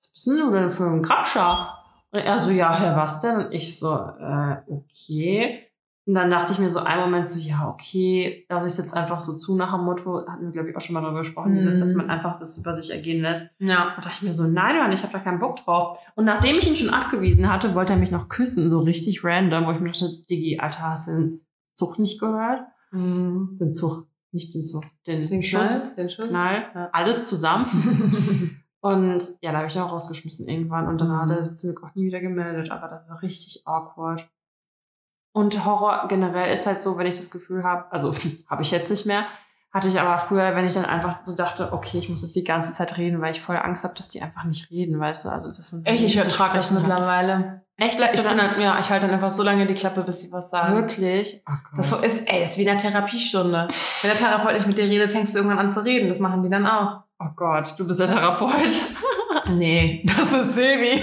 was 0.00 0.12
bist 0.12 0.26
denn 0.26 0.36
du 0.38 0.50
denn 0.50 0.70
für 0.70 0.84
ein 0.84 1.02
Grapscher? 1.02 1.78
Und 2.10 2.18
er 2.20 2.38
so, 2.38 2.50
ja, 2.50 2.74
Herr, 2.76 2.96
was 2.96 3.20
denn? 3.20 3.46
Und 3.46 3.52
ich 3.52 3.78
so, 3.78 3.92
äh, 3.94 4.56
okay. 4.68 5.66
Und 6.04 6.14
dann 6.14 6.30
dachte 6.30 6.52
ich 6.52 6.58
mir 6.58 6.68
so 6.68 6.80
einen 6.80 7.02
Moment 7.02 7.28
so, 7.30 7.38
ja, 7.38 7.68
okay, 7.68 8.44
lasse 8.48 8.66
ich 8.66 8.76
jetzt 8.76 8.92
einfach 8.92 9.20
so 9.20 9.38
zu 9.38 9.54
nach 9.56 9.72
dem 9.72 9.84
Motto, 9.84 10.26
hatten 10.26 10.46
wir, 10.46 10.50
glaube 10.50 10.68
ich, 10.70 10.76
auch 10.76 10.80
schon 10.80 10.94
mal 10.94 11.00
darüber 11.00 11.20
gesprochen, 11.20 11.52
dieses, 11.52 11.76
Mhm. 11.76 11.80
dass 11.80 11.94
man 11.94 12.10
einfach 12.10 12.36
das 12.36 12.58
über 12.58 12.72
sich 12.72 12.90
ergehen 12.90 13.22
lässt. 13.22 13.50
Ja. 13.60 13.90
Da 13.94 14.00
dachte 14.00 14.10
ich 14.16 14.22
mir 14.22 14.32
so, 14.32 14.42
nein, 14.48 14.76
Mann, 14.78 14.90
ich 14.90 15.02
habe 15.04 15.12
da 15.12 15.20
keinen 15.20 15.38
Bock 15.38 15.56
drauf. 15.64 15.98
Und 16.16 16.24
nachdem 16.24 16.56
ich 16.58 16.66
ihn 16.68 16.74
schon 16.74 16.90
abgewiesen 16.90 17.50
hatte, 17.50 17.76
wollte 17.76 17.92
er 17.92 18.00
mich 18.00 18.10
noch 18.10 18.28
küssen, 18.28 18.68
so 18.68 18.80
richtig 18.80 19.22
random, 19.22 19.66
wo 19.66 19.70
ich 19.70 19.78
mir 19.78 19.92
dachte, 19.92 20.10
Diggi, 20.28 20.58
Alter, 20.58 20.90
hast 20.90 21.06
du 21.06 21.12
den 21.12 21.46
Zug 21.72 22.00
nicht 22.00 22.18
gehört? 22.18 22.62
Mhm. 22.90 23.56
Den 23.60 23.72
Zug, 23.72 24.08
nicht 24.32 24.54
den 24.54 24.64
Zug, 24.64 24.84
den, 25.06 25.24
Den 25.28 25.42
Schuss. 25.42 25.94
Den 25.94 26.08
Schuss. 26.10 26.28
Knall, 26.28 26.64
Ja. 26.74 26.88
alles 26.92 27.26
zusammen. 27.26 28.58
Und 28.80 29.22
ja, 29.42 29.52
da 29.52 29.58
habe 29.58 29.68
ich 29.68 29.78
auch 29.78 29.92
rausgeschmissen 29.92 30.48
irgendwann. 30.48 30.88
Und 30.88 31.00
dann 31.00 31.08
Mhm. 31.08 31.20
hat 31.20 31.30
er 31.30 31.42
sich 31.42 31.56
zum 31.56 31.70
Glück 31.72 31.84
auch 31.84 31.94
nie 31.94 32.04
wieder 32.06 32.20
gemeldet. 32.20 32.70
Aber 32.72 32.88
das 32.88 33.08
war 33.08 33.22
richtig 33.22 33.62
awkward. 33.66 34.28
Und 35.34 35.64
Horror 35.64 36.06
generell 36.08 36.52
ist 36.52 36.66
halt 36.66 36.82
so, 36.82 36.98
wenn 36.98 37.06
ich 37.06 37.14
das 37.14 37.30
Gefühl 37.30 37.62
habe, 37.64 37.90
also 37.92 38.12
habe 38.48 38.62
ich 38.62 38.70
jetzt 38.70 38.90
nicht 38.90 39.06
mehr, 39.06 39.24
hatte 39.72 39.88
ich 39.88 39.98
aber 40.00 40.18
früher, 40.18 40.54
wenn 40.54 40.66
ich 40.66 40.74
dann 40.74 40.84
einfach 40.84 41.24
so 41.24 41.34
dachte, 41.34 41.72
okay, 41.72 41.98
ich 41.98 42.08
muss 42.10 42.20
jetzt 42.22 42.36
die 42.36 42.44
ganze 42.44 42.72
Zeit 42.74 42.98
reden, 42.98 43.20
weil 43.22 43.30
ich 43.30 43.40
voll 43.40 43.56
Angst 43.56 43.84
habe, 43.84 43.94
dass 43.94 44.08
die 44.08 44.20
einfach 44.20 44.44
nicht 44.44 44.70
reden, 44.70 44.98
weißt 45.00 45.24
du? 45.24 45.28
Also, 45.30 45.48
dass 45.48 45.72
man 45.72 45.84
Echt, 45.86 45.96
ich 46.02 46.14
nicht 46.16 46.22
zu 46.24 46.28
ertrage 46.28 46.56
das 46.58 46.72
mittlerweile. 46.72 47.62
Echt, 47.82 48.00
Ich, 48.00 48.10
du 48.12 48.22
bin 48.22 48.38
dann 48.38 48.60
ja, 48.60 48.78
ich 48.78 48.90
halte 48.90 49.06
dann 49.06 49.14
einfach 49.14 49.32
so 49.32 49.42
lange 49.42 49.66
die 49.66 49.74
Klappe, 49.74 50.02
bis 50.02 50.22
sie 50.22 50.32
was 50.32 50.50
sagen. 50.50 50.76
wirklich? 50.76 51.42
Oh. 51.48 51.52
Das 51.74 51.90
ist, 51.90 52.28
ey, 52.28 52.44
ist 52.44 52.56
wie 52.56 52.62
in 52.62 52.68
einer 52.68 52.78
Therapiestunde. 52.78 53.68
Wenn 53.68 54.10
der 54.10 54.18
Therapeut 54.18 54.54
nicht 54.54 54.66
mit 54.68 54.78
dir 54.78 54.84
redet, 54.84 55.10
fängst 55.10 55.34
du 55.34 55.38
irgendwann 55.38 55.58
an 55.58 55.68
zu 55.68 55.84
reden. 55.84 56.08
Das 56.08 56.20
machen 56.20 56.42
die 56.42 56.48
dann 56.48 56.66
auch. 56.66 57.00
oh 57.18 57.30
Gott, 57.34 57.74
du 57.78 57.86
bist 57.86 58.00
der 58.00 58.06
Therapeut. 58.06 58.50
Nee, 59.50 60.04
das 60.04 60.32
ist 60.32 60.54
Silvi. 60.54 61.02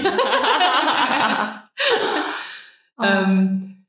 ähm, 3.02 3.86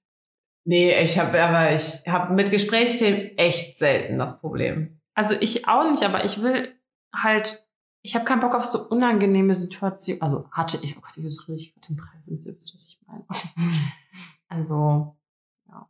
nee, 0.65 0.99
ich 1.01 1.17
habe 1.17 1.41
aber 1.41 1.73
ich 1.73 2.05
habe 2.07 2.33
mit 2.33 2.51
Gesprächsthemen 2.51 3.37
echt 3.37 3.77
selten 3.77 4.17
das 4.17 4.41
Problem. 4.41 4.99
Also 5.15 5.35
ich 5.39 5.67
auch 5.67 5.89
nicht, 5.89 6.03
aber 6.03 6.25
ich 6.25 6.41
will 6.41 6.75
halt, 7.15 7.65
ich 8.03 8.15
habe 8.15 8.25
keinen 8.25 8.39
Bock 8.39 8.55
auf 8.55 8.65
so 8.65 8.89
unangenehme 8.89 9.53
Situationen. 9.53 10.21
Also 10.21 10.49
hatte 10.51 10.79
ich, 10.81 10.97
oh 10.97 11.01
Gott, 11.01 11.11
ich 11.17 11.23
rede 11.23 11.59
ich 11.59 11.73
gerade 11.73 11.87
den 11.87 11.97
Preis 11.97 12.27
und 12.29 12.45
ihr 12.45 12.55
wisst, 12.55 12.73
was 12.73 12.87
ich 12.87 12.99
meine. 13.07 13.25
Also, 14.47 15.15
ja. 15.69 15.89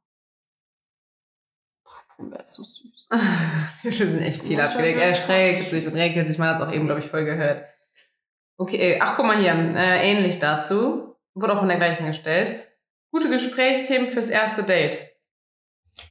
Wer 2.20 2.42
ist 2.42 2.54
so 2.54 2.64
süß. 2.64 3.08
Wir 3.82 3.92
sind 3.92 4.22
echt 4.22 4.44
viel 4.44 4.62
abgelegt. 4.62 5.00
Er 5.00 5.16
streckt 5.16 5.64
sich 5.64 5.88
und 5.88 5.96
regelt 5.96 6.28
sich. 6.28 6.38
Man 6.38 6.50
hat 6.50 6.58
es 6.58 6.62
auch 6.62 6.72
eben, 6.72 6.86
glaube 6.86 7.00
ich, 7.00 7.08
voll 7.08 7.26
gehört. 7.26 7.66
Okay, 8.58 9.00
ach, 9.02 9.16
guck 9.16 9.26
mal 9.26 9.40
hier. 9.40 9.54
Äh, 9.54 10.12
ähnlich 10.12 10.38
dazu. 10.38 11.16
Wurde 11.34 11.54
auch 11.54 11.60
von 11.60 11.70
der 11.70 11.78
gleichen 11.78 12.06
gestellt. 12.06 12.68
Gute 13.12 13.32
Gesprächsthemen 13.32 14.06
fürs 14.06 14.30
erste 14.30 14.62
Date. 14.62 15.00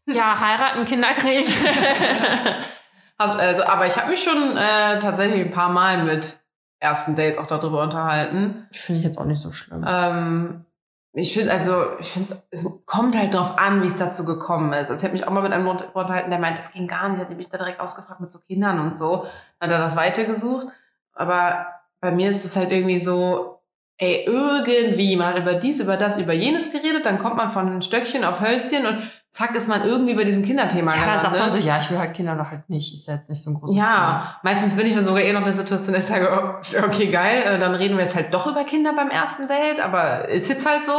Ja, 0.06 0.40
heiraten, 0.40 0.84
Kinder 0.86 1.14
kriegen. 1.14 1.46
Also, 3.28 3.64
aber 3.64 3.86
ich 3.86 3.96
habe 3.96 4.10
mich 4.10 4.22
schon 4.22 4.56
äh, 4.56 4.98
tatsächlich 4.98 5.44
ein 5.44 5.50
paar 5.50 5.68
Mal 5.68 6.04
mit 6.04 6.40
ersten 6.78 7.14
Dates 7.14 7.38
auch 7.38 7.46
darüber 7.46 7.82
unterhalten. 7.82 8.66
Finde 8.72 9.00
ich 9.00 9.04
jetzt 9.04 9.18
auch 9.18 9.26
nicht 9.26 9.40
so 9.40 9.52
schlimm. 9.52 9.84
Ähm, 9.86 10.64
ich 11.12 11.34
finde, 11.34 11.52
also, 11.52 11.84
ich 11.98 12.10
finde, 12.10 12.34
es 12.50 12.86
kommt 12.86 13.18
halt 13.18 13.34
drauf 13.34 13.58
an, 13.58 13.82
wie 13.82 13.86
es 13.86 13.98
dazu 13.98 14.24
gekommen 14.24 14.72
ist. 14.72 14.90
Also, 14.90 14.94
ich 14.94 15.04
habe 15.04 15.12
mich 15.12 15.26
auch 15.26 15.32
mal 15.32 15.42
mit 15.42 15.52
einem 15.52 15.68
unterhalten, 15.68 16.30
der 16.30 16.38
meint, 16.38 16.56
das 16.56 16.72
ging 16.72 16.88
gar 16.88 17.08
nicht. 17.10 17.20
Hat 17.20 17.30
mich 17.36 17.50
da 17.50 17.58
direkt 17.58 17.80
ausgefragt 17.80 18.20
mit 18.20 18.30
so 18.30 18.38
Kindern 18.38 18.80
und 18.80 18.96
so. 18.96 19.26
Dann 19.58 19.70
hat 19.70 19.78
er 19.78 19.84
das 19.84 19.96
weitergesucht. 19.96 20.68
Aber 21.12 21.66
bei 22.00 22.12
mir 22.12 22.30
ist 22.30 22.46
es 22.46 22.56
halt 22.56 22.72
irgendwie 22.72 23.00
so, 23.00 23.60
ey, 23.98 24.24
irgendwie, 24.26 25.16
man 25.16 25.26
hat 25.26 25.38
über 25.38 25.54
dies, 25.54 25.80
über 25.80 25.98
das, 25.98 26.18
über 26.18 26.32
jenes 26.32 26.72
geredet, 26.72 27.04
dann 27.04 27.18
kommt 27.18 27.36
man 27.36 27.50
von 27.50 27.82
Stöckchen 27.82 28.24
auf 28.24 28.40
Hölzchen 28.40 28.86
und 28.86 29.02
zack 29.30 29.54
ist 29.54 29.68
man 29.68 29.84
irgendwie 29.84 30.14
bei 30.14 30.24
diesem 30.24 30.44
Kinderthema 30.44 30.94
ja, 30.94 31.06
dann 31.06 31.20
sagt 31.20 31.38
man 31.38 31.50
so, 31.50 31.58
ja, 31.58 31.78
ich 31.80 31.90
will 31.90 31.98
halt 31.98 32.14
Kinder 32.14 32.34
doch 32.34 32.50
halt 32.50 32.68
nicht. 32.68 32.92
Ist 32.92 33.06
ja 33.06 33.14
jetzt 33.14 33.30
nicht 33.30 33.42
so 33.42 33.50
ein 33.50 33.54
großes 33.54 33.76
Ja, 33.76 34.36
meistens 34.42 34.74
bin 34.74 34.86
ich 34.86 34.94
dann 34.94 35.04
sogar 35.04 35.22
eh 35.22 35.32
noch 35.32 35.40
in 35.40 35.46
der 35.46 35.54
Situation, 35.54 35.94
dass 35.94 36.08
ich 36.08 36.14
sage, 36.14 36.28
oh, 36.32 36.84
okay, 36.84 37.06
geil, 37.06 37.42
äh, 37.44 37.58
dann 37.58 37.74
reden 37.74 37.96
wir 37.96 38.04
jetzt 38.04 38.16
halt 38.16 38.34
doch 38.34 38.46
über 38.46 38.64
Kinder 38.64 38.92
beim 38.94 39.10
ersten 39.10 39.46
Date, 39.46 39.80
aber 39.80 40.28
ist 40.28 40.48
jetzt 40.48 40.68
halt 40.68 40.84
so. 40.84 40.92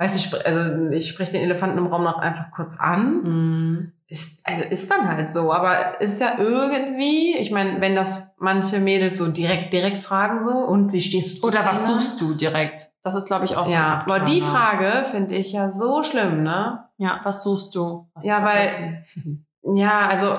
Weiß 0.00 0.14
ich, 0.14 0.46
also 0.46 0.90
ich 0.90 1.08
spreche 1.08 1.32
den 1.32 1.42
Elefanten 1.42 1.76
im 1.76 1.88
Raum 1.88 2.04
noch 2.04 2.18
einfach 2.18 2.52
kurz 2.54 2.78
an. 2.78 3.20
Thema. 3.22 3.34
Mm. 3.34 3.92
Ist, 4.10 4.48
also 4.48 4.64
ist 4.70 4.90
dann 4.90 5.06
halt 5.06 5.28
so, 5.28 5.52
aber 5.52 6.00
ist 6.00 6.18
ja 6.18 6.36
irgendwie, 6.38 7.36
ich 7.36 7.50
meine, 7.50 7.78
wenn 7.82 7.94
das 7.94 8.34
manche 8.38 8.78
Mädels 8.78 9.18
so 9.18 9.28
direkt, 9.28 9.70
direkt 9.74 10.02
fragen 10.02 10.40
so, 10.40 10.50
und 10.50 10.94
wie 10.94 11.00
stehst 11.02 11.42
du 11.42 11.48
Oder 11.48 11.66
was 11.66 11.86
suchst 11.86 12.18
du 12.22 12.32
direkt? 12.32 12.88
Das 13.02 13.14
ist, 13.14 13.26
glaube 13.26 13.44
ich, 13.44 13.56
auch 13.56 13.66
so. 13.66 13.72
Ja, 13.72 14.04
aber 14.06 14.20
die. 14.20 14.40
Frage 14.40 15.04
finde 15.10 15.34
ich 15.34 15.52
ja 15.52 15.70
so 15.70 16.02
schlimm, 16.02 16.42
ne? 16.42 16.87
Ja, 16.98 17.20
was 17.22 17.42
suchst 17.42 17.74
du? 17.74 18.10
Was 18.14 18.24
Ja, 18.26 18.44
weil-? 18.44 19.04
Ja, 19.74 20.06
also 20.08 20.36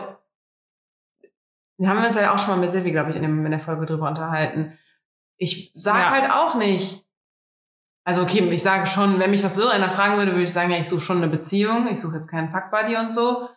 wir 1.77 1.89
haben 1.89 2.03
uns 2.03 2.15
ja 2.15 2.33
auch 2.33 2.39
schon 2.39 2.55
mal 2.55 2.59
mit 2.61 2.69
Silvi, 2.71 2.91
glaube 2.91 3.11
ich, 3.11 3.15
in, 3.15 3.21
dem, 3.21 3.45
in 3.45 3.51
der 3.51 3.59
Folge 3.59 3.85
drüber 3.85 4.07
unterhalten. 4.07 4.77
Ich 5.37 5.71
sage 5.75 5.99
Ja. 5.99 6.09
halt 6.11 6.31
auch 6.31 6.55
nicht. 6.55 7.05
Also 8.05 8.23
okay, 8.23 8.39
ich 8.49 8.63
sage 8.63 8.87
schon, 8.87 9.19
wenn 9.19 9.29
mich 9.29 9.41
das 9.41 9.55
so 9.55 9.67
einer 9.67 9.89
fragen 9.89 10.17
würde, 10.17 10.31
würde 10.31 10.43
ich 10.43 10.53
sagen, 10.53 10.71
ja, 10.71 10.77
ich 10.77 10.89
suche 10.89 11.01
schon 11.01 11.17
eine 11.17 11.27
Beziehung. 11.27 11.87
Ich 11.91 11.99
suche 11.99 12.15
jetzt 12.15 12.27
keinen 12.27 12.49
Fuckbuddy 12.49 12.95
und 12.97 13.11
so. 13.11 13.49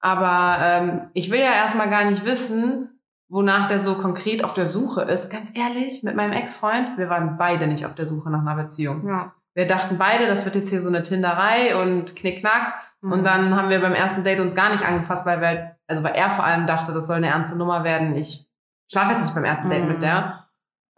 Aber 0.00 0.58
ähm, 0.64 1.10
ich 1.14 1.30
will 1.30 1.40
ja 1.40 1.52
erstmal 1.52 1.90
gar 1.90 2.04
nicht 2.04 2.24
wissen, 2.24 3.00
wonach 3.28 3.68
der 3.68 3.78
so 3.78 3.94
konkret 3.96 4.44
auf 4.44 4.54
der 4.54 4.66
Suche 4.66 5.02
ist. 5.02 5.30
Ganz 5.30 5.50
ehrlich, 5.54 6.02
mit 6.04 6.16
meinem 6.16 6.32
Ex-Freund, 6.32 6.96
wir 6.96 7.08
waren 7.10 7.36
beide 7.36 7.66
nicht 7.66 7.86
auf 7.86 7.94
der 7.94 8.06
Suche 8.06 8.30
nach 8.30 8.40
einer 8.40 8.56
Beziehung. 8.56 9.06
Ja. 9.06 9.34
Wir 9.54 9.66
dachten 9.66 9.98
beide, 9.98 10.26
das 10.26 10.44
wird 10.44 10.54
jetzt 10.54 10.70
hier 10.70 10.80
so 10.80 10.88
eine 10.88 11.02
Tinderei 11.02 11.76
und 11.80 12.16
Knickknack. 12.16 12.74
Mhm. 13.02 13.12
Und 13.12 13.24
dann 13.24 13.54
haben 13.56 13.68
wir 13.68 13.80
beim 13.80 13.94
ersten 13.94 14.24
Date 14.24 14.40
uns 14.40 14.54
gar 14.54 14.70
nicht 14.70 14.84
angefasst, 14.86 15.26
weil 15.26 15.40
wir 15.40 15.46
halt, 15.48 15.76
also 15.86 16.02
weil 16.02 16.14
er 16.14 16.30
vor 16.30 16.44
allem 16.44 16.66
dachte, 16.66 16.92
das 16.92 17.06
soll 17.06 17.16
eine 17.16 17.28
ernste 17.28 17.58
Nummer 17.58 17.84
werden. 17.84 18.14
Ich 18.16 18.48
schlafe 18.90 19.12
jetzt 19.12 19.24
nicht 19.24 19.34
beim 19.34 19.44
ersten 19.44 19.68
Date 19.70 19.82
Mhm. 19.82 19.88
mit 19.88 20.02
der. 20.02 20.48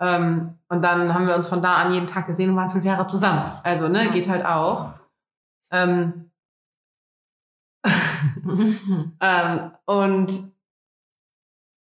Ähm, 0.00 0.58
und 0.68 0.82
dann 0.82 1.14
haben 1.14 1.26
wir 1.26 1.34
uns 1.34 1.48
von 1.48 1.62
da 1.62 1.76
an 1.76 1.92
jeden 1.92 2.06
Tag 2.06 2.26
gesehen 2.26 2.50
und 2.50 2.56
waren 2.56 2.70
fünf 2.70 2.84
Jahre 2.84 3.06
zusammen. 3.06 3.42
Also, 3.62 3.88
ne, 3.88 4.04
Ja. 4.06 4.10
geht 4.12 4.28
halt 4.28 4.44
auch. 4.44 4.92
Ähm, 5.70 6.30
ähm, 9.20 9.70
und 9.86 10.32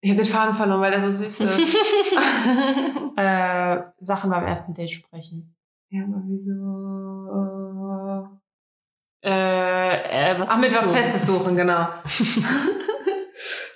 ich 0.01 0.11
habe 0.11 0.23
den 0.23 0.31
Faden 0.31 0.55
verloren, 0.55 0.81
weil 0.81 0.91
der 0.91 1.01
so 1.01 1.11
süß 1.11 1.41
ist. 1.41 1.77
äh, 3.17 3.83
Sachen 3.99 4.31
beim 4.31 4.45
ersten 4.45 4.75
Date 4.75 4.91
sprechen. 4.91 5.54
Ja, 5.95 6.03
aber 6.05 6.23
wieso? 6.27 6.61
Äh, 9.25 10.33
äh, 10.33 10.41
was 10.41 10.51
Ach, 10.51 10.59
mit 10.59 10.75
was 10.75 10.89
du? 10.91 10.97
Festes 10.97 11.27
suchen, 11.27 11.57
genau. 11.57 11.87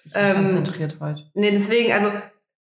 Ich 0.04 0.14
bin 0.14 0.22
Ähm, 0.22 0.36
konzentriert 0.36 0.96
heute. 1.00 1.22
Nee, 1.34 1.50
deswegen, 1.50 1.92
also, 1.92 2.10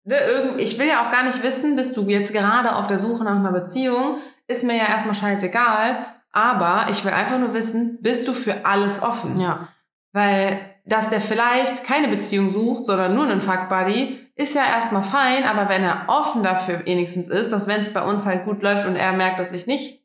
ne, 0.03 0.19
irgend, 0.19 0.61
ich 0.61 0.77
will 0.81 0.89
ja 0.89 1.01
auch 1.07 1.13
gar 1.13 1.23
nicht 1.23 1.45
wissen, 1.45 1.77
bist 1.77 1.97
du 1.97 2.03
jetzt 2.09 2.33
gerade 2.33 2.75
auf 2.75 2.89
der 2.89 2.99
Suche 2.99 3.23
nach 3.23 3.37
einer 3.37 3.53
Beziehung, 3.53 4.19
ist 4.49 4.65
mir 4.65 4.77
ja 4.77 4.89
erstmal 4.89 5.15
scheißegal, 5.15 6.07
aber 6.33 6.91
ich 6.91 7.05
will 7.05 7.13
einfach 7.13 7.39
nur 7.39 7.55
wissen, 7.55 8.01
bist 8.03 8.27
du 8.27 8.33
für 8.33 8.67
alles 8.67 9.01
offen? 9.01 9.39
Ja. 9.39 9.69
Weil, 10.13 10.76
dass 10.87 11.11
der 11.11 11.21
vielleicht 11.21 11.85
keine 11.85 12.09
Beziehung 12.09 12.49
sucht, 12.49 12.85
sondern 12.85 13.15
nur 13.15 13.25
einen 13.29 13.41
Fuckbuddy, 13.41 14.21
ist 14.37 14.55
ja 14.55 14.63
erstmal 14.65 15.03
fein, 15.03 15.45
aber 15.45 15.69
wenn 15.69 15.83
er 15.83 16.05
offen 16.09 16.43
dafür 16.43 16.85
wenigstens 16.87 17.29
ist, 17.29 17.53
dass 17.53 17.67
wenn 17.67 17.81
es 17.81 17.93
bei 17.93 18.03
uns 18.03 18.25
halt 18.27 18.45
gut 18.45 18.63
läuft 18.63 18.87
und 18.87 18.95
er 18.97 19.13
merkt, 19.13 19.41
dass 19.41 19.53
ich 19.53 19.67
nicht 19.67 20.03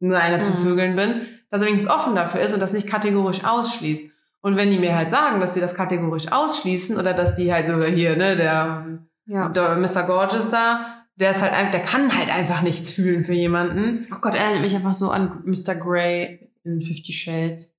nur 0.00 0.18
eine 0.18 0.40
zu 0.40 0.50
Mhm. 0.50 0.56
Vögeln 0.56 0.96
bin, 0.96 1.26
dass 1.50 1.62
er 1.62 1.68
wenigstens 1.68 1.92
offen 1.92 2.14
dafür 2.14 2.40
ist 2.40 2.54
und 2.54 2.60
das 2.60 2.72
nicht 2.72 2.86
kategorisch 2.86 3.44
ausschließt. 3.44 4.10
Und 4.40 4.56
wenn 4.56 4.70
die 4.70 4.78
mir 4.78 4.94
halt 4.96 5.10
sagen, 5.10 5.40
dass 5.40 5.54
sie 5.54 5.60
das 5.60 5.74
kategorisch 5.74 6.30
ausschließen 6.30 6.96
oder 6.96 7.12
dass 7.12 7.34
die 7.34 7.52
halt, 7.52 7.68
oder 7.68 7.88
hier, 7.88 8.16
ne, 8.16 8.36
der, 8.36 8.86
Ja. 9.26 9.48
der 9.48 9.76
Mr. 9.76 10.04
Gorgeous 10.04 10.48
da, 10.50 11.04
der 11.16 11.32
ist 11.32 11.42
halt, 11.42 11.74
der 11.74 11.82
kann 11.82 12.16
halt 12.16 12.30
einfach 12.30 12.62
nichts 12.62 12.90
fühlen 12.92 13.24
für 13.24 13.32
jemanden. 13.32 14.06
Oh 14.14 14.18
Gott, 14.20 14.36
erinnert 14.36 14.62
mich 14.62 14.76
einfach 14.76 14.92
so 14.92 15.10
an 15.10 15.42
Mr. 15.44 15.74
Grey 15.74 16.52
in 16.62 16.80
Fifty 16.80 17.12
Shades. 17.12 17.74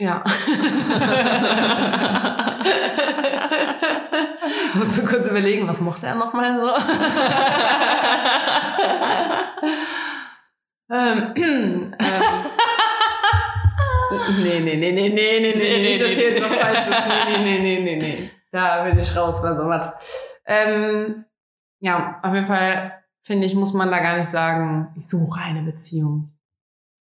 Ja. 0.00 0.22
Musst 4.74 4.98
du 4.98 5.06
kurz 5.06 5.26
überlegen, 5.26 5.66
was 5.66 5.80
mochte 5.80 6.06
er 6.06 6.14
nochmal 6.14 6.60
so? 6.60 6.68
ähm, 10.94 11.32
ähm, 11.36 11.92
nee, 14.42 14.60
nee, 14.60 14.76
nee, 14.76 14.92
nee, 14.92 14.94
nee, 15.08 15.08
nee, 15.10 15.40
nee, 15.40 15.54
nee, 15.56 15.88
nicht, 15.88 16.00
dass 16.00 16.10
hier 16.10 16.30
jetzt 16.30 16.44
was 16.44 16.56
Falsches. 16.58 16.94
Nee, 17.28 17.38
nee, 17.38 17.58
nee, 17.58 17.80
nee, 17.80 17.96
nee. 17.96 18.30
Da 18.52 18.84
bin 18.84 18.96
ich 18.98 19.16
raus 19.16 19.42
bei 19.42 19.54
sowas. 19.54 20.40
Ähm, 20.46 21.24
ja, 21.80 22.20
auf 22.22 22.34
jeden 22.34 22.46
Fall 22.46 23.02
finde 23.22 23.46
ich, 23.46 23.54
muss 23.54 23.74
man 23.74 23.90
da 23.90 23.98
gar 23.98 24.16
nicht 24.16 24.28
sagen, 24.28 24.92
ich 24.96 25.08
suche 25.08 25.40
eine 25.40 25.62
Beziehung. 25.62 26.37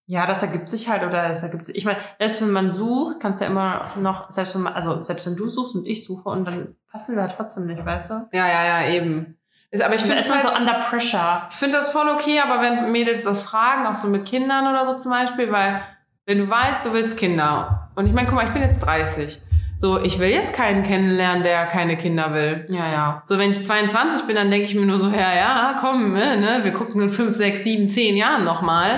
Ja, 0.08 0.26
das 0.26 0.42
ergibt 0.42 0.68
sich 0.68 0.88
halt 0.88 1.02
oder 1.02 1.30
es 1.30 1.42
ergibt 1.42 1.66
sich. 1.66 1.76
Ich 1.76 1.84
meine, 1.84 1.98
selbst 2.18 2.40
wenn 2.40 2.52
man 2.52 2.70
sucht, 2.70 3.18
kannst 3.20 3.40
du 3.40 3.44
ja 3.44 3.50
immer 3.50 3.90
noch, 3.96 4.30
selbst 4.30 4.54
wenn 4.54 4.62
man, 4.62 4.74
also 4.74 5.02
selbst 5.02 5.26
wenn 5.26 5.36
du 5.36 5.48
suchst 5.48 5.74
und 5.74 5.86
ich 5.86 6.04
suche 6.04 6.28
und 6.28 6.44
dann 6.44 6.76
passen 6.90 7.16
wir 7.16 7.22
halt 7.22 7.34
trotzdem 7.36 7.66
nicht, 7.66 7.84
weißt 7.84 8.10
du? 8.10 8.14
Ja, 8.32 8.46
ja, 8.46 8.64
ja, 8.64 8.88
eben. 8.94 9.36
Ist, 9.72 9.82
aber 9.82 9.96
ich 9.96 10.02
finde 10.02 10.18
ist 10.18 10.28
man 10.28 10.38
halt, 10.38 10.48
so 10.48 10.54
under 10.54 10.74
pressure. 10.74 11.48
ich 11.50 11.56
finde 11.56 11.78
das 11.78 11.90
voll 11.90 12.08
okay, 12.08 12.40
aber 12.40 12.62
wenn 12.62 12.92
Mädels 12.92 13.24
das 13.24 13.42
fragen, 13.42 13.84
auch 13.86 13.92
so 13.92 14.06
mit 14.06 14.24
Kindern 14.24 14.68
oder 14.68 14.86
so 14.86 14.94
zum 14.94 15.10
Beispiel, 15.10 15.50
weil 15.50 15.82
wenn 16.24 16.38
du 16.38 16.48
weißt, 16.48 16.86
du 16.86 16.92
willst 16.92 17.18
Kinder 17.18 17.90
und 17.96 18.06
ich 18.06 18.12
meine, 18.12 18.28
guck 18.28 18.36
mal, 18.36 18.46
ich 18.46 18.52
bin 18.52 18.62
jetzt 18.62 18.80
30. 18.80 19.42
So, 19.78 20.02
ich 20.02 20.18
will 20.18 20.30
jetzt 20.30 20.54
keinen 20.54 20.84
kennenlernen, 20.84 21.42
der 21.42 21.66
keine 21.66 21.98
Kinder 21.98 22.32
will. 22.32 22.66
Ja, 22.70 22.90
ja. 22.90 23.22
So, 23.24 23.38
wenn 23.38 23.50
ich 23.50 23.62
22 23.62 24.26
bin, 24.26 24.36
dann 24.36 24.50
denke 24.50 24.66
ich 24.66 24.74
mir 24.74 24.86
nur 24.86 24.98
so, 24.98 25.08
ja, 25.08 25.34
ja, 25.34 25.76
komm, 25.78 26.12
ne, 26.12 26.38
ne, 26.38 26.60
wir 26.62 26.72
gucken 26.72 27.00
in 27.00 27.10
5, 27.10 27.34
6, 27.34 27.62
7, 27.62 27.88
10 27.88 28.16
Jahren 28.16 28.44
nochmal. 28.44 28.88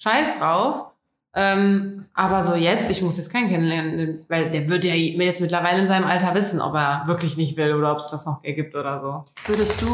Scheiß 0.00 0.38
drauf. 0.38 0.86
Ähm, 1.32 2.06
aber 2.12 2.42
so 2.42 2.54
jetzt, 2.54 2.90
ich 2.90 3.02
muss 3.02 3.16
jetzt 3.16 3.32
keinen 3.32 3.48
kennenlernen, 3.48 4.24
weil 4.28 4.50
der 4.50 4.68
wird 4.68 4.84
ja 4.84 4.94
jetzt 4.94 5.40
mittlerweile 5.40 5.80
in 5.80 5.86
seinem 5.86 6.06
Alter 6.06 6.34
wissen, 6.34 6.60
ob 6.60 6.74
er 6.74 7.04
wirklich 7.06 7.36
nicht 7.36 7.56
will 7.56 7.74
oder 7.74 7.92
ob 7.92 7.98
es 7.98 8.10
das 8.10 8.26
noch 8.26 8.42
ergibt 8.42 8.74
oder 8.74 9.00
so. 9.00 9.24
Würdest 9.46 9.80
du 9.80 9.86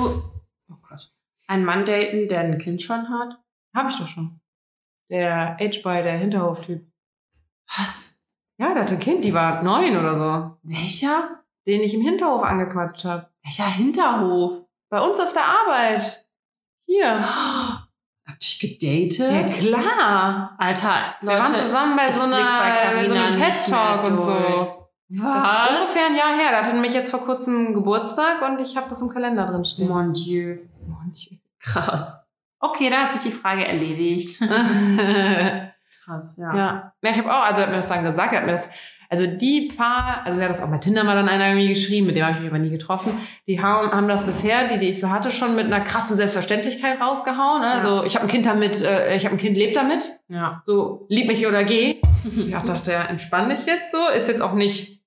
oh 0.70 0.76
Gott, 0.88 1.10
einen 1.46 1.66
Mann 1.66 1.84
daten, 1.84 2.28
der 2.28 2.40
ein 2.40 2.58
Kind 2.58 2.80
schon 2.80 3.10
hat? 3.10 3.38
Hab 3.74 3.90
ich 3.90 3.98
doch 3.98 4.06
schon. 4.06 4.40
Der 5.10 5.58
H-Boy, 5.60 6.02
der 6.02 6.18
Hinterhoftyp. 6.18 6.86
Was? 7.76 8.18
Ja, 8.58 8.72
der 8.72 8.84
hatte 8.84 8.94
ein 8.94 9.00
Kind, 9.00 9.24
die 9.24 9.34
war 9.34 9.62
neun 9.62 9.96
oder 9.96 10.16
so. 10.16 10.56
Welcher? 10.62 11.42
Den 11.66 11.82
ich 11.82 11.92
im 11.92 12.00
Hinterhof 12.00 12.42
angequatscht 12.42 13.04
habe. 13.04 13.28
Welcher 13.42 13.66
Hinterhof? 13.66 14.64
Bei 14.88 15.00
uns 15.00 15.20
auf 15.20 15.32
der 15.32 15.44
Arbeit. 15.44 16.26
Hier. 16.86 17.28
Habt 18.28 18.62
ihr 18.62 18.68
gedatet? 18.68 19.18
Ja, 19.18 19.42
klar. 19.42 20.54
Alter, 20.58 21.14
Wir 21.20 21.38
waren 21.38 21.54
zusammen 21.54 21.96
bei 21.96 22.10
so, 22.10 22.22
einer, 22.22 22.36
bei 22.36 22.94
bei 22.94 23.06
so 23.06 23.14
einem 23.14 23.32
TED-Talk 23.32 24.08
und 24.08 24.18
so. 24.18 24.86
Das 25.08 25.18
ist 25.18 25.22
ungefähr 25.22 26.06
ein 26.06 26.16
Jahr 26.16 26.36
her. 26.36 26.50
Da 26.50 26.58
hatte 26.58 26.74
nämlich 26.74 26.92
jetzt 26.92 27.10
vor 27.10 27.20
kurzem 27.20 27.72
Geburtstag 27.72 28.42
und 28.42 28.60
ich 28.60 28.76
habe 28.76 28.88
das 28.88 29.00
im 29.02 29.08
Kalender 29.08 29.46
drin 29.46 29.64
stehen. 29.64 29.88
Mon 29.88 30.12
Dieu. 30.12 30.58
Mon 30.86 31.12
Dieu. 31.12 31.36
Krass. 31.60 32.26
Okay, 32.58 32.90
dann 32.90 33.04
hat 33.04 33.12
sich 33.12 33.30
die 33.30 33.38
Frage 33.38 33.64
erledigt. 33.64 34.40
Krass, 36.04 36.36
ja. 36.38 36.56
ja. 36.56 36.92
ja, 37.02 37.10
ich 37.10 37.18
habe 37.18 37.32
auch, 37.32 37.44
also 37.44 37.60
er 37.60 37.66
hat 37.66 37.70
mir 37.70 37.76
das 37.78 37.88
dann 37.88 38.04
gesagt, 38.04 38.32
er 38.32 38.38
hat 38.38 38.46
mir 38.46 38.52
das, 38.52 38.68
also 39.08 39.26
die 39.26 39.72
paar, 39.76 40.22
also 40.24 40.36
mir 40.36 40.44
hat 40.44 40.50
das 40.50 40.62
auch 40.62 40.70
bei 40.70 40.78
Tinder 40.78 41.04
mal 41.04 41.14
dann 41.14 41.28
einer 41.28 41.48
irgendwie 41.48 41.68
geschrieben, 41.68 42.06
mit 42.06 42.16
dem 42.16 42.24
habe 42.24 42.34
ich 42.34 42.40
mich 42.40 42.50
aber 42.50 42.58
nie 42.58 42.70
getroffen, 42.70 43.12
die 43.46 43.60
haben, 43.60 43.90
haben 43.90 44.08
das 44.08 44.24
bisher, 44.24 44.68
die, 44.68 44.78
die 44.78 44.90
ich 44.90 45.00
so 45.00 45.10
hatte, 45.10 45.30
schon 45.30 45.56
mit 45.56 45.66
einer 45.66 45.80
krassen 45.80 46.16
Selbstverständlichkeit 46.16 47.00
rausgehauen. 47.00 47.62
Ne? 47.62 47.70
Also 47.72 48.04
ich 48.04 48.16
habe 48.16 48.26
ein 48.26 48.30
Kind 48.30 48.46
damit, 48.46 48.82
äh, 48.82 49.16
ich 49.16 49.24
habe 49.24 49.34
ein 49.34 49.38
Kind, 49.38 49.56
lebt 49.56 49.76
damit. 49.76 50.08
Ja. 50.28 50.60
So, 50.64 51.06
lieb 51.08 51.28
mich 51.28 51.46
oder 51.46 51.64
geh. 51.64 52.00
Ich 52.36 52.50
dachte, 52.50 52.90
ja, 52.90 53.04
entspann 53.04 53.50
dich 53.50 53.66
jetzt 53.66 53.92
so. 53.92 53.98
Ist 54.16 54.28
jetzt 54.28 54.42
auch 54.42 54.54
nicht, 54.54 55.02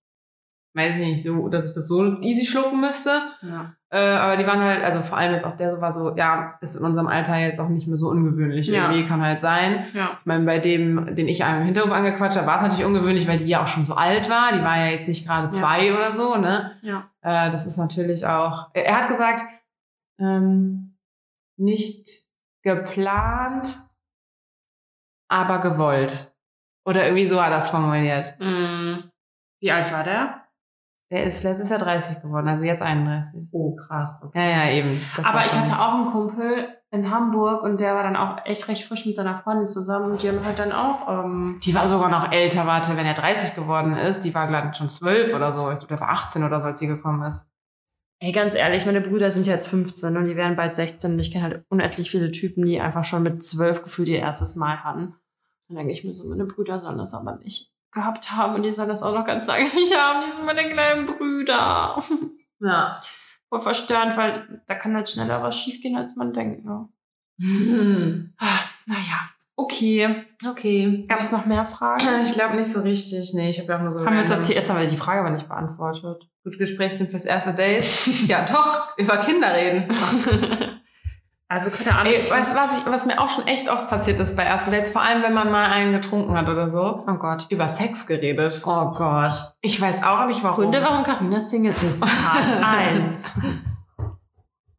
weiß 0.73 0.91
ich 0.93 0.97
nicht, 0.97 1.23
so, 1.23 1.49
dass 1.49 1.67
ich 1.67 1.75
das 1.75 1.87
so 1.87 2.21
easy 2.21 2.45
schlucken 2.45 2.79
müsste. 2.79 3.09
ja. 3.41 3.75
Äh, 3.91 3.97
aber 3.97 4.37
die 4.37 4.45
waren 4.45 4.59
halt, 4.59 4.83
also 4.83 5.01
vor 5.01 5.17
allem 5.17 5.33
jetzt 5.33 5.45
auch 5.45 5.55
der 5.55 5.81
war 5.81 5.91
so, 5.91 6.15
ja, 6.15 6.57
ist 6.61 6.75
in 6.75 6.85
unserem 6.85 7.07
Alter 7.07 7.37
jetzt 7.37 7.59
auch 7.59 7.69
nicht 7.69 7.87
mehr 7.87 7.97
so 7.97 8.09
ungewöhnlich. 8.09 8.67
Ja. 8.67 8.83
Irgendwie 8.83 9.07
kann 9.07 9.21
halt 9.21 9.39
sein. 9.39 9.87
Ja. 9.93 10.17
Ich 10.19 10.25
meine, 10.25 10.45
bei 10.45 10.59
dem, 10.59 11.15
den 11.15 11.27
ich 11.27 11.43
am 11.43 11.63
Hinterhof 11.63 11.91
angequatscht 11.91 12.37
habe, 12.37 12.45
war 12.45 12.57
es 12.57 12.61
natürlich 12.61 12.85
ungewöhnlich, 12.85 13.27
weil 13.27 13.39
die 13.39 13.47
ja 13.47 13.63
auch 13.63 13.67
schon 13.67 13.85
so 13.85 13.95
alt 13.95 14.29
war. 14.29 14.51
Die 14.53 14.63
war 14.63 14.77
ja 14.77 14.91
jetzt 14.91 15.07
nicht 15.07 15.27
gerade 15.27 15.49
zwei 15.49 15.93
oder 15.95 16.11
so, 16.11 16.37
ne? 16.37 16.75
Ja. 16.83 17.09
Äh, 17.21 17.49
das 17.51 17.65
ist 17.65 17.77
natürlich 17.77 18.27
auch. 18.27 18.69
Er, 18.73 18.85
er 18.85 18.97
hat 18.97 19.07
gesagt, 19.07 19.41
ähm, 20.19 20.95
nicht 21.57 22.27
geplant, 22.63 23.89
aber 25.29 25.61
gewollt. 25.61 26.31
Oder 26.85 27.05
irgendwie 27.05 27.27
so 27.27 27.41
hat 27.41 27.49
er 27.49 27.57
das 27.57 27.69
formuliert. 27.69 28.39
Mm. 28.39 28.97
Wie 29.61 29.71
alt 29.71 29.91
war 29.91 30.03
der? 30.03 30.38
Der 31.11 31.23
ist 31.23 31.43
letztes 31.43 31.69
Jahr 31.69 31.79
30 31.79 32.21
geworden, 32.21 32.47
also 32.47 32.65
jetzt 32.65 32.83
31. 32.83 33.47
Oh, 33.51 33.75
krass. 33.75 34.21
Ja, 34.35 34.43
ja, 34.43 34.71
eben. 34.71 35.01
Das 35.15 35.25
Aber 35.25 35.39
ich 35.39 35.51
hatte 35.51 35.81
auch 35.81 35.95
einen 35.95 36.11
Kumpel 36.11 36.67
in 36.91 37.09
Hamburg 37.09 37.63
und 37.63 37.79
der 37.79 37.95
war 37.95 38.03
dann 38.03 38.15
auch 38.15 38.45
echt 38.45 38.67
recht 38.67 38.83
frisch 38.83 39.07
mit 39.07 39.15
seiner 39.15 39.33
Freundin 39.33 39.69
zusammen 39.69 40.11
und 40.11 40.21
die 40.21 40.29
haben 40.29 40.43
halt 40.45 40.59
dann 40.59 40.71
auch, 40.71 41.09
ähm, 41.09 41.59
Die 41.63 41.73
war 41.73 41.87
sogar 41.87 42.09
noch 42.09 42.31
älter, 42.31 42.67
warte, 42.67 42.95
wenn 42.95 43.07
er 43.07 43.15
30 43.15 43.55
geworden 43.55 43.95
ist. 43.95 44.21
Die 44.21 44.35
war, 44.35 44.69
ich, 44.69 44.75
schon 44.75 44.89
12 44.89 45.33
oder 45.33 45.51
so. 45.51 45.71
Ich 45.71 45.79
glaube, 45.79 45.95
der 45.95 45.99
war 45.99 46.09
18 46.09 46.43
oder 46.43 46.59
so, 46.59 46.67
als 46.67 46.79
sie 46.79 46.87
gekommen 46.87 47.23
ist. 47.23 47.49
ey, 48.19 48.31
ganz 48.31 48.53
ehrlich, 48.53 48.85
meine 48.85 49.01
Brüder 49.01 49.31
sind 49.31 49.47
jetzt 49.47 49.67
15 49.67 50.15
und 50.15 50.25
die 50.25 50.35
werden 50.35 50.55
bald 50.55 50.75
16 50.75 51.13
und 51.13 51.19
ich 51.19 51.31
kenne 51.31 51.45
halt 51.45 51.65
unendlich 51.69 52.11
viele 52.11 52.29
Typen, 52.29 52.65
die 52.65 52.79
einfach 52.79 53.03
schon 53.03 53.23
mit 53.23 53.43
12 53.43 53.83
gefühlt 53.83 54.09
ihr 54.09 54.19
erstes 54.19 54.55
Mal 54.55 54.83
hatten. 54.83 55.15
Dann 55.69 55.77
denke 55.77 55.93
ich 55.93 56.03
mir 56.03 56.13
so, 56.13 56.29
meine 56.29 56.45
Brüder 56.45 56.77
sollen 56.77 56.99
das 56.99 57.15
aber 57.15 57.37
nicht 57.37 57.73
gehabt 57.91 58.31
haben 58.31 58.55
und 58.55 58.63
die 58.63 58.71
sollen 58.71 58.89
das 58.89 59.03
auch 59.03 59.13
noch 59.13 59.25
ganz 59.25 59.47
lange 59.47 59.63
nicht 59.63 59.95
haben. 59.97 60.23
Die 60.25 60.31
sind 60.31 60.45
meine 60.45 60.69
kleinen 60.69 61.05
Brüder. 61.05 62.01
Ja. 62.61 62.99
Voll 63.47 63.61
verstörend, 63.61 64.17
weil 64.17 64.61
da 64.67 64.75
kann 64.75 64.93
halt 64.93 65.07
schneller 65.07 65.41
was 65.41 65.57
schiefgehen, 65.57 65.95
als 65.95 66.17
man 66.17 66.33
denkt. 66.33 66.65
Ne? 66.65 66.89
Ah, 68.37 68.59
Naja, 68.85 69.29
okay. 69.55 70.25
Okay. 70.45 71.05
Gab 71.07 71.21
es 71.21 71.31
noch 71.31 71.45
mehr 71.45 71.63
Fragen? 71.65 72.03
Ich 72.23 72.33
glaube 72.33 72.57
nicht 72.57 72.69
so 72.71 72.81
richtig. 72.81 73.31
Nee, 73.33 73.49
ich 73.51 73.59
habe 73.59 73.69
ja 73.71 73.77
auch 73.77 73.83
nur 73.83 73.97
so. 73.97 74.05
Haben 74.05 74.15
wir 74.15 74.19
jetzt, 74.21 74.31
das, 74.31 74.49
jetzt 74.49 74.69
haben 74.69 74.79
wir 74.79 74.85
die 74.87 74.97
Frage 74.97 75.21
aber 75.21 75.29
nicht 75.29 75.47
beantwortet. 75.47 76.29
Gut 76.43 76.57
Gesprächsteam 76.57 77.07
fürs 77.07 77.23
erste 77.25 77.53
Date. 77.53 77.85
ja, 78.27 78.43
doch, 78.45 78.97
über 78.97 79.17
Kinder 79.19 79.53
reden. 79.53 79.87
Also 81.51 81.71
keine 81.71 81.97
Ahnung. 81.97 82.13
Ey, 82.13 82.19
ich- 82.19 82.29
weißt 82.29 82.53
was, 82.55 82.79
ich, 82.79 82.85
was 82.85 83.07
mir 83.07 83.19
auch 83.19 83.27
schon 83.27 83.47
echt 83.47 83.69
oft 83.69 83.89
passiert 83.89 84.19
ist 84.19 84.35
bei 84.35 84.43
ersten 84.43 84.69
Dates, 84.71 84.91
vor 84.91 85.01
allem 85.01 85.23
wenn 85.23 85.33
man 85.33 85.51
mal 85.51 85.65
einen 85.71 85.91
getrunken 85.93 86.37
hat 86.37 86.47
oder 86.47 86.69
so, 86.69 87.03
oh 87.07 87.13
Gott. 87.15 87.47
über 87.49 87.67
Sex 87.67 88.05
geredet. 88.05 88.61
Oh 88.67 88.91
Gott. 88.91 89.33
Ich 89.61 89.81
weiß 89.81 90.03
auch 90.03 90.27
nicht 90.27 90.43
warum. 90.43 90.65
Gründe, 90.65 90.83
warum 90.83 91.03
Carina 91.03 91.39
Single 91.39 91.73
ist. 91.85 92.01
Part 92.01 92.63
1. 92.63 93.31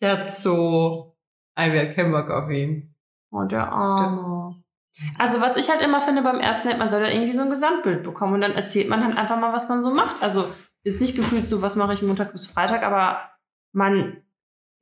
Der 0.00 0.26
Zoo. 0.26 1.12
Ivy 1.58 1.78
hat 1.78 1.94
keinen 1.96 2.12
Bock 2.12 2.30
auf 2.30 2.48
ihn. 2.50 2.94
Oh, 3.30 3.42
der 3.44 3.70
Arme. 3.70 4.54
Also, 5.18 5.40
was 5.40 5.56
ich 5.56 5.70
halt 5.70 5.82
immer 5.82 6.00
finde 6.00 6.22
beim 6.22 6.40
ersten 6.40 6.68
Date, 6.68 6.78
man 6.78 6.88
soll 6.88 7.00
da 7.02 7.08
irgendwie 7.08 7.32
so 7.32 7.42
ein 7.42 7.50
Gesamtbild 7.50 8.02
bekommen 8.02 8.34
und 8.34 8.40
dann 8.40 8.52
erzählt 8.52 8.88
man 8.88 9.04
halt 9.04 9.16
einfach 9.18 9.38
mal, 9.38 9.52
was 9.52 9.68
man 9.68 9.82
so 9.82 9.92
macht. 9.94 10.16
Also, 10.22 10.44
jetzt 10.84 11.00
nicht 11.00 11.16
gefühlt 11.16 11.46
so, 11.48 11.62
was 11.62 11.76
mache 11.76 11.92
ich 11.94 12.02
Montag 12.02 12.32
bis 12.32 12.46
Freitag, 12.46 12.82
aber 12.82 13.20
man 13.72 14.22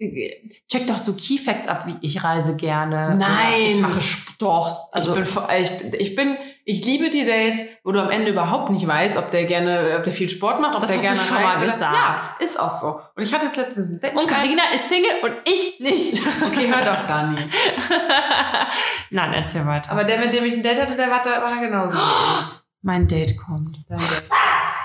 äh, 0.00 0.30
checkt 0.70 0.88
doch 0.88 0.98
so 0.98 1.14
Key 1.14 1.38
Facts 1.38 1.66
ab, 1.68 1.84
wie 1.86 1.96
ich 2.02 2.22
reise 2.22 2.56
gerne. 2.56 3.16
Nein. 3.16 3.60
Ich 3.68 3.78
mache 3.78 4.00
Sport. 4.00 4.72
Also 4.92 5.10
ich 5.12 5.16
bin, 5.16 5.26
vor- 5.26 5.48
ich, 5.52 5.70
bin- 5.78 5.92
ich 5.98 6.14
bin, 6.14 6.36
ich 6.64 6.84
liebe 6.84 7.10
die 7.10 7.24
Dates, 7.24 7.60
wo 7.82 7.92
du 7.92 8.00
am 8.00 8.10
Ende 8.10 8.30
überhaupt 8.30 8.70
nicht 8.70 8.86
weißt, 8.86 9.16
ob 9.16 9.30
der 9.32 9.44
gerne, 9.46 9.96
ob 9.98 10.04
der 10.04 10.12
viel 10.12 10.28
Sport 10.28 10.60
macht, 10.60 10.74
ob 10.76 10.82
Das 10.82 10.90
der 10.90 11.00
gerne 11.00 11.16
schon 11.18 11.42
mal 11.42 11.58
gesagt. 11.58 11.80
Ja, 11.96 12.36
ist 12.38 12.60
auch 12.60 12.70
so. 12.70 13.00
Und 13.16 13.22
ich 13.22 13.32
hatte 13.34 13.46
jetzt 13.46 13.56
letztens 13.56 13.90
ein 13.90 14.00
Date. 14.00 14.14
und 14.14 14.26
Carina 14.28 14.62
ist 14.74 14.88
Single 14.88 15.10
und 15.24 15.32
ich 15.44 15.80
nicht. 15.80 16.22
Okay, 16.46 16.68
hör 16.72 16.84
doch, 16.84 17.06
Dani. 17.06 17.40
Nein, 19.10 19.32
erzähl 19.32 19.66
weiter. 19.66 19.90
Aber 19.92 20.04
der, 20.04 20.18
mit 20.20 20.32
dem 20.32 20.44
ich 20.44 20.54
ein 20.54 20.62
Date 20.62 20.80
hatte, 20.80 20.96
der 20.96 21.10
war 21.10 21.22
da, 21.22 21.42
war 21.42 21.50
da 21.54 21.60
genauso 21.60 21.96
mein 22.82 23.08
Date 23.08 23.36
kommt. 23.36 23.78
Dein 23.88 23.98
Date. 23.98 24.24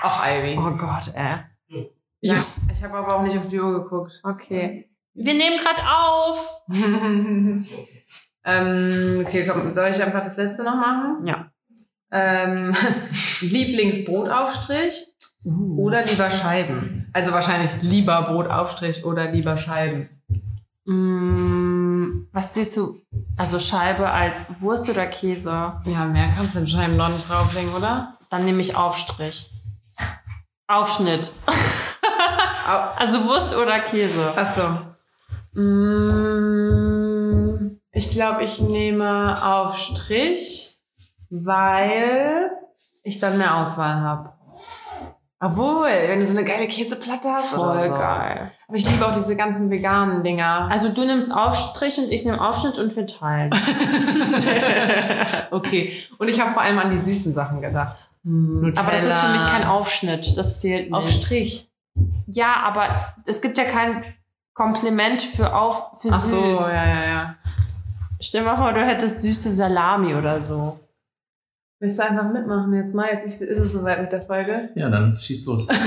Auch 0.04 0.22
Ivy. 0.22 0.58
Oh 0.58 0.70
Gott, 0.76 1.14
ey. 1.14 1.38
Ich, 2.20 2.30
ich 2.30 2.84
habe 2.84 2.98
aber 2.98 3.16
auch 3.16 3.22
nicht 3.22 3.38
auf 3.38 3.48
die 3.48 3.58
Uhr 3.58 3.82
geguckt. 3.82 4.20
Okay. 4.22 4.90
Wir 5.14 5.32
nehmen 5.32 5.56
gerade 5.58 5.80
auf. 5.80 6.46
ähm, 8.44 9.24
okay, 9.24 9.46
komm, 9.46 9.72
soll 9.72 9.88
ich 9.88 10.02
einfach 10.02 10.22
das 10.22 10.36
letzte 10.36 10.62
noch 10.62 10.74
machen? 10.74 11.24
Ja. 11.26 11.50
Ähm, 12.10 12.76
Lieblingsbrotaufstrich 13.40 15.06
oder 15.78 16.04
lieber 16.04 16.30
Scheiben? 16.30 17.08
Also 17.14 17.32
wahrscheinlich 17.32 17.70
lieber 17.80 18.24
Brotaufstrich 18.24 19.06
oder 19.06 19.30
lieber 19.30 19.56
Scheiben. 19.56 20.10
Mm, 20.84 22.26
was 22.30 22.52
zählst 22.52 22.76
du? 22.76 22.94
Also 23.38 23.58
Scheibe 23.58 24.10
als 24.10 24.60
Wurst 24.60 24.90
oder 24.90 25.06
Käse? 25.06 25.80
Ja, 25.86 26.04
mehr 26.04 26.28
kannst 26.36 26.54
du 26.54 26.58
den 26.58 26.68
Scheiben 26.68 26.96
noch 26.96 27.08
nicht 27.08 27.26
drauflegen, 27.26 27.72
oder? 27.72 28.18
Dann 28.28 28.44
nehme 28.44 28.60
ich 28.60 28.76
Aufstrich. 28.76 29.50
Aufschnitt. 30.66 31.32
Au 31.46 31.52
Also 32.96 33.24
Wurst 33.26 33.54
oder 33.56 33.80
Käse? 33.80 34.32
Achso. 34.36 34.62
Mm, 36.44 37.78
Ich 37.92 38.10
glaube, 38.10 38.42
ich 38.44 38.60
nehme 38.60 39.36
Aufstrich, 39.44 40.76
weil 41.30 42.50
ich 43.02 43.18
dann 43.20 43.36
mehr 43.38 43.56
Auswahl 43.56 44.00
habe. 44.00 44.32
Obwohl, 45.40 45.88
wenn 45.88 46.20
du 46.20 46.26
so 46.26 46.32
eine 46.36 46.44
geile 46.44 46.66
Käseplatte 46.68 47.28
hast. 47.30 47.58
oder 47.58 47.84
so. 47.84 47.94
geil. 47.94 48.50
Aber 48.66 48.76
ich 48.78 48.88
liebe 48.90 49.06
auch 49.06 49.12
diese 49.12 49.36
ganzen 49.36 49.70
veganen 49.70 50.22
Dinger. 50.22 50.68
Also 50.70 50.88
du 50.88 51.04
nimmst 51.04 51.30
Aufstrich 51.34 51.98
und 51.98 52.10
ich 52.10 52.24
nehme 52.24 52.40
Aufschnitt 52.40 52.78
und 52.78 52.96
wir 52.96 53.06
teilen. 53.06 53.50
okay. 55.50 55.94
Und 56.18 56.28
ich 56.28 56.40
habe 56.40 56.52
vor 56.52 56.62
allem 56.62 56.78
an 56.78 56.90
die 56.90 56.98
süßen 56.98 57.34
Sachen 57.34 57.60
gedacht. 57.60 58.08
Aber 58.24 58.90
das 58.90 59.04
ist 59.04 59.18
für 59.18 59.32
mich 59.32 59.42
kein 59.42 59.64
Aufschnitt. 59.64 60.36
Das 60.36 60.60
zählt 60.60 60.90
nicht. 60.90 60.94
Aufstrich. 60.94 61.70
Ja, 62.26 62.62
aber 62.62 63.14
es 63.26 63.40
gibt 63.42 63.58
ja 63.58 63.64
keinen. 63.64 64.02
Kompliment 64.56 65.20
für 65.20 65.52
auf 65.52 66.00
für 66.00 66.10
Ach 66.12 66.20
süß. 66.20 66.30
so, 66.30 66.72
ja, 66.72 66.84
ja, 66.86 67.04
ja. 67.12 67.34
Stell 68.20 68.42
dir 68.42 68.46
mal 68.46 68.56
vor, 68.56 68.72
du 68.72 68.84
hättest 68.86 69.20
süße 69.22 69.50
Salami 69.50 70.14
oder 70.14 70.40
so. 70.40 70.78
Willst 71.80 71.98
du 71.98 72.04
einfach 72.04 72.32
mitmachen 72.32 72.72
jetzt 72.74 72.94
mal? 72.94 73.08
Jetzt 73.10 73.26
ist, 73.26 73.42
ist 73.42 73.58
es 73.58 73.72
soweit 73.72 74.00
mit 74.00 74.12
der 74.12 74.24
Folge. 74.24 74.70
Ja, 74.76 74.88
dann 74.88 75.16
schieß 75.16 75.44
los. 75.46 75.66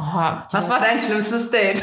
Oh, 0.00 0.20
Was 0.52 0.70
war 0.70 0.80
dein 0.80 0.96
schlimmstes 0.98 1.50
Date? 1.50 1.82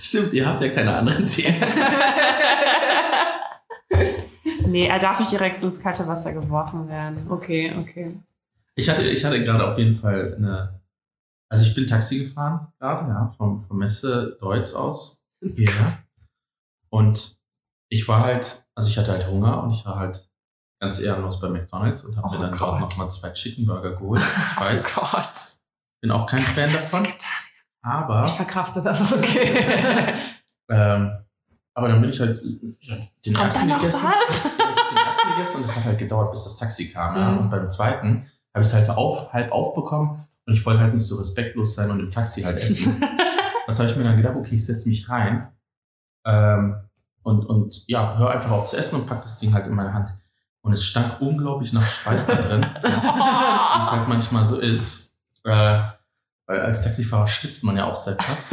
Stimmt, 0.00 0.32
ihr 0.34 0.46
habt 0.46 0.60
ja 0.60 0.68
keine 0.68 0.94
anderen 0.94 1.26
Themen. 1.26 1.62
Nee, 4.68 4.86
er 4.86 4.98
darf 4.98 5.18
nicht 5.20 5.32
direkt 5.32 5.62
ins 5.62 5.80
kalte 5.80 6.06
Wasser 6.06 6.32
geworfen 6.32 6.88
werden. 6.88 7.30
Okay, 7.30 7.74
okay. 7.78 8.18
Ich 8.74 8.88
hatte, 8.88 9.02
ich 9.02 9.24
hatte 9.24 9.42
gerade 9.42 9.66
auf 9.70 9.78
jeden 9.78 9.94
Fall 9.94 10.34
eine. 10.36 10.80
Also 11.50 11.64
ich 11.64 11.74
bin 11.74 11.86
Taxi 11.86 12.18
gefahren 12.24 12.68
gerade, 12.78 13.08
ja, 13.08 13.28
vom, 13.36 13.56
vom 13.56 13.78
Messe 13.78 14.36
Deutz 14.40 14.74
aus 14.74 15.24
hierher. 15.42 15.98
Und 16.90 17.38
ich 17.90 18.06
war 18.06 18.20
halt, 18.22 18.66
also 18.74 18.88
ich 18.90 18.98
hatte 18.98 19.12
halt 19.12 19.26
Hunger 19.28 19.62
und 19.62 19.70
ich 19.70 19.84
war 19.86 19.96
halt 19.98 20.28
ganz 20.80 21.00
ehrenlos 21.00 21.40
bei 21.40 21.48
McDonalds 21.48 22.04
und 22.04 22.16
habe 22.16 22.28
Oh 22.28 22.30
mir 22.32 22.38
dann 22.40 22.50
Gott. 22.50 22.60
dort 22.60 22.80
nochmal 22.80 23.10
zwei 23.10 23.30
Chicken 23.30 23.64
Burger 23.66 23.92
geholt. 23.96 24.20
Ich 24.22 24.60
weiß, 24.60 24.94
Gott. 24.94 25.30
bin 26.02 26.10
auch 26.10 26.26
kein 26.26 26.40
Fan 26.42 26.70
davon. 26.72 27.06
Aber, 27.82 28.24
Ich 28.24 28.32
verkrafte 28.32 28.82
das, 28.82 29.12
okay. 29.16 29.64
ähm, 30.70 31.12
aber 31.78 31.88
dann 31.88 32.00
bin 32.00 32.10
ich 32.10 32.18
halt 32.18 32.42
ja, 32.80 32.96
den 33.24 33.34
Kommt 33.34 33.46
ersten 33.46 33.68
gegessen. 33.68 34.06
den 34.90 34.96
ersten 34.96 35.28
gegessen 35.30 35.56
und 35.58 35.64
es 35.64 35.76
hat 35.76 35.84
halt 35.84 35.98
gedauert, 35.98 36.32
bis 36.32 36.44
das 36.44 36.56
Taxi 36.56 36.90
kam. 36.90 37.16
Ja. 37.16 37.30
Mhm. 37.30 37.38
Und 37.38 37.50
beim 37.50 37.70
zweiten 37.70 38.26
habe 38.52 38.62
ich 38.62 38.66
es 38.66 38.74
halt 38.74 38.90
auf, 38.90 39.32
halb 39.32 39.52
aufbekommen 39.52 40.26
und 40.44 40.54
ich 40.54 40.66
wollte 40.66 40.80
halt 40.80 40.92
nicht 40.92 41.06
so 41.06 41.16
respektlos 41.16 41.76
sein 41.76 41.90
und 41.90 42.00
im 42.00 42.10
Taxi 42.10 42.42
halt 42.42 42.58
essen. 42.58 43.00
Was 43.66 43.78
habe 43.78 43.88
ich 43.88 43.96
mir 43.96 44.04
dann 44.04 44.16
gedacht? 44.16 44.34
Okay, 44.36 44.56
ich 44.56 44.66
setze 44.66 44.88
mich 44.88 45.08
rein 45.08 45.48
ähm, 46.26 46.76
und, 47.22 47.46
und 47.46 47.86
ja, 47.86 48.16
hör 48.18 48.30
einfach 48.30 48.50
auf 48.50 48.66
zu 48.66 48.76
essen 48.76 48.96
und 48.96 49.06
pack 49.06 49.22
das 49.22 49.38
Ding 49.38 49.54
halt 49.54 49.66
in 49.66 49.74
meine 49.74 49.94
Hand. 49.94 50.10
Und 50.62 50.72
es 50.72 50.84
stank 50.84 51.20
unglaublich 51.20 51.72
nach 51.72 51.86
Schweiß 51.86 52.26
da 52.26 52.34
drin, 52.34 52.66
wie 52.82 53.78
es 53.78 53.92
halt 53.92 54.08
manchmal 54.08 54.44
so 54.44 54.58
ist. 54.58 55.16
Äh, 55.44 55.78
weil 56.46 56.60
als 56.60 56.82
Taxifahrer 56.82 57.28
schwitzt 57.28 57.62
man 57.62 57.76
ja 57.76 57.84
auch 57.84 57.94
sehr 57.94 58.16
krass. 58.16 58.50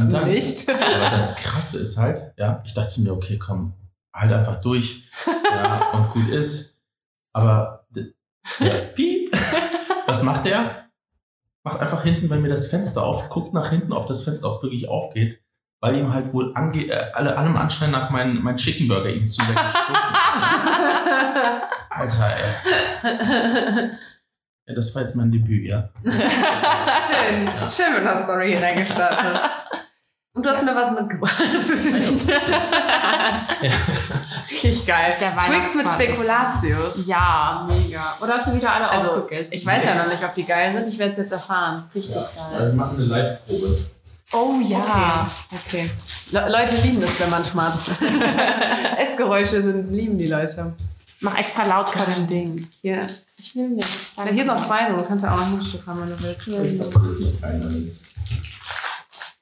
Und 0.00 0.12
dann, 0.12 0.28
Nicht? 0.28 0.68
aber 0.70 1.10
das 1.10 1.36
Krasse 1.36 1.78
ist 1.78 1.98
halt, 1.98 2.18
ja, 2.36 2.60
ich 2.64 2.74
dachte 2.74 3.00
mir, 3.02 3.12
okay, 3.12 3.38
komm, 3.38 3.74
halt 4.14 4.32
einfach 4.32 4.60
durch 4.60 5.10
ja, 5.26 5.90
und 5.92 6.10
gut 6.10 6.28
ist. 6.28 6.82
Aber 7.32 7.86
der 7.94 8.06
Piep, 8.94 9.36
was 10.06 10.22
macht 10.22 10.44
der? 10.44 10.86
Macht 11.62 11.80
einfach 11.80 12.02
hinten 12.02 12.28
bei 12.28 12.38
mir 12.38 12.48
das 12.48 12.68
Fenster 12.68 13.02
auf, 13.02 13.28
guckt 13.28 13.52
nach 13.52 13.70
hinten, 13.70 13.92
ob 13.92 14.06
das 14.06 14.24
Fenster 14.24 14.48
auch 14.48 14.62
wirklich 14.62 14.88
aufgeht, 14.88 15.42
weil 15.80 15.96
ihm 15.96 16.12
halt 16.12 16.32
wohl 16.32 16.52
ange 16.54 16.86
äh, 16.86 17.12
alle, 17.12 17.36
allem 17.36 17.56
Anschein 17.56 17.90
nach 17.90 18.10
mein, 18.10 18.42
mein 18.42 18.56
Chicken 18.56 18.88
Burger 18.88 19.10
ihm 19.10 19.28
zu 19.28 19.44
sehr. 19.44 19.56
Alter, 21.90 22.36
ey. 22.36 23.90
Ja, 24.66 24.74
das 24.74 24.94
war 24.94 25.02
jetzt 25.02 25.16
mein 25.16 25.30
Debüt, 25.30 25.66
ja. 25.66 25.90
Schön. 26.04 27.46
Ja. 27.46 27.68
Schön 27.68 27.92
mit 27.92 28.06
einer 28.06 28.22
Story 28.22 28.52
hier 28.52 28.62
reingestartet. 28.62 29.42
Und 30.32 30.46
du 30.46 30.50
hast 30.50 30.62
mir 30.62 30.74
was 30.76 30.92
mitgebracht. 30.92 31.34
Richtig 34.50 34.86
geil. 34.86 35.12
Der 35.20 35.36
Twix 35.36 35.74
mit. 35.74 35.88
Spekulatius. 35.88 37.06
Ja, 37.06 37.66
mega. 37.68 38.16
Oder 38.20 38.34
hast 38.34 38.46
du 38.48 38.54
wieder 38.54 38.72
alle 38.72 38.88
Also, 38.88 39.10
aufgegessen? 39.12 39.52
ich 39.54 39.66
weiß 39.66 39.84
ja 39.84 39.94
noch 39.96 40.06
nicht, 40.06 40.22
ob 40.22 40.34
die 40.34 40.44
geil 40.44 40.72
sind. 40.72 40.86
Ich 40.88 40.98
werde 40.98 41.12
es 41.12 41.18
jetzt 41.18 41.32
erfahren. 41.32 41.90
Richtig 41.94 42.14
Ja, 42.14 42.28
geil. 42.52 42.68
wir 42.68 42.74
machen 42.74 42.96
eine 42.96 43.06
Live-Probe. 43.06 43.78
Oh 44.32 44.54
ja. 44.64 45.26
Okay. 45.66 45.90
Le 46.30 46.48
Leute 46.48 46.76
lieben 46.76 47.02
es, 47.02 47.18
wenn 47.20 47.30
man 47.30 47.44
schmatzt. 47.44 47.98
Essgeräusche 48.98 49.60
sind, 49.62 49.92
lieben 49.92 50.16
die 50.16 50.28
Leute. 50.28 50.72
Mach 51.22 51.36
extra 51.36 51.66
laut 51.66 51.90
vor 51.90 52.06
dem 52.06 52.28
Ding. 52.28 52.68
Hier. 52.82 53.00
Ich 53.36 53.56
will 53.56 53.68
nicht. 53.70 53.88
Ja, 54.16 54.24
hier 54.26 54.36
sind 54.36 54.46
noch 54.46 54.64
zwei, 54.64 54.88
du 54.90 55.02
kannst 55.04 55.24
ja 55.24 55.32
auch 55.32 55.36
noch 55.38 55.58
ein 55.58 55.64
Stück 55.64 55.84
haben, 55.88 56.00
wenn 56.00 56.10
du 56.16 56.22
willst. 56.22 56.94
Das 56.94 57.02
ist 57.04 57.20
nicht 57.20 57.42
keiner. 57.42 57.68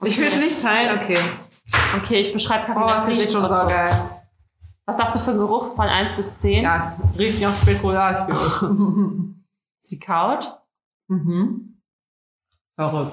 Das- 0.01 0.11
Ich 0.11 0.19
will 0.19 0.29
es 0.29 0.37
nicht 0.41 0.63
teilen, 0.63 0.99
okay. 0.99 1.19
Okay, 1.97 2.21
ich 2.21 2.33
beschreibe 2.33 2.71
Oh, 2.71 2.75
Carinas 2.75 3.03
es 3.03 3.09
riecht 3.09 3.33
schon 3.33 3.49
so 3.49 3.55
geil. 3.67 4.11
Was 4.87 4.97
sagst 4.97 5.17
du 5.17 5.19
für 5.19 5.31
einen 5.31 5.39
Geruch 5.41 5.75
von 5.77 5.87
1 5.87 6.17
bis 6.17 6.39
10? 6.39 6.63
Ja, 6.65 6.97
riecht 7.19 7.41
nach 7.43 7.55
Spekulatius. 7.61 8.61
Sie 9.81 9.99
kaut. 10.01 10.59
mhm. 11.09 11.81
Verrückt. 12.77 13.13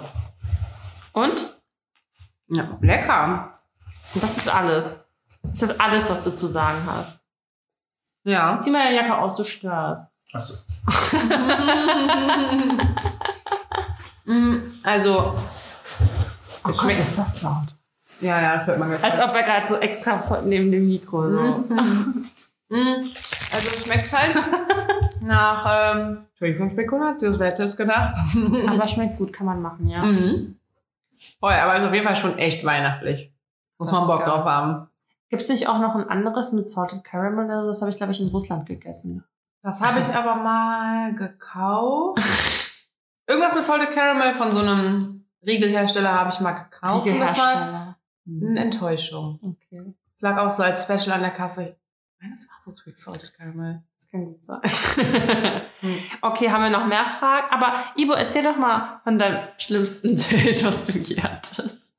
Und? 1.14 1.48
Ja, 2.50 2.68
lecker. 2.82 3.60
Und 4.14 4.24
das 4.24 4.38
ist 4.38 4.50
alles. 4.50 5.06
Das 5.44 5.62
ist 5.64 5.82
alles, 5.82 6.10
was 6.10 6.24
du 6.24 6.32
zu 6.36 6.48
sagen 6.48 6.78
hast. 6.88 7.24
Ja. 8.26 8.60
Zieh 8.60 8.72
mal 8.72 8.84
deine 8.86 8.96
Jacke 8.96 9.18
aus, 9.18 9.36
du 9.36 9.44
störst. 9.44 10.08
Achso. 10.34 10.54
Mm, 14.28 14.58
Also, 14.84 15.36
Oh 16.66 16.70
Es 16.70 16.82
schmeckt- 16.82 17.00
ist 17.00 17.18
das 17.18 17.42
laut. 17.44 17.68
ja, 18.22 18.42
ja, 18.42 18.56
das 18.56 18.68
hört 18.68 18.80
man 18.80 18.92
Als 18.92 19.20
ob 19.20 19.34
er 19.36 19.44
gerade 19.44 19.68
so 19.68 19.76
extra 19.78 20.42
neben 20.46 20.72
dem 20.72 20.88
Mikro 20.88 21.30
so. 21.30 21.38
Mm, 22.70 22.96
Also 23.54 23.70
es 23.70 23.86
schmeckt 23.86 24.12
halt 24.12 24.36
nach 25.22 25.96
ähm, 25.96 26.26
Twix 26.38 26.60
und 26.60 26.72
Spekulatius, 26.72 27.40
wer 27.40 27.48
hätte 27.48 27.64
es 27.64 27.78
gedacht? 27.78 28.16
Aber 28.68 28.88
schmeckt 28.90 29.18
gut, 29.18 29.32
kann 29.32 29.46
man 29.46 29.62
machen, 29.62 29.88
ja. 29.88 30.04
Mhm. 30.04 30.58
Voll, 31.40 31.54
aber 31.54 31.78
ist 31.78 31.86
auf 31.86 31.94
jeden 31.94 32.06
Fall 32.06 32.16
schon 32.18 32.38
echt 32.38 32.66
weihnachtlich. 32.66 33.32
Muss 33.78 33.90
Das 33.90 34.00
man 34.00 34.08
Bock 34.08 34.26
drauf 34.26 34.44
haben. 34.46 34.88
Gibt 35.30 35.42
es 35.42 35.50
nicht 35.50 35.70
auch 35.70 35.80
noch 35.80 35.96
ein 35.96 36.10
anderes 36.10 36.52
mit 36.52 36.68
Salted 36.70 37.04
Caramel? 37.04 37.46
oder 37.46 37.62
so? 37.62 37.68
Das 37.70 37.82
habe 37.82 37.92
ich, 37.92 37.98
glaube 37.98 38.12
ich, 38.12 38.20
in 38.22 38.28
Russland 38.28 38.66
gegessen. 38.66 39.24
Das 39.62 39.82
habe 39.82 40.00
ich 40.00 40.14
aber 40.14 40.36
mal 40.36 41.14
gekauft. 41.16 42.22
Irgendwas 43.28 43.56
mit 43.56 43.66
Salted 43.66 43.92
Caramel 43.92 44.34
von 44.34 44.52
so 44.52 44.60
einem 44.60 45.25
Riegelhersteller 45.46 46.14
habe 46.14 46.32
ich 46.34 46.40
mal 46.40 46.52
gekauft. 46.54 47.08
Und 47.08 47.20
das 47.20 47.38
war 47.38 47.98
eine 48.28 48.60
Enttäuschung. 48.60 49.38
Okay, 49.44 49.94
Es 50.16 50.22
lag 50.22 50.38
auch 50.38 50.50
so 50.50 50.64
als 50.64 50.84
Special 50.84 51.12
an 51.16 51.22
der 51.22 51.32
Kasse. 51.32 51.64
Ich 52.18 52.22
meine, 52.22 52.34
es 52.34 52.48
war 52.50 52.58
so 52.64 52.72
Twix 52.72 53.04
Salted 53.04 53.34
Caramel. 53.38 53.84
das 53.98 54.10
kann 54.10 54.26
gut 54.26 54.44
sein. 54.44 54.62
okay, 56.22 56.50
haben 56.50 56.64
wir 56.64 56.70
noch 56.70 56.86
mehr 56.88 57.06
Fragen? 57.06 57.48
Aber 57.52 57.74
Ibo, 57.96 58.14
erzähl 58.14 58.44
doch 58.44 58.58
mal 58.58 59.02
von 59.04 59.20
deinem 59.20 59.48
schlimmsten 59.58 60.08
Date, 60.16 60.64
was 60.66 60.86
du 60.86 60.94
je 60.98 61.22
hattest. 61.22 61.94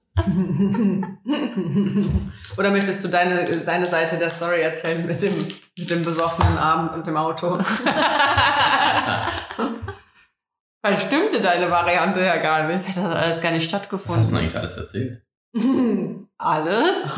Oder 2.57 2.71
möchtest 2.71 3.05
du 3.05 3.09
deine, 3.09 3.45
deine 3.45 3.85
Seite 3.85 4.17
der 4.17 4.31
Story 4.31 4.63
erzählen 4.63 5.07
mit 5.07 5.21
dem, 5.21 5.33
mit 5.77 5.91
dem 5.91 6.03
besoffenen 6.03 6.57
Abend 6.57 6.95
und 6.95 7.07
dem 7.07 7.19
Auto? 7.19 7.59
Weil 10.87 10.97
stimmte 10.99 11.41
deine 11.41 11.69
Variante 11.69 12.21
ja 12.25 12.37
gar 12.37 12.69
nicht. 12.69 12.89
Das 12.89 12.99
hat 12.99 13.17
alles 13.17 13.41
gar 13.43 13.51
nicht 13.51 13.73
Was 13.73 13.81
hast 13.81 13.83
du 13.83 13.89
stattgefunden. 13.89 14.37
eigentlich 14.37 14.57
alles 14.57 14.77
erzählt? 14.77 15.21
Alles? 16.39 17.07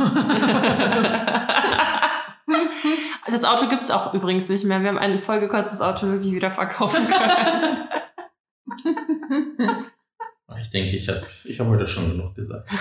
das 3.26 3.44
Auto 3.44 3.66
gibt's 3.68 3.90
auch 3.90 4.14
übrigens 4.14 4.48
nicht 4.48 4.64
mehr. 4.64 4.80
Wir 4.80 4.90
haben 4.90 4.98
ein 4.98 5.20
vollgekotztes 5.20 5.80
Auto 5.82 6.06
wirklich 6.06 6.32
wieder 6.32 6.50
verkaufen 6.50 7.04
können. 7.06 7.88
Ich 10.60 10.70
denke, 10.70 10.96
ich 10.96 11.08
habe 11.08 11.26
ich 11.44 11.60
hab 11.60 11.68
heute 11.68 11.86
schon 11.86 12.10
genug 12.10 12.34
gesagt. 12.34 12.72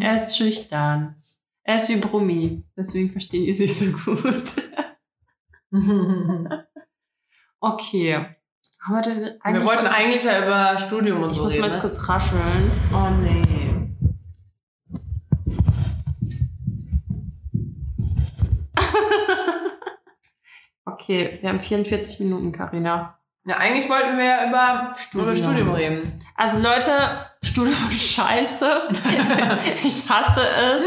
er 0.00 0.14
ist 0.14 0.36
schüchtern. 0.36 1.16
Er 1.62 1.76
ist 1.76 1.88
wie 1.90 1.96
Brummi. 1.96 2.64
Deswegen 2.76 3.10
verstehen 3.10 3.44
die 3.44 3.52
sich 3.52 3.76
so 3.76 4.14
gut. 4.14 4.56
Okay. 7.60 8.36
Haben 8.84 9.54
wir 9.54 9.64
wollten 9.64 9.86
eigentlich 9.86 10.24
ja 10.24 10.44
über 10.44 10.76
Studium 10.76 11.22
und 11.22 11.30
ich 11.30 11.36
so 11.36 11.44
muss 11.44 11.52
reden. 11.52 11.60
mal 11.60 11.68
jetzt 11.68 11.76
ne? 11.76 11.82
kurz 11.82 12.08
rascheln. 12.08 12.70
Oh 12.92 13.10
nee. 13.20 13.52
Okay, 20.84 21.38
wir 21.40 21.48
haben 21.48 21.60
44 21.60 22.20
Minuten, 22.20 22.52
Karina. 22.52 23.18
Ja, 23.44 23.56
eigentlich 23.56 23.88
wollten 23.88 24.18
wir 24.18 24.24
ja 24.24 24.48
über 24.48 24.94
Studium. 24.96 25.28
über 25.28 25.36
Studium 25.36 25.70
reden. 25.72 26.18
Also 26.36 26.60
Leute, 26.60 26.92
Studium 27.44 27.76
ist 27.90 28.12
scheiße. 28.14 28.88
ich 29.84 30.08
hasse 30.08 30.42
es. 30.42 30.84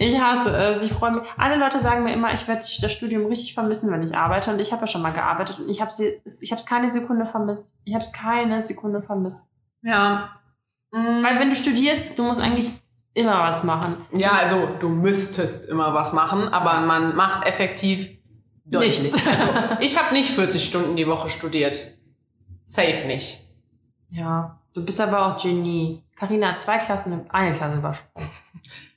Ich 0.00 0.18
hasse 0.18 0.56
es. 0.56 0.82
Ich 0.82 0.92
freue 0.92 1.10
mich. 1.10 1.22
Alle 1.36 1.56
Leute 1.56 1.80
sagen 1.80 2.04
mir 2.04 2.12
immer, 2.12 2.32
ich 2.32 2.46
werde 2.46 2.60
das 2.80 2.92
Studium 2.92 3.26
richtig 3.26 3.52
vermissen, 3.52 3.90
wenn 3.92 4.02
ich 4.04 4.16
arbeite. 4.16 4.52
Und 4.52 4.60
ich 4.60 4.70
habe 4.70 4.82
ja 4.82 4.86
schon 4.86 5.02
mal 5.02 5.12
gearbeitet 5.12 5.58
und 5.58 5.68
ich 5.68 5.80
habe 5.80 5.90
ich 5.98 6.52
habe 6.52 6.60
es 6.60 6.66
keine 6.66 6.90
Sekunde 6.90 7.26
vermisst. 7.26 7.68
Ich 7.84 7.94
habe 7.94 8.02
es 8.02 8.12
keine 8.12 8.62
Sekunde 8.62 9.02
vermisst. 9.02 9.48
Ja. 9.82 10.30
Mm. 10.92 11.24
Weil 11.24 11.40
wenn 11.40 11.50
du 11.50 11.56
studierst, 11.56 12.16
du 12.16 12.22
musst 12.22 12.40
eigentlich 12.40 12.70
immer 13.12 13.40
was 13.40 13.64
machen. 13.64 13.96
Ja, 14.12 14.32
also 14.32 14.68
du 14.78 14.88
müsstest 14.88 15.68
immer 15.68 15.92
was 15.92 16.12
machen, 16.12 16.46
aber 16.48 16.80
man 16.86 17.16
macht 17.16 17.44
effektiv 17.44 18.08
deutlich. 18.64 19.02
Nichts. 19.02 19.26
Also, 19.26 19.76
ich 19.80 19.98
habe 19.98 20.14
nicht 20.14 20.30
40 20.30 20.64
Stunden 20.64 20.94
die 20.94 21.08
Woche 21.08 21.28
studiert. 21.28 21.80
Safe 22.62 23.06
nicht. 23.06 23.44
Ja. 24.10 24.60
Du 24.74 24.84
bist 24.84 25.00
aber 25.00 25.26
auch 25.26 25.42
Genie. 25.42 26.04
Carina 26.14 26.52
hat 26.52 26.60
zwei 26.60 26.78
Klassen, 26.78 27.28
eine 27.30 27.52
Klasse 27.52 27.78
übersprungen. 27.78 28.28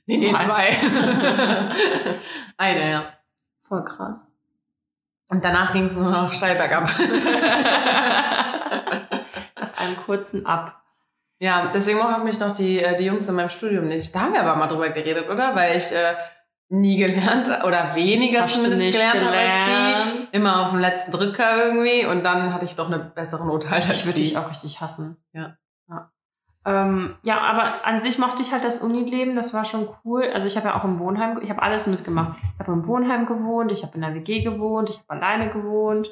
Nee, 0.06 0.18
nee, 0.18 0.30
Zwei. 0.30 0.38
zwei. 0.44 0.68
Eine, 2.56 2.90
ja. 2.90 3.04
Voll 3.62 3.84
krass. 3.84 4.32
Und 5.30 5.44
danach 5.44 5.72
ging 5.72 5.86
es 5.86 5.94
nur 5.96 6.10
noch 6.10 6.32
steil 6.32 6.56
bergab. 6.56 6.88
Einem 9.76 9.96
kurzen 10.04 10.44
Ab. 10.46 10.82
ja, 11.38 11.68
deswegen 11.72 11.98
machen 11.98 12.24
mich 12.24 12.38
noch 12.38 12.54
die, 12.54 12.80
äh, 12.82 12.96
die 12.96 13.04
Jungs 13.04 13.28
in 13.28 13.34
meinem 13.36 13.50
Studium 13.50 13.86
nicht. 13.86 14.14
Da 14.14 14.20
haben 14.22 14.32
wir 14.34 14.42
aber 14.42 14.56
mal 14.56 14.66
drüber 14.68 14.90
geredet, 14.90 15.28
oder? 15.28 15.54
Weil 15.54 15.76
ich 15.76 15.90
äh, 15.92 16.14
nie 16.68 16.96
gelernt 16.96 17.48
oder 17.64 17.94
weniger 17.94 18.42
Hast 18.42 18.54
zumindest 18.56 18.82
nicht 18.82 18.98
gelernt 18.98 19.20
habe 19.24 19.36
als 19.36 19.54
gelernt? 19.54 20.28
die. 20.32 20.36
Immer 20.36 20.62
auf 20.62 20.70
dem 20.70 20.78
letzten 20.80 21.10
Drücker 21.12 21.64
irgendwie. 21.64 22.06
Und 22.06 22.24
dann 22.24 22.52
hatte 22.54 22.64
ich 22.64 22.76
doch 22.76 22.86
eine 22.86 22.98
bessere 22.98 23.46
Note 23.46 23.70
halt 23.70 23.86
als 23.88 24.00
Ich 24.00 24.06
würde 24.06 24.18
dich 24.18 24.36
auch 24.38 24.50
richtig 24.50 24.80
hassen. 24.80 25.16
Ja. 25.32 25.56
Ja. 26.64 26.84
Ähm, 26.84 27.16
ja, 27.22 27.40
aber 27.40 27.84
an 27.84 28.00
sich 28.00 28.18
mochte 28.18 28.42
ich 28.42 28.52
halt 28.52 28.64
das 28.64 28.82
Unileben, 28.82 29.36
das 29.36 29.52
war 29.52 29.64
schon 29.64 29.88
cool. 30.04 30.24
Also 30.32 30.46
ich 30.46 30.56
habe 30.56 30.68
ja 30.68 30.78
auch 30.78 30.84
im 30.84 30.98
Wohnheim, 30.98 31.38
ich 31.42 31.50
habe 31.50 31.62
alles 31.62 31.86
mitgemacht. 31.86 32.38
Ich 32.54 32.60
habe 32.60 32.72
im 32.72 32.86
Wohnheim 32.86 33.26
gewohnt, 33.26 33.72
ich 33.72 33.82
habe 33.82 33.94
in 33.94 34.02
der 34.02 34.14
WG 34.14 34.42
gewohnt, 34.42 34.88
ich 34.90 34.98
habe 34.98 35.10
alleine 35.10 35.50
gewohnt. 35.50 36.08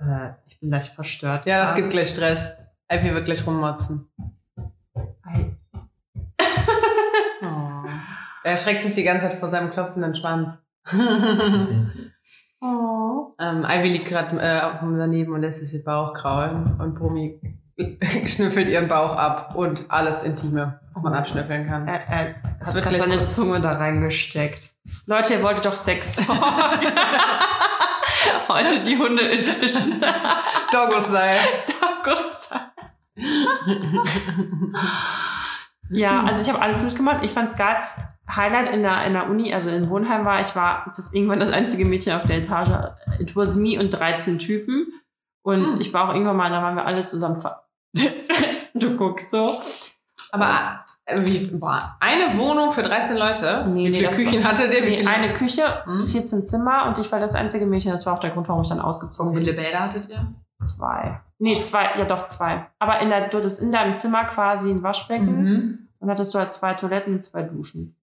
Äh, 0.00 0.30
ich 0.46 0.60
bin 0.60 0.70
gleich 0.70 0.90
verstört. 0.90 1.46
Ja, 1.46 1.60
das 1.60 1.70
gerade. 1.70 1.82
gibt 1.82 1.92
gleich 1.92 2.10
Stress. 2.10 2.56
Ivy 2.90 3.14
wird 3.14 3.24
gleich 3.24 3.46
rummotzen. 3.46 4.08
Oh. 7.40 7.84
Er 8.42 8.56
schreckt 8.56 8.82
sich 8.82 8.96
die 8.96 9.04
ganze 9.04 9.28
Zeit 9.28 9.38
vor 9.38 9.48
seinem 9.48 9.70
klopfenden 9.70 10.12
Schwanz. 10.12 10.60
Oh. 12.60 13.34
ähm, 13.38 13.64
Ivy 13.64 13.88
liegt 13.88 14.08
gerade 14.08 14.36
äh, 14.40 14.60
daneben 14.82 15.32
und 15.32 15.42
lässt 15.42 15.60
sich 15.60 15.70
den 15.70 15.84
Bauch 15.84 16.12
kraulen. 16.12 16.80
Und 16.80 16.96
Brumi 16.96 17.40
schnüffelt 18.26 18.68
ihren 18.68 18.88
Bauch 18.88 19.14
ab 19.16 19.54
und 19.54 19.84
alles 19.88 20.22
Intime, 20.24 20.80
was 20.92 21.02
man 21.02 21.14
abschnüffeln 21.14 21.66
kann. 21.68 21.86
Er, 21.86 22.00
er 22.08 22.34
Es 22.60 22.74
wird 22.74 22.88
gleich 22.88 23.00
seine 23.02 23.24
Zunge 23.26 23.60
da 23.60 23.72
reingesteckt. 23.72 24.70
Leute, 25.06 25.34
ihr 25.34 25.42
wolltet 25.42 25.64
doch 25.64 25.76
Sex 25.76 26.12
Talk. 26.26 26.38
Heute 28.48 28.80
die 28.84 28.96
Hunde 28.98 29.30
Edition. 29.30 30.00
Doggo-Style. 30.72 31.36
Augusta. 32.00 32.72
ja, 35.90 36.22
also 36.24 36.42
ich 36.42 36.48
habe 36.54 36.62
alles 36.62 36.82
mitgemacht. 36.84 37.22
Ich 37.24 37.30
fand's 37.32 37.56
geil. 37.56 37.76
Highlight 38.34 38.68
in 38.72 38.82
der, 38.82 39.06
in 39.06 39.14
der 39.14 39.28
Uni, 39.30 39.54
also 39.54 39.70
in 39.70 39.88
Wohnheim 39.88 40.24
war, 40.24 40.40
ich 40.40 40.54
war 40.54 40.84
das 40.94 41.12
irgendwann 41.14 41.40
das 41.40 41.50
einzige 41.50 41.84
Mädchen 41.86 42.12
auf 42.14 42.24
der 42.24 42.38
Etage. 42.38 42.70
It 43.20 43.34
was 43.36 43.56
me 43.56 43.78
und 43.80 43.90
13 43.90 44.38
Typen. 44.38 44.86
Und 45.42 45.64
Hm. 45.66 45.80
ich 45.80 45.94
war 45.94 46.08
auch 46.08 46.12
irgendwann 46.12 46.36
mal, 46.36 46.50
da 46.50 46.62
waren 46.62 46.76
wir 46.76 46.84
alle 46.86 47.06
zusammen. 47.06 47.40
ver- 47.40 47.62
du 48.74 48.96
guckst 48.96 49.30
so. 49.30 49.50
Aber 50.30 50.84
äh, 51.06 51.18
wie, 51.24 51.46
boah, 51.56 51.78
eine 52.00 52.36
Wohnung 52.38 52.70
für 52.72 52.82
13 52.82 53.16
Leute? 53.16 53.64
Nee, 53.68 53.86
wie 53.86 53.90
nee, 53.90 53.92
viele 53.96 54.06
das 54.08 54.16
Küchen 54.16 54.44
hatte 54.44 54.68
der? 54.68 54.84
Wie 54.86 54.98
Nee, 54.98 55.06
eine 55.06 55.32
Küche, 55.34 55.62
Hm? 55.84 56.00
14 56.06 56.44
Zimmer 56.44 56.86
und 56.86 56.98
ich 56.98 57.10
war 57.10 57.18
das 57.20 57.34
einzige 57.34 57.66
Mädchen. 57.66 57.90
Das 57.92 58.04
war 58.06 58.14
auch 58.14 58.18
der 58.20 58.30
Grund, 58.30 58.48
warum 58.48 58.62
ich 58.62 58.68
dann 58.68 58.80
ausgezogen 58.80 59.32
wie 59.32 59.36
bin. 59.36 59.44
viele 59.46 59.56
Bäder 59.56 59.80
hattet 59.80 60.08
ihr? 60.08 60.34
Zwei. 60.60 61.20
Nee, 61.38 61.60
zwei, 61.60 61.88
ja 61.96 62.04
doch, 62.04 62.26
zwei. 62.26 62.66
Aber 62.78 63.00
in 63.00 63.08
der, 63.10 63.28
du 63.28 63.38
hattest 63.38 63.62
in 63.62 63.70
deinem 63.72 63.94
Zimmer 63.94 64.24
quasi 64.24 64.70
ein 64.70 64.82
Waschbecken 64.82 65.42
Mhm. 65.42 65.88
und 66.00 66.10
hattest 66.10 66.34
du 66.34 66.38
halt 66.38 66.52
zwei 66.52 66.74
Toiletten 66.74 67.14
und 67.14 67.22
zwei 67.22 67.42
Duschen. 67.42 67.94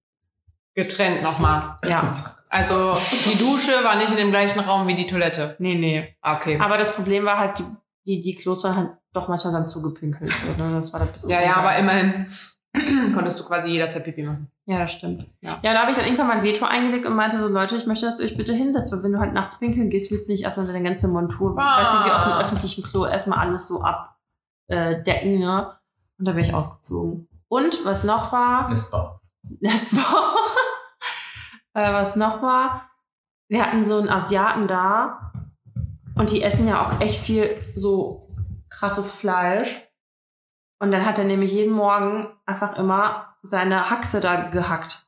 Getrennt 0.74 1.22
nochmal. 1.22 1.62
Ja. 1.88 2.12
Also 2.50 2.94
die 3.26 3.38
Dusche 3.38 3.72
war 3.84 3.96
nicht 3.98 4.12
in 4.12 4.18
dem 4.18 4.30
gleichen 4.32 4.60
Raum 4.62 4.88
wie 4.88 4.96
die 4.96 5.08
Toilette. 5.08 5.56
Nee, 5.60 5.76
nee. 5.76 6.16
Ah, 6.22 6.38
Okay. 6.38 6.60
Aber 6.60 6.78
das 6.78 6.96
Problem 6.96 7.26
war 7.26 7.38
halt, 7.38 7.60
die, 7.60 7.66
die, 8.06 8.22
die 8.22 8.36
Klos 8.36 8.64
waren 8.64 8.76
halt 8.78 8.90
doch 9.16 9.28
manchmal 9.28 9.53
dann 9.53 9.68
zugepinkelt. 9.68 10.32
So, 10.32 10.63
ne? 10.63 10.74
Das 10.74 10.91
war 10.93 10.99
das 10.99 11.11
bisschen 11.11 11.32
ja, 11.32 11.41
ja, 11.41 11.55
aber 11.57 11.76
immerhin 11.78 12.26
konntest 13.13 13.39
du 13.39 13.43
quasi 13.45 13.70
jederzeit 13.72 14.03
Pipi 14.03 14.24
machen. 14.24 14.51
Ja, 14.66 14.80
das 14.80 14.93
stimmt. 14.93 15.28
Ja. 15.41 15.51
Ja, 15.63 15.74
da 15.74 15.82
habe 15.82 15.91
ich 15.91 15.97
dann 15.97 16.05
irgendwann 16.05 16.28
mein 16.28 16.43
Veto 16.43 16.66
eingelegt 16.66 17.05
und 17.05 17.16
meinte 17.16 17.38
so, 17.38 17.47
Leute, 17.47 17.76
ich 17.76 17.86
möchte, 17.86 18.05
dass 18.07 18.20
ihr 18.20 18.26
euch 18.26 18.36
bitte 18.38 18.53
hinsetzt, 18.53 18.91
weil 18.91 19.03
wenn 19.03 19.11
du 19.13 19.20
halt 19.20 19.34
nachts 19.34 19.59
pinkeln 19.59 19.89
gehst, 19.89 20.11
willst 20.11 20.28
du 20.28 20.32
nicht 20.34 20.43
erstmal 20.43 20.66
deine 20.68 20.84
ganze 20.84 21.07
Montur, 21.07 21.55
Ah. 21.57 21.80
weißt 21.80 21.93
du, 21.93 21.97
wie 22.05 22.11
auf 22.11 22.24
dem 22.24 22.41
öffentlichen 22.41 22.84
Klo 22.84 23.05
erstmal 23.05 23.39
alles 23.39 23.68
so 23.68 23.82
abdecken, 23.82 25.39
ne? 25.39 25.72
Und 26.18 26.28
da 26.28 26.32
bin 26.32 26.41
ich 26.43 26.53
ausgezogen. 26.53 27.28
Und 27.47 27.86
was 27.86 28.03
noch 28.03 28.32
war, 28.32 28.70
Nestbau. 28.70 29.20
War, 29.61 30.36
äh, 31.74 31.93
was 31.93 32.16
noch 32.16 32.41
war, 32.41 32.89
wir 33.47 33.63
hatten 33.63 33.84
so 33.84 33.99
einen 33.99 34.09
Asiaten 34.09 34.68
da 34.68 35.32
und 36.16 36.32
die 36.32 36.41
essen 36.41 36.68
ja 36.68 36.82
auch 36.82 36.99
echt 36.99 37.20
viel 37.20 37.47
so 37.76 38.24
krasses 38.86 39.12
Fleisch. 39.14 39.82
Und 40.80 40.92
dann 40.92 41.06
hat 41.06 41.18
er 41.18 41.26
nämlich 41.26 41.52
jeden 41.54 41.74
Morgen 41.74 42.28
einfach 42.46 42.78
immer 42.78 43.36
seine 43.42 43.90
Haxe 43.90 44.20
da 44.20 44.36
gehackt. 44.50 45.06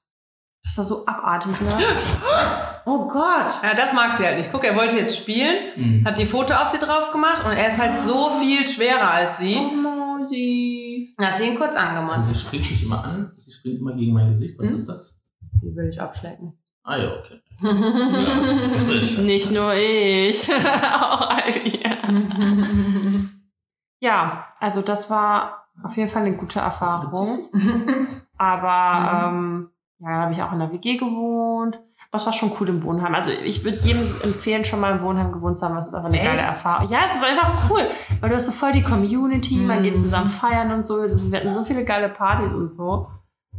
Das 0.63 0.77
war 0.77 0.83
so 0.85 1.05
abartig, 1.05 1.59
ne? 1.61 1.77
Oh 2.89 3.05
Gott! 3.09 3.53
Ja, 3.63 3.73
das 3.75 3.91
mag 3.91 4.13
sie 4.13 4.25
halt 4.25 4.37
nicht. 4.37 4.49
Guck, 4.49 4.63
er 4.63 4.75
wollte 4.77 4.97
jetzt 4.97 5.17
spielen, 5.17 5.55
Mhm. 5.75 6.05
hat 6.07 6.17
die 6.17 6.25
Foto 6.25 6.53
auf 6.53 6.69
sie 6.69 6.77
drauf 6.79 7.11
gemacht 7.11 7.43
und 7.45 7.51
er 7.51 7.67
ist 7.67 7.77
halt 7.79 8.01
so 8.01 8.29
viel 8.39 8.65
schwerer 8.65 9.11
als 9.11 9.35
Oh, 9.39 9.41
sie. 9.41 9.55
Mausi. 9.75 11.13
Dann 11.17 11.27
hat 11.31 11.37
sie 11.37 11.49
ihn 11.49 11.57
kurz 11.57 11.71
Und 11.75 11.81
angemotzt. 11.81 12.29
sie 12.29 12.35
springt 12.39 12.71
mich 12.71 12.83
immer 12.85 13.03
an. 13.03 13.33
Sie 13.37 13.51
springt 13.51 13.79
immer 13.81 13.93
gegen 13.93 14.13
mein 14.13 14.29
Gesicht. 14.29 14.57
Was 14.57 14.69
Hm? 14.69 14.75
ist 14.75 14.87
das? 14.87 15.19
Die 15.61 15.75
will 15.75 15.89
ich 15.89 15.99
abschlecken. 15.99 16.57
Ah 16.83 16.95
ja, 16.95 17.11
okay. 17.17 17.41
Nicht 19.21 19.51
nur 19.51 19.73
ich. 19.73 20.49
auch 21.01 21.29
Ivy. 21.45 21.83
Ja, 23.99 24.47
also 24.59 24.81
das 24.81 25.09
war 25.09 25.65
auf 25.83 25.95
jeden 25.97 26.09
Fall 26.09 26.23
eine 26.23 26.35
gute 26.35 26.59
Erfahrung. 26.59 27.49
Aber 28.37 29.29
ähm, 29.29 29.69
ja, 29.99 30.09
da 30.09 30.21
habe 30.23 30.33
ich 30.33 30.41
auch 30.43 30.51
in 30.51 30.59
der 30.59 30.71
WG 30.71 30.97
gewohnt. 30.97 31.79
Das 32.11 32.25
war 32.25 32.33
schon 32.33 32.51
cool 32.59 32.69
im 32.69 32.83
Wohnheim. 32.83 33.13
Also 33.15 33.31
ich 33.31 33.63
würde 33.65 33.79
jedem 33.79 34.01
empfehlen, 34.23 34.63
schon 34.63 34.79
mal 34.79 34.93
im 34.93 35.01
Wohnheim 35.01 35.31
gewohnt 35.33 35.59
zu 35.59 35.65
haben. 35.65 35.75
Das 35.75 35.87
ist 35.87 35.93
einfach 35.93 36.07
eine 36.07 36.19
Echt? 36.19 36.27
geile 36.29 36.41
Erfahrung. 36.41 36.89
Ja, 36.89 36.99
es 37.05 37.15
ist 37.15 37.23
einfach 37.23 37.69
cool. 37.69 37.89
Weil 38.21 38.29
du 38.29 38.35
hast 38.35 38.45
so 38.45 38.51
voll 38.51 38.71
die 38.71 38.83
Community, 38.83 39.55
man 39.57 39.79
Mhm. 39.79 39.83
geht 39.83 39.99
zusammen 39.99 40.29
feiern 40.29 40.71
und 40.71 40.85
so. 40.85 41.01
Das 41.05 41.31
wir 41.31 41.39
hatten 41.39 41.51
so 41.53 41.63
viele 41.63 41.83
geile 41.83 42.09
Partys 42.09 42.53
und 42.53 42.73
so. 42.73 43.09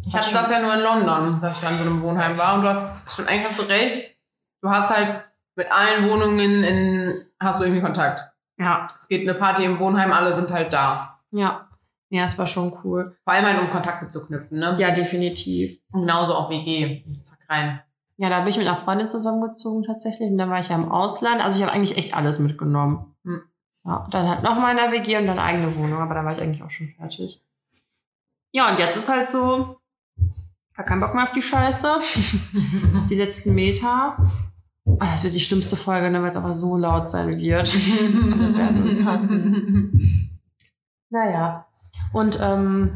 Ich 0.06 0.14
hatte 0.16 0.32
das 0.32 0.50
ja 0.50 0.60
nur 0.62 0.74
in 0.74 0.80
London, 0.80 1.40
dass 1.42 1.60
ich 1.62 1.68
an 1.68 1.76
so 1.76 1.84
einem 1.84 2.00
Wohnheim 2.00 2.38
war. 2.38 2.54
Und 2.54 2.62
du 2.62 2.68
hast, 2.68 3.10
stimmt, 3.12 3.28
eigentlich 3.28 3.44
hast 3.44 3.58
du 3.58 3.62
recht. 3.64 4.16
Du 4.62 4.70
hast 4.70 4.96
halt 4.96 5.24
mit 5.56 5.70
allen 5.70 6.08
Wohnungen 6.08 6.38
in, 6.64 7.12
hast 7.38 7.60
du 7.60 7.64
irgendwie 7.64 7.82
Kontakt. 7.82 8.32
Ja, 8.58 8.86
Es 8.86 9.08
geht 9.08 9.28
eine 9.28 9.38
Party 9.38 9.64
im 9.64 9.78
Wohnheim, 9.78 10.12
alle 10.12 10.32
sind 10.32 10.50
halt 10.50 10.72
da. 10.72 11.20
ja. 11.30 11.64
Ja, 12.10 12.24
es 12.24 12.38
war 12.38 12.46
schon 12.46 12.72
cool. 12.84 13.14
Vor 13.22 13.34
allem 13.34 13.44
halt, 13.44 13.60
um 13.60 13.68
Kontakte 13.68 14.08
zu 14.08 14.26
knüpfen, 14.26 14.58
ne? 14.58 14.74
Ja, 14.78 14.92
definitiv. 14.92 15.78
Und 15.92 16.00
genauso 16.00 16.34
auch 16.34 16.48
WG. 16.48 17.04
Ich 17.06 17.22
zack 17.22 17.38
rein. 17.50 17.82
Ja, 18.16 18.30
da 18.30 18.38
bin 18.38 18.48
ich 18.48 18.56
mit 18.56 18.66
einer 18.66 18.78
Freundin 18.78 19.08
zusammengezogen 19.08 19.82
tatsächlich. 19.82 20.30
Und 20.30 20.38
dann 20.38 20.48
war 20.48 20.58
ich 20.58 20.70
ja 20.70 20.76
im 20.76 20.90
Ausland. 20.90 21.42
Also 21.42 21.58
ich 21.58 21.62
habe 21.66 21.74
eigentlich 21.74 21.98
echt 21.98 22.16
alles 22.16 22.38
mitgenommen. 22.38 23.14
Hm. 23.24 23.42
Ja, 23.84 24.06
dann 24.10 24.26
halt 24.26 24.42
noch 24.42 24.58
mal 24.58 24.70
in 24.70 24.78
der 24.78 24.90
WG 24.90 25.18
und 25.18 25.26
dann 25.26 25.38
eigene 25.38 25.76
Wohnung. 25.76 26.00
Aber 26.00 26.14
dann 26.14 26.24
war 26.24 26.32
ich 26.32 26.40
eigentlich 26.40 26.62
auch 26.62 26.70
schon 26.70 26.88
fertig. 26.88 27.42
Ja, 28.52 28.70
und 28.70 28.78
jetzt 28.78 28.96
ist 28.96 29.10
halt 29.10 29.30
so, 29.30 29.76
gar 30.74 30.86
keinen 30.86 31.00
Bock 31.00 31.12
mehr 31.12 31.24
auf 31.24 31.32
die 31.32 31.42
Scheiße. 31.42 31.98
die 33.10 33.16
letzten 33.16 33.54
Meter. 33.54 34.16
Ah, 35.00 35.10
das 35.12 35.24
wird 35.24 35.34
die 35.34 35.40
schlimmste 35.40 35.76
Folge, 35.76 36.10
ne, 36.10 36.22
weil 36.22 36.30
es 36.30 36.36
einfach 36.36 36.52
so 36.52 36.76
laut 36.76 37.08
sein 37.08 37.38
wird. 37.38 37.72
Wir 37.72 38.56
werden 38.58 38.88
uns 38.88 39.04
hassen. 39.04 40.30
Naja. 41.10 41.64
Und 42.12 42.38
ähm, 42.42 42.94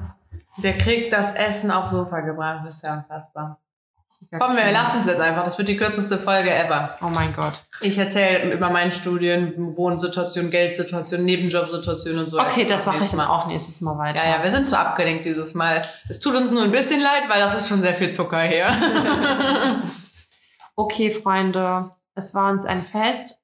Der 0.58 0.76
kriegt 0.76 1.14
das 1.14 1.34
Essen 1.34 1.70
aufs 1.70 1.92
Sofa 1.92 2.20
gebracht. 2.20 2.60
Das 2.66 2.74
ist 2.74 2.84
ja 2.84 2.94
unfassbar. 2.98 3.58
Komm, 4.38 4.54
wir 4.54 4.70
lassen 4.70 4.98
es 5.00 5.06
jetzt 5.06 5.20
einfach. 5.20 5.44
Das 5.44 5.56
wird 5.56 5.68
die 5.68 5.76
kürzeste 5.78 6.18
Folge 6.18 6.50
ever. 6.50 6.90
Oh 7.00 7.06
mein 7.08 7.34
Gott. 7.34 7.64
Ich 7.80 7.96
erzähle 7.98 8.52
über 8.52 8.68
meine 8.70 8.92
Studien, 8.92 9.74
Wohnsituation, 9.74 10.50
Geldsituation, 10.50 11.24
Nebenjobsituation 11.24 12.18
und 12.18 12.28
so. 12.28 12.38
Okay, 12.38 12.64
das 12.66 12.84
mache 12.86 13.02
ich 13.02 13.10
dann 13.10 13.20
auch 13.20 13.46
nächstes 13.46 13.80
Mal 13.80 13.96
weiter. 13.98 14.20
Ja, 14.24 14.36
ja, 14.36 14.42
wir 14.42 14.50
sind 14.50 14.68
zu 14.68 14.78
abgelenkt 14.78 15.24
dieses 15.24 15.54
Mal. 15.54 15.82
Es 16.08 16.20
tut 16.20 16.34
uns 16.34 16.50
nur 16.50 16.62
ein 16.62 16.70
bisschen 16.70 17.00
leid, 17.00 17.24
weil 17.28 17.40
das 17.40 17.54
ist 17.54 17.68
schon 17.68 17.80
sehr 17.80 17.94
viel 17.94 18.10
Zucker 18.10 18.42
hier. 18.42 18.66
Okay, 20.82 21.12
Freunde, 21.12 21.92
es 22.16 22.34
war 22.34 22.50
uns 22.50 22.64
ein 22.64 22.80
Fest 22.80 23.40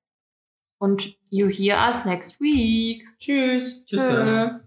und 0.78 1.16
you 1.30 1.48
hear 1.48 1.78
us 1.78 2.04
next 2.04 2.40
week. 2.40 3.06
Tschüss. 3.20 3.84
Tschüss. 3.86 4.00
Tschö. 4.02 4.60